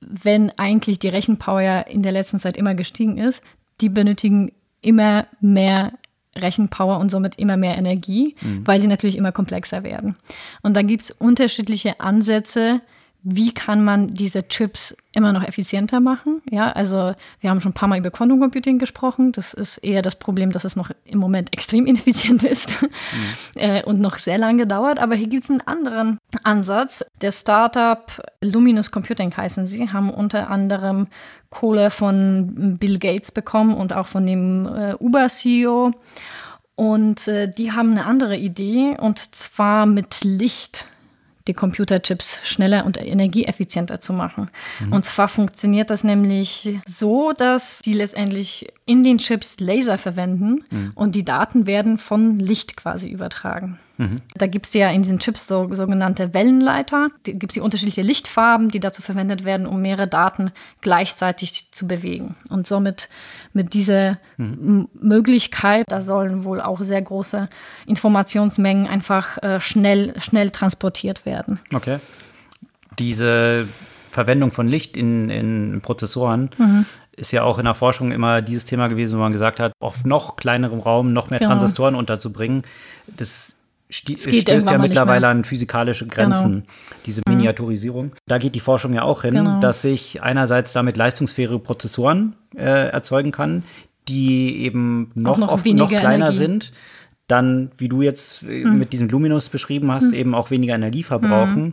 wenn 0.00 0.50
eigentlich 0.58 1.00
die 1.00 1.08
Rechenpower 1.08 1.60
ja 1.60 1.80
in 1.80 2.02
der 2.02 2.12
letzten 2.12 2.38
Zeit 2.38 2.56
immer 2.56 2.74
gestiegen 2.74 3.18
ist, 3.18 3.42
die 3.80 3.88
benötigen 3.88 4.52
immer 4.82 5.26
mehr 5.40 5.92
Rechenpower 6.36 6.98
und 6.98 7.10
somit 7.10 7.36
immer 7.38 7.56
mehr 7.56 7.76
Energie, 7.76 8.36
weil 8.64 8.80
sie 8.80 8.86
natürlich 8.86 9.16
immer 9.16 9.32
komplexer 9.32 9.82
werden. 9.82 10.16
Und 10.62 10.76
da 10.76 10.82
gibt 10.82 11.02
es 11.02 11.10
unterschiedliche 11.10 12.00
Ansätze, 12.00 12.80
wie 13.22 13.52
kann 13.52 13.84
man 13.84 14.14
diese 14.14 14.48
Chips 14.48 14.96
immer 15.12 15.32
noch 15.32 15.42
effizienter 15.46 16.00
machen? 16.00 16.40
Ja, 16.50 16.72
also 16.72 17.12
wir 17.40 17.50
haben 17.50 17.60
schon 17.60 17.70
ein 17.70 17.74
paar 17.74 17.88
Mal 17.88 17.98
über 17.98 18.10
Quantum 18.10 18.40
Computing 18.40 18.78
gesprochen. 18.78 19.32
Das 19.32 19.52
ist 19.52 19.78
eher 19.78 20.02
das 20.02 20.16
Problem, 20.16 20.52
dass 20.52 20.64
es 20.64 20.76
noch 20.76 20.90
im 21.04 21.18
Moment 21.18 21.52
extrem 21.52 21.86
ineffizient 21.86 22.42
ist 22.42 22.72
äh, 23.54 23.82
und 23.84 24.00
noch 24.00 24.18
sehr 24.18 24.38
lange 24.38 24.66
dauert. 24.66 24.98
Aber 24.98 25.14
hier 25.14 25.28
gibt 25.28 25.44
es 25.44 25.50
einen 25.50 25.60
anderen 25.60 26.18
Ansatz. 26.44 27.04
Der 27.20 27.32
Startup 27.32 28.00
Luminous 28.40 28.90
Computing 28.90 29.36
heißen 29.36 29.66
sie, 29.66 29.90
haben 29.90 30.10
unter 30.10 30.48
anderem 30.48 31.08
Kohle 31.50 31.90
von 31.90 32.78
Bill 32.78 32.98
Gates 32.98 33.32
bekommen 33.32 33.74
und 33.74 33.92
auch 33.92 34.06
von 34.06 34.26
dem 34.26 34.66
äh, 34.66 34.94
Uber-CEO. 34.98 35.92
Und 36.76 37.28
äh, 37.28 37.52
die 37.52 37.72
haben 37.72 37.90
eine 37.90 38.06
andere 38.06 38.36
Idee 38.38 38.96
und 38.98 39.18
zwar 39.34 39.84
mit 39.84 40.24
Licht 40.24 40.86
die 41.50 41.54
Computerchips 41.54 42.38
schneller 42.44 42.86
und 42.86 42.96
energieeffizienter 42.96 44.00
zu 44.00 44.12
machen. 44.12 44.50
Und 44.90 45.04
zwar 45.04 45.26
funktioniert 45.26 45.90
das 45.90 46.04
nämlich 46.04 46.78
so, 46.86 47.32
dass 47.32 47.80
die 47.80 47.92
letztendlich 47.92 48.68
in 48.86 49.02
den 49.02 49.18
Chips 49.18 49.58
Laser 49.58 49.98
verwenden 49.98 50.64
und 50.94 51.16
die 51.16 51.24
Daten 51.24 51.66
werden 51.66 51.98
von 51.98 52.38
Licht 52.38 52.76
quasi 52.76 53.08
übertragen. 53.08 53.78
Da 54.34 54.46
gibt 54.46 54.66
es 54.66 54.72
ja 54.74 54.90
in 54.90 55.02
diesen 55.02 55.18
Chips 55.18 55.46
so 55.46 55.72
sogenannte 55.74 56.32
Wellenleiter. 56.32 57.08
Da 57.24 57.32
gibt 57.32 57.52
es 57.52 57.54
die 57.54 57.60
unterschiedliche 57.60 58.02
Lichtfarben, 58.02 58.70
die 58.70 58.80
dazu 58.80 59.02
verwendet 59.02 59.44
werden, 59.44 59.66
um 59.66 59.82
mehrere 59.82 60.06
Daten 60.08 60.52
gleichzeitig 60.80 61.70
zu 61.72 61.86
bewegen. 61.86 62.34
Und 62.48 62.66
somit 62.66 63.08
mit 63.52 63.74
dieser 63.74 64.18
M- 64.38 64.88
Möglichkeit, 64.94 65.84
da 65.88 66.00
sollen 66.00 66.44
wohl 66.44 66.60
auch 66.60 66.80
sehr 66.82 67.02
große 67.02 67.48
Informationsmengen 67.86 68.86
einfach 68.86 69.36
äh, 69.42 69.60
schnell, 69.60 70.18
schnell 70.20 70.50
transportiert 70.50 71.26
werden. 71.26 71.60
Okay. 71.74 71.98
Diese 72.98 73.68
Verwendung 74.08 74.50
von 74.50 74.68
Licht 74.68 74.96
in, 74.96 75.30
in 75.30 75.80
Prozessoren 75.82 76.50
ist 77.16 77.32
ja 77.32 77.42
auch 77.42 77.58
in 77.58 77.64
der 77.64 77.74
Forschung 77.74 78.12
immer 78.12 78.42
dieses 78.42 78.64
Thema 78.64 78.88
gewesen, 78.88 79.18
wo 79.18 79.22
man 79.22 79.32
gesagt 79.32 79.60
hat, 79.60 79.72
auf 79.78 80.04
noch 80.04 80.36
kleinerem 80.36 80.80
Raum 80.80 81.12
noch 81.12 81.30
mehr 81.30 81.38
Genau. 81.38 81.50
Transistoren 81.50 81.94
unterzubringen. 81.94 82.62
Das 83.06 83.56
stößt 83.90 84.70
ja 84.70 84.78
mittlerweile 84.78 85.28
an 85.28 85.44
physikalische 85.44 86.06
Grenzen, 86.06 86.52
genau. 86.52 86.64
diese 87.06 87.22
mhm. 87.26 87.34
Miniaturisierung. 87.34 88.12
Da 88.26 88.38
geht 88.38 88.54
die 88.54 88.60
Forschung 88.60 88.94
ja 88.94 89.02
auch 89.02 89.22
hin, 89.22 89.34
genau. 89.34 89.60
dass 89.60 89.82
sich 89.82 90.22
einerseits 90.22 90.72
damit 90.72 90.96
leistungsfähige 90.96 91.58
Prozessoren 91.58 92.34
äh, 92.56 92.88
erzeugen 92.88 93.32
kann, 93.32 93.64
die 94.08 94.62
eben 94.62 95.10
noch, 95.14 95.38
noch, 95.38 95.52
oft, 95.52 95.66
noch 95.66 95.88
kleiner 95.88 96.26
Energie. 96.26 96.36
sind, 96.36 96.72
dann, 97.26 97.70
wie 97.76 97.88
du 97.88 98.02
jetzt 98.02 98.42
mhm. 98.42 98.78
mit 98.78 98.92
diesem 98.92 99.08
Luminous 99.08 99.48
beschrieben 99.48 99.90
hast, 99.92 100.08
mhm. 100.08 100.14
eben 100.14 100.34
auch 100.34 100.50
weniger 100.50 100.74
Energie 100.74 101.02
verbrauchen 101.02 101.64
mhm. 101.64 101.72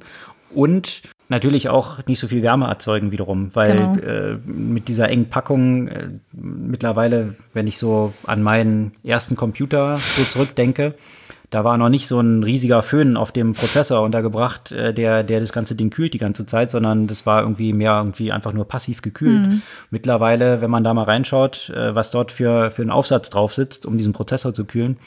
und 0.54 1.02
natürlich 1.30 1.70
auch 1.70 2.06
nicht 2.06 2.20
so 2.20 2.28
viel 2.28 2.42
Wärme 2.42 2.68
erzeugen 2.68 3.12
wiederum, 3.12 3.54
weil 3.56 3.74
genau. 3.74 3.96
äh, 3.98 4.38
mit 4.46 4.88
dieser 4.88 5.10
engen 5.10 5.30
Packung 5.30 5.88
äh, 5.88 6.10
mittlerweile, 6.32 7.36
wenn 7.54 7.68
ich 7.68 7.78
so 7.78 8.14
an 8.26 8.44
meinen 8.44 8.92
ersten 9.04 9.36
Computer 9.36 9.98
so 9.98 10.24
zurückdenke, 10.24 10.96
da 11.50 11.64
war 11.64 11.78
noch 11.78 11.90
nicht 11.90 12.08
so 12.08 12.20
ein 12.20 12.44
riesiger 12.44 12.82
Föhn 12.82 13.16
auf 13.16 13.32
dem 13.32 13.54
Prozessor 13.54 14.02
untergebracht, 14.02 14.72
äh, 14.72 14.94
der, 14.94 15.24
der 15.24 15.40
das 15.40 15.54
ganze 15.54 15.76
Ding 15.76 15.90
kühlt 15.90 16.14
die 16.14 16.18
ganze 16.18 16.46
Zeit, 16.46 16.72
sondern 16.72 17.08
das 17.08 17.26
war 17.26 17.42
irgendwie 17.42 17.72
mehr 17.74 17.94
irgendwie 17.98 18.32
einfach 18.32 18.54
nur 18.54 18.68
passiv 18.68 19.02
gekühlt. 19.02 19.48
Mhm. 19.48 19.62
Mittlerweile, 19.90 20.62
wenn 20.62 20.70
man 20.70 20.84
da 20.84 20.94
mal 20.94 21.04
reinschaut, 21.04 21.70
äh, 21.70 21.96
was 21.96 22.12
dort 22.12 22.32
für, 22.32 22.70
für 22.72 22.82
ein 22.82 22.90
Aufsatz 22.90 23.30
drauf 23.30 23.54
sitzt, 23.54 23.86
um 23.86 23.98
diesen 23.98 24.14
Prozessor 24.14 24.54
zu 24.54 24.66
kühlen. 24.66 24.98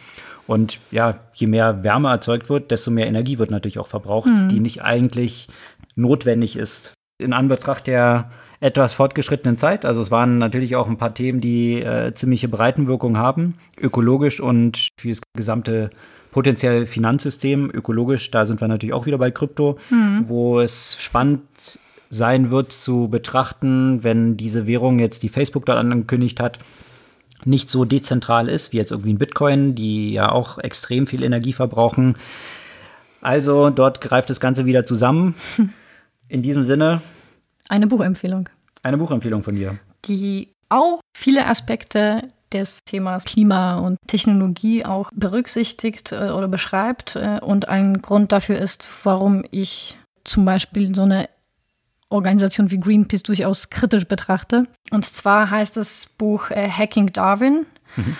Und 0.46 0.78
ja, 0.90 1.18
je 1.34 1.46
mehr 1.46 1.84
Wärme 1.84 2.08
erzeugt 2.08 2.48
wird, 2.48 2.70
desto 2.70 2.90
mehr 2.90 3.06
Energie 3.06 3.38
wird 3.38 3.50
natürlich 3.50 3.78
auch 3.78 3.86
verbraucht, 3.86 4.30
mhm. 4.30 4.48
die 4.48 4.60
nicht 4.60 4.82
eigentlich 4.82 5.48
notwendig 5.94 6.56
ist. 6.56 6.94
In 7.22 7.34
Anbetracht 7.34 7.86
der 7.86 8.30
etwas 8.60 8.94
fortgeschrittenen 8.94 9.58
Zeit. 9.58 9.84
Also 9.84 10.00
es 10.00 10.10
waren 10.10 10.38
natürlich 10.38 10.76
auch 10.76 10.88
ein 10.88 10.98
paar 10.98 11.14
Themen, 11.14 11.40
die 11.40 11.80
äh, 11.82 12.12
ziemliche 12.14 12.48
Breitenwirkung 12.48 13.16
haben, 13.16 13.54
ökologisch 13.80 14.40
und 14.40 14.88
für 14.98 15.08
das 15.08 15.20
gesamte 15.34 15.90
potenziell 16.30 16.86
Finanzsystem, 16.86 17.70
ökologisch, 17.72 18.30
da 18.30 18.44
sind 18.44 18.60
wir 18.60 18.68
natürlich 18.68 18.92
auch 18.92 19.06
wieder 19.06 19.18
bei 19.18 19.30
Krypto, 19.30 19.78
mhm. 19.90 20.24
wo 20.26 20.60
es 20.60 20.96
spannend 21.00 21.42
sein 22.08 22.50
wird 22.50 22.72
zu 22.72 23.08
betrachten, 23.08 24.02
wenn 24.02 24.36
diese 24.36 24.66
Währung 24.66 24.98
jetzt, 24.98 25.22
die 25.22 25.28
Facebook 25.28 25.66
dort 25.66 25.78
angekündigt 25.78 26.40
hat, 26.40 26.58
nicht 27.44 27.70
so 27.70 27.84
dezentral 27.84 28.48
ist 28.48 28.72
wie 28.72 28.76
jetzt 28.76 28.90
irgendwie 28.90 29.14
ein 29.14 29.18
Bitcoin, 29.18 29.74
die 29.74 30.12
ja 30.12 30.30
auch 30.30 30.58
extrem 30.58 31.06
viel 31.06 31.22
Energie 31.22 31.52
verbrauchen. 31.52 32.16
Also 33.22 33.70
dort 33.70 34.00
greift 34.00 34.28
das 34.30 34.40
Ganze 34.40 34.66
wieder 34.66 34.84
zusammen. 34.84 35.34
In 36.28 36.42
diesem 36.42 36.64
Sinne. 36.64 37.02
Eine 37.68 37.86
Buchempfehlung. 37.86 38.48
Eine 38.82 38.98
Buchempfehlung 38.98 39.42
von 39.42 39.56
dir. 39.56 39.78
Die 40.04 40.52
auch 40.68 41.00
viele 41.16 41.46
Aspekte 41.46 42.30
des 42.52 42.84
Themas 42.84 43.24
Klima 43.24 43.78
und 43.78 43.98
Technologie 44.06 44.84
auch 44.84 45.10
berücksichtigt 45.14 46.12
äh, 46.12 46.30
oder 46.30 46.48
beschreibt. 46.48 47.16
Äh, 47.16 47.40
und 47.40 47.68
ein 47.68 48.02
Grund 48.02 48.32
dafür 48.32 48.58
ist, 48.58 48.84
warum 49.04 49.44
ich 49.50 49.98
zum 50.24 50.44
Beispiel 50.44 50.94
so 50.94 51.02
eine 51.02 51.28
Organisation 52.08 52.70
wie 52.70 52.80
Greenpeace 52.80 53.22
durchaus 53.22 53.70
kritisch 53.70 54.06
betrachte. 54.06 54.64
Und 54.90 55.04
zwar 55.04 55.50
heißt 55.50 55.76
das 55.76 56.06
Buch 56.18 56.50
äh, 56.50 56.68
Hacking 56.68 57.12
Darwin. 57.12 57.66
Mhm 57.96 58.16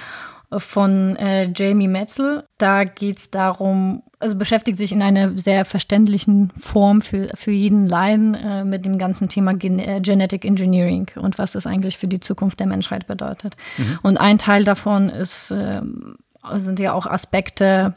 von 0.59 1.17
äh, 1.17 1.51
Jamie 1.55 1.89
Metzel. 1.89 2.45
Da 2.59 2.85
geht 2.85 3.19
es 3.19 3.31
darum, 3.31 4.03
also 4.21 4.37
beschäftigt 4.37 4.79
sich 4.79 4.93
in 4.93 5.03
einer 5.03 5.37
sehr 5.37 5.65
verständlichen 5.65 6.53
Form 6.61 7.01
für, 7.01 7.31
für 7.35 7.51
jeden 7.51 7.87
Laien 7.87 8.35
äh, 8.35 8.65
mit 8.65 8.85
dem 8.85 8.99
ganzen 8.99 9.29
Thema 9.29 9.55
Gen 9.55 9.79
äh, 9.79 10.01
Genetic 10.03 10.45
Engineering 10.45 11.11
und 11.17 11.39
was 11.39 11.53
das 11.53 11.67
eigentlich 11.67 11.97
für 11.97 12.07
die 12.07 12.21
Zukunft 12.21 12.61
der 12.61 12.67
Menschheit 12.67 13.07
bedeutet. 13.07 13.57
Mhm. 13.79 13.99
Und 14.03 14.19
ein 14.19 14.37
Teil 14.37 14.65
davon 14.65 15.09
ist, 15.09 15.53
ähm, 15.57 16.17
sind 16.53 16.79
ja 16.79 16.93
auch 16.93 17.07
Aspekte 17.07 17.95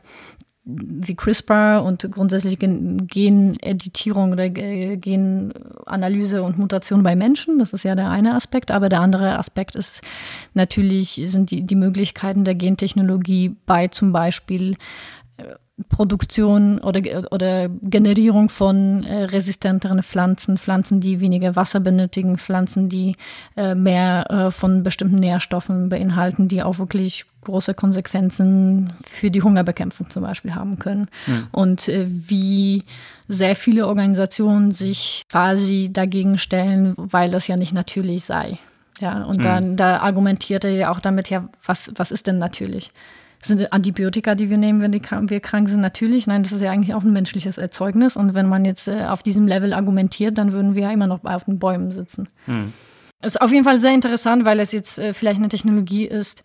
wie 0.65 1.15
CRISPR 1.15 1.83
und 1.83 2.09
grundsätzlich 2.09 2.57
Geneditierung 2.57 4.31
oder 4.31 4.49
Genanalyse 4.49 6.41
und 6.41 6.57
Mutation 6.57 7.03
bei 7.03 7.17
Menschen. 7.17 7.59
Das 7.59 7.73
ist 7.73 7.83
ja 7.83 7.95
der 7.95 8.09
eine 8.09 8.33
Aspekt. 8.33 8.71
Aber 8.71 8.87
der 8.87 9.01
andere 9.01 9.37
Aspekt 9.37 9.75
ist 9.75 9.99
natürlich, 10.53 11.19
sind 11.25 11.51
die, 11.51 11.63
die 11.63 11.75
Möglichkeiten 11.75 12.45
der 12.45 12.55
Gentechnologie 12.55 13.57
bei 13.65 13.89
zum 13.89 14.13
Beispiel 14.13 14.77
äh, 15.35 15.55
Produktion 15.89 16.77
oder, 16.79 17.01
oder 17.31 17.67
Generierung 17.67 18.49
von 18.49 19.03
äh, 19.03 19.23
resistenteren 19.23 20.03
Pflanzen, 20.03 20.57
Pflanzen, 20.57 20.99
die 20.99 21.19
weniger 21.19 21.55
Wasser 21.55 21.79
benötigen, 21.79 22.37
Pflanzen, 22.37 22.89
die 22.89 23.15
äh, 23.57 23.73
mehr 23.73 24.29
äh, 24.29 24.51
von 24.51 24.83
bestimmten 24.83 25.15
Nährstoffen 25.15 25.89
beinhalten, 25.89 26.47
die 26.47 26.61
auch 26.61 26.77
wirklich 26.77 27.25
große 27.41 27.73
Konsequenzen 27.73 28.93
für 29.03 29.31
die 29.31 29.41
Hungerbekämpfung 29.41 30.11
zum 30.11 30.23
Beispiel 30.23 30.53
haben 30.53 30.77
können. 30.77 31.07
Mhm. 31.25 31.47
Und 31.51 31.89
äh, 31.89 32.07
wie 32.07 32.83
sehr 33.27 33.55
viele 33.55 33.87
Organisationen 33.87 34.71
sich 34.71 35.23
quasi 35.29 35.89
dagegen 35.91 36.37
stellen, 36.37 36.93
weil 36.97 37.31
das 37.31 37.47
ja 37.47 37.57
nicht 37.57 37.73
natürlich 37.73 38.25
sei. 38.25 38.59
Ja, 38.99 39.23
und 39.23 39.37
mhm. 39.37 39.41
dann 39.41 39.75
da 39.77 39.97
argumentiert 39.97 40.65
er 40.65 40.71
ja 40.71 40.91
auch 40.91 40.99
damit, 40.99 41.31
ja, 41.31 41.49
was, 41.65 41.91
was 41.95 42.11
ist 42.11 42.27
denn 42.27 42.37
natürlich? 42.37 42.91
Sind 43.45 43.73
Antibiotika, 43.73 44.35
die 44.35 44.49
wir 44.49 44.57
nehmen, 44.57 44.81
wenn 44.81 44.93
wir 44.93 45.39
krank 45.39 45.69
sind, 45.69 45.81
natürlich. 45.81 46.27
Nein, 46.27 46.43
das 46.43 46.51
ist 46.51 46.61
ja 46.61 46.71
eigentlich 46.71 46.93
auch 46.93 47.03
ein 47.03 47.13
menschliches 47.13 47.57
Erzeugnis. 47.57 48.15
Und 48.15 48.33
wenn 48.33 48.47
man 48.47 48.65
jetzt 48.65 48.87
äh, 48.87 49.05
auf 49.05 49.23
diesem 49.23 49.47
Level 49.47 49.73
argumentiert, 49.73 50.37
dann 50.37 50.51
würden 50.51 50.75
wir 50.75 50.83
ja 50.83 50.91
immer 50.91 51.07
noch 51.07 51.23
auf 51.23 51.45
den 51.45 51.59
Bäumen 51.59 51.91
sitzen. 51.91 52.27
Hm. 52.45 52.73
Ist 53.21 53.41
auf 53.41 53.51
jeden 53.51 53.63
Fall 53.63 53.79
sehr 53.79 53.93
interessant, 53.93 54.45
weil 54.45 54.59
es 54.59 54.71
jetzt 54.71 54.99
äh, 54.99 55.13
vielleicht 55.13 55.39
eine 55.39 55.49
Technologie 55.49 56.05
ist, 56.05 56.43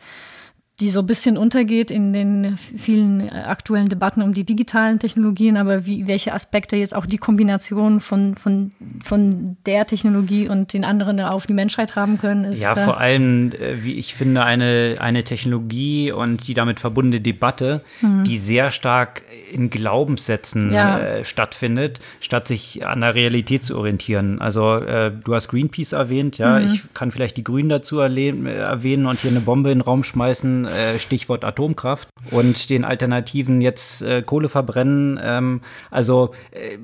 die 0.81 0.91
so 0.91 1.01
ein 1.01 1.07
bisschen 1.07 1.37
untergeht 1.37 1.91
in 1.91 2.12
den 2.12 2.57
vielen 2.57 3.29
äh, 3.29 3.33
aktuellen 3.33 3.89
Debatten 3.89 4.22
um 4.22 4.33
die 4.33 4.45
digitalen 4.45 5.01
Technologien, 5.01 5.57
aber 5.57 5.87
wie, 5.87 6.07
welche 6.07 6.33
Aspekte 6.33 6.76
jetzt 6.76 6.95
auch 6.95 7.05
die 7.05 7.18
Kombination 7.18 7.99
von, 7.99 8.37
von, 8.37 8.70
von 9.03 9.57
der 9.66 9.87
Technologie 9.87 10.49
und 10.49 10.72
den 10.72 10.85
anderen 10.85 11.20
auf 11.20 11.49
die 11.49 11.53
Menschheit 11.53 11.97
haben 11.97 12.18
können, 12.18 12.45
ist. 12.45 12.61
Ja, 12.61 12.76
vor 12.76 12.99
allem, 12.99 13.51
äh, 13.53 13.83
wie 13.83 13.95
ich 13.95 14.14
finde, 14.14 14.45
eine, 14.45 14.97
eine 15.01 15.24
Technologie 15.24 16.12
und 16.12 16.47
die 16.47 16.55
damit 16.55 16.79
verbundene 16.79 17.20
Debatte, 17.20 17.83
mhm. 18.01 18.22
die 18.22 18.39
sehr 18.39 18.70
stark 18.70 19.22
in 19.53 19.70
Glaubenssätzen 19.70 20.70
ja. 20.72 21.01
äh, 21.01 21.24
stattfindet, 21.24 21.99
statt 22.20 22.47
sich 22.47 22.87
an 22.87 23.01
der 23.01 23.16
Realität 23.16 23.64
zu 23.64 23.76
orientieren. 23.76 24.41
Also, 24.41 24.76
äh, 24.76 25.11
du 25.11 25.35
hast 25.35 25.49
Greenpeace 25.49 25.93
erwähnt, 25.93 26.39
ja, 26.39 26.61
mhm. 26.61 26.66
ich 26.66 26.83
kann 26.95 27.11
vielleicht 27.11 27.37
die 27.37 27.45
Grünen 27.45 27.68
dazu 27.68 27.99
erwähnen 27.99 29.07
und 29.07 29.18
hier 29.18 29.33
eine 29.33 29.41
Bombe 29.41 29.72
in 29.72 29.79
den 29.79 29.85
Raum 29.85 30.05
schmeißen 30.05 30.67
äh, 30.68 30.98
Stichwort 30.98 31.44
Atomkraft 31.44 32.08
und 32.30 32.70
den 32.70 32.84
Alternativen 32.84 33.60
jetzt 33.60 34.02
äh, 34.02 34.22
Kohle 34.22 34.48
verbrennen. 34.48 35.18
Ähm, 35.22 35.60
also 35.90 36.32
äh, 36.50 36.78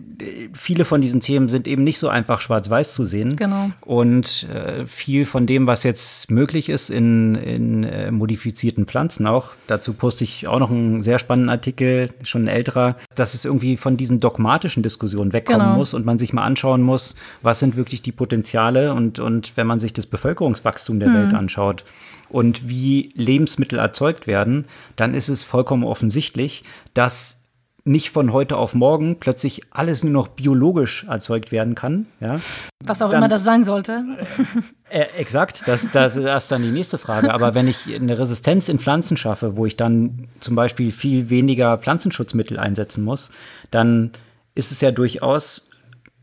viele 0.53 0.85
von 0.85 1.01
diesen 1.01 1.21
Themen 1.21 1.49
sind 1.49 1.67
eben 1.69 1.85
nicht 1.85 1.99
so 1.99 2.09
einfach 2.09 2.41
schwarz-weiß 2.41 2.95
zu 2.95 3.05
sehen. 3.05 3.37
Genau. 3.37 3.71
Und 3.83 4.47
äh, 4.53 4.87
viel 4.87 5.25
von 5.25 5.47
dem, 5.47 5.67
was 5.67 5.83
jetzt 5.85 6.31
möglich 6.31 6.69
ist 6.69 6.91
in, 6.91 7.35
in 7.35 7.85
äh, 7.85 8.11
modifizierten 8.11 8.87
Pflanzen 8.87 9.27
auch, 9.27 9.53
dazu 9.67 9.93
poste 9.93 10.25
ich 10.25 10.49
auch 10.49 10.59
noch 10.59 10.71
einen 10.71 11.03
sehr 11.03 11.19
spannenden 11.19 11.51
Artikel, 11.51 12.11
schon 12.23 12.45
ein 12.45 12.49
älterer, 12.49 12.97
dass 13.15 13.35
es 13.35 13.45
irgendwie 13.45 13.77
von 13.77 13.97
diesen 13.97 14.21
dogmatischen 14.21 14.83
Diskussionen 14.83 15.33
wegkommen 15.33 15.61
genau. 15.61 15.77
muss 15.77 15.95
und 15.95 16.05
man 16.05 16.19
sich 16.19 16.33
mal 16.33 16.45
anschauen 16.45 16.83
muss, 16.83 17.17
was 17.43 17.59
sind 17.59 17.77
wirklich 17.77 18.03
die 18.03 18.13
Potenziale 18.13 18.93
und, 18.95 19.19
und 19.19 19.57
wenn 19.57 19.67
man 19.67 19.81
sich 19.81 19.93
das 19.93 20.07
Bevölkerungswachstum 20.07 21.01
der 21.01 21.09
mhm. 21.09 21.15
Welt 21.15 21.35
anschaut, 21.35 21.85
und 22.35 22.69
wie 22.69 23.13
Lebensmittel 23.15 23.79
erzeugt 23.79 24.27
werden, 24.27 24.67
dann 24.97 25.15
ist 25.15 25.29
es 25.29 25.45
vollkommen 25.45 25.85
offensichtlich, 25.85 26.65
dass 26.93 27.43
nicht 27.85 28.11
von 28.11 28.33
heute 28.33 28.57
auf 28.57 28.75
morgen 28.75 29.21
plötzlich 29.21 29.63
alles 29.71 30.03
nur 30.03 30.13
noch 30.13 30.27
biologisch 30.27 31.07
erzeugt 31.09 31.53
werden 31.53 31.77
kann. 31.77 32.07
Ja? 32.19 32.41
Was 32.83 33.03
auch 33.03 33.11
dann, 33.11 33.19
immer 33.19 33.29
das 33.29 33.45
sein 33.45 33.63
sollte. 33.63 34.03
Äh, 34.91 35.03
äh, 35.03 35.07
exakt, 35.17 35.63
das, 35.67 35.91
das, 35.91 36.15
das 36.15 36.45
ist 36.45 36.51
dann 36.51 36.63
die 36.63 36.71
nächste 36.71 36.99
Frage. 36.99 37.33
Aber 37.33 37.55
wenn 37.55 37.69
ich 37.69 37.95
eine 37.95 38.19
Resistenz 38.19 38.69
in 38.69 38.81
Pflanzen 38.81 39.17
schaffe, 39.17 39.57
wo 39.57 39.65
ich 39.65 39.77
dann 39.77 40.27
zum 40.41 40.57
Beispiel 40.57 40.91
viel 40.91 41.31
weniger 41.31 41.79
Pflanzenschutzmittel 41.79 42.59
einsetzen 42.59 43.05
muss, 43.05 43.31
dann 43.71 44.11
ist 44.57 44.73
es 44.73 44.81
ja 44.81 44.91
durchaus 44.91 45.69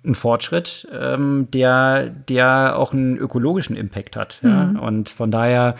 ein 0.06 0.16
Fortschritt, 0.16 0.88
ähm, 0.92 1.48
der, 1.54 2.10
der 2.10 2.78
auch 2.78 2.94
einen 2.94 3.18
ökologischen 3.18 3.76
Impact 3.76 4.16
hat. 4.16 4.40
Ja? 4.44 4.66
Mhm. 4.66 4.80
Und 4.80 5.10
von 5.10 5.32
daher 5.32 5.76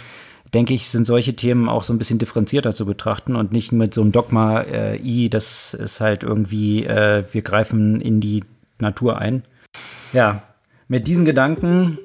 denke 0.54 0.74
ich, 0.74 0.90
sind 0.90 1.06
solche 1.06 1.36
Themen 1.36 1.70
auch 1.70 1.84
so 1.84 1.94
ein 1.94 1.98
bisschen 1.98 2.20
differenzierter 2.20 2.74
zu 2.74 2.86
betrachten 2.86 3.36
und 3.36 3.52
nicht 3.52 3.72
mit 3.72 3.94
so 3.94 4.02
einem 4.02 4.12
Dogma, 4.12 4.62
äh, 4.62 4.98
I, 4.98 5.30
das 5.30 5.74
ist 5.74 6.02
halt 6.02 6.24
irgendwie, 6.24 6.86
äh, 6.86 7.24
wir 7.32 7.42
greifen 7.42 8.02
in 8.02 8.20
die 8.20 8.44
Natur 8.80 9.18
ein. 9.18 9.44
Ja, 10.14 10.44
mit 10.88 11.08
diesen 11.08 11.24
Gedanken 11.24 11.98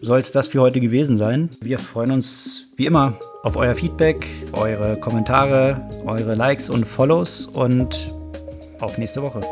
soll 0.00 0.18
es 0.18 0.32
das 0.32 0.48
für 0.48 0.60
heute 0.60 0.80
gewesen 0.80 1.16
sein. 1.16 1.50
Wir 1.60 1.78
freuen 1.78 2.10
uns 2.10 2.72
wie 2.76 2.86
immer 2.86 3.14
auf 3.44 3.56
euer 3.56 3.74
Feedback, 3.76 4.26
eure 4.52 4.98
Kommentare, 4.98 5.80
eure 6.04 6.34
Likes 6.34 6.68
und 6.68 6.86
Follows 6.86 7.46
und 7.46 8.10
auf 8.80 8.98
nächste 8.98 9.22
Woche. 9.22 9.42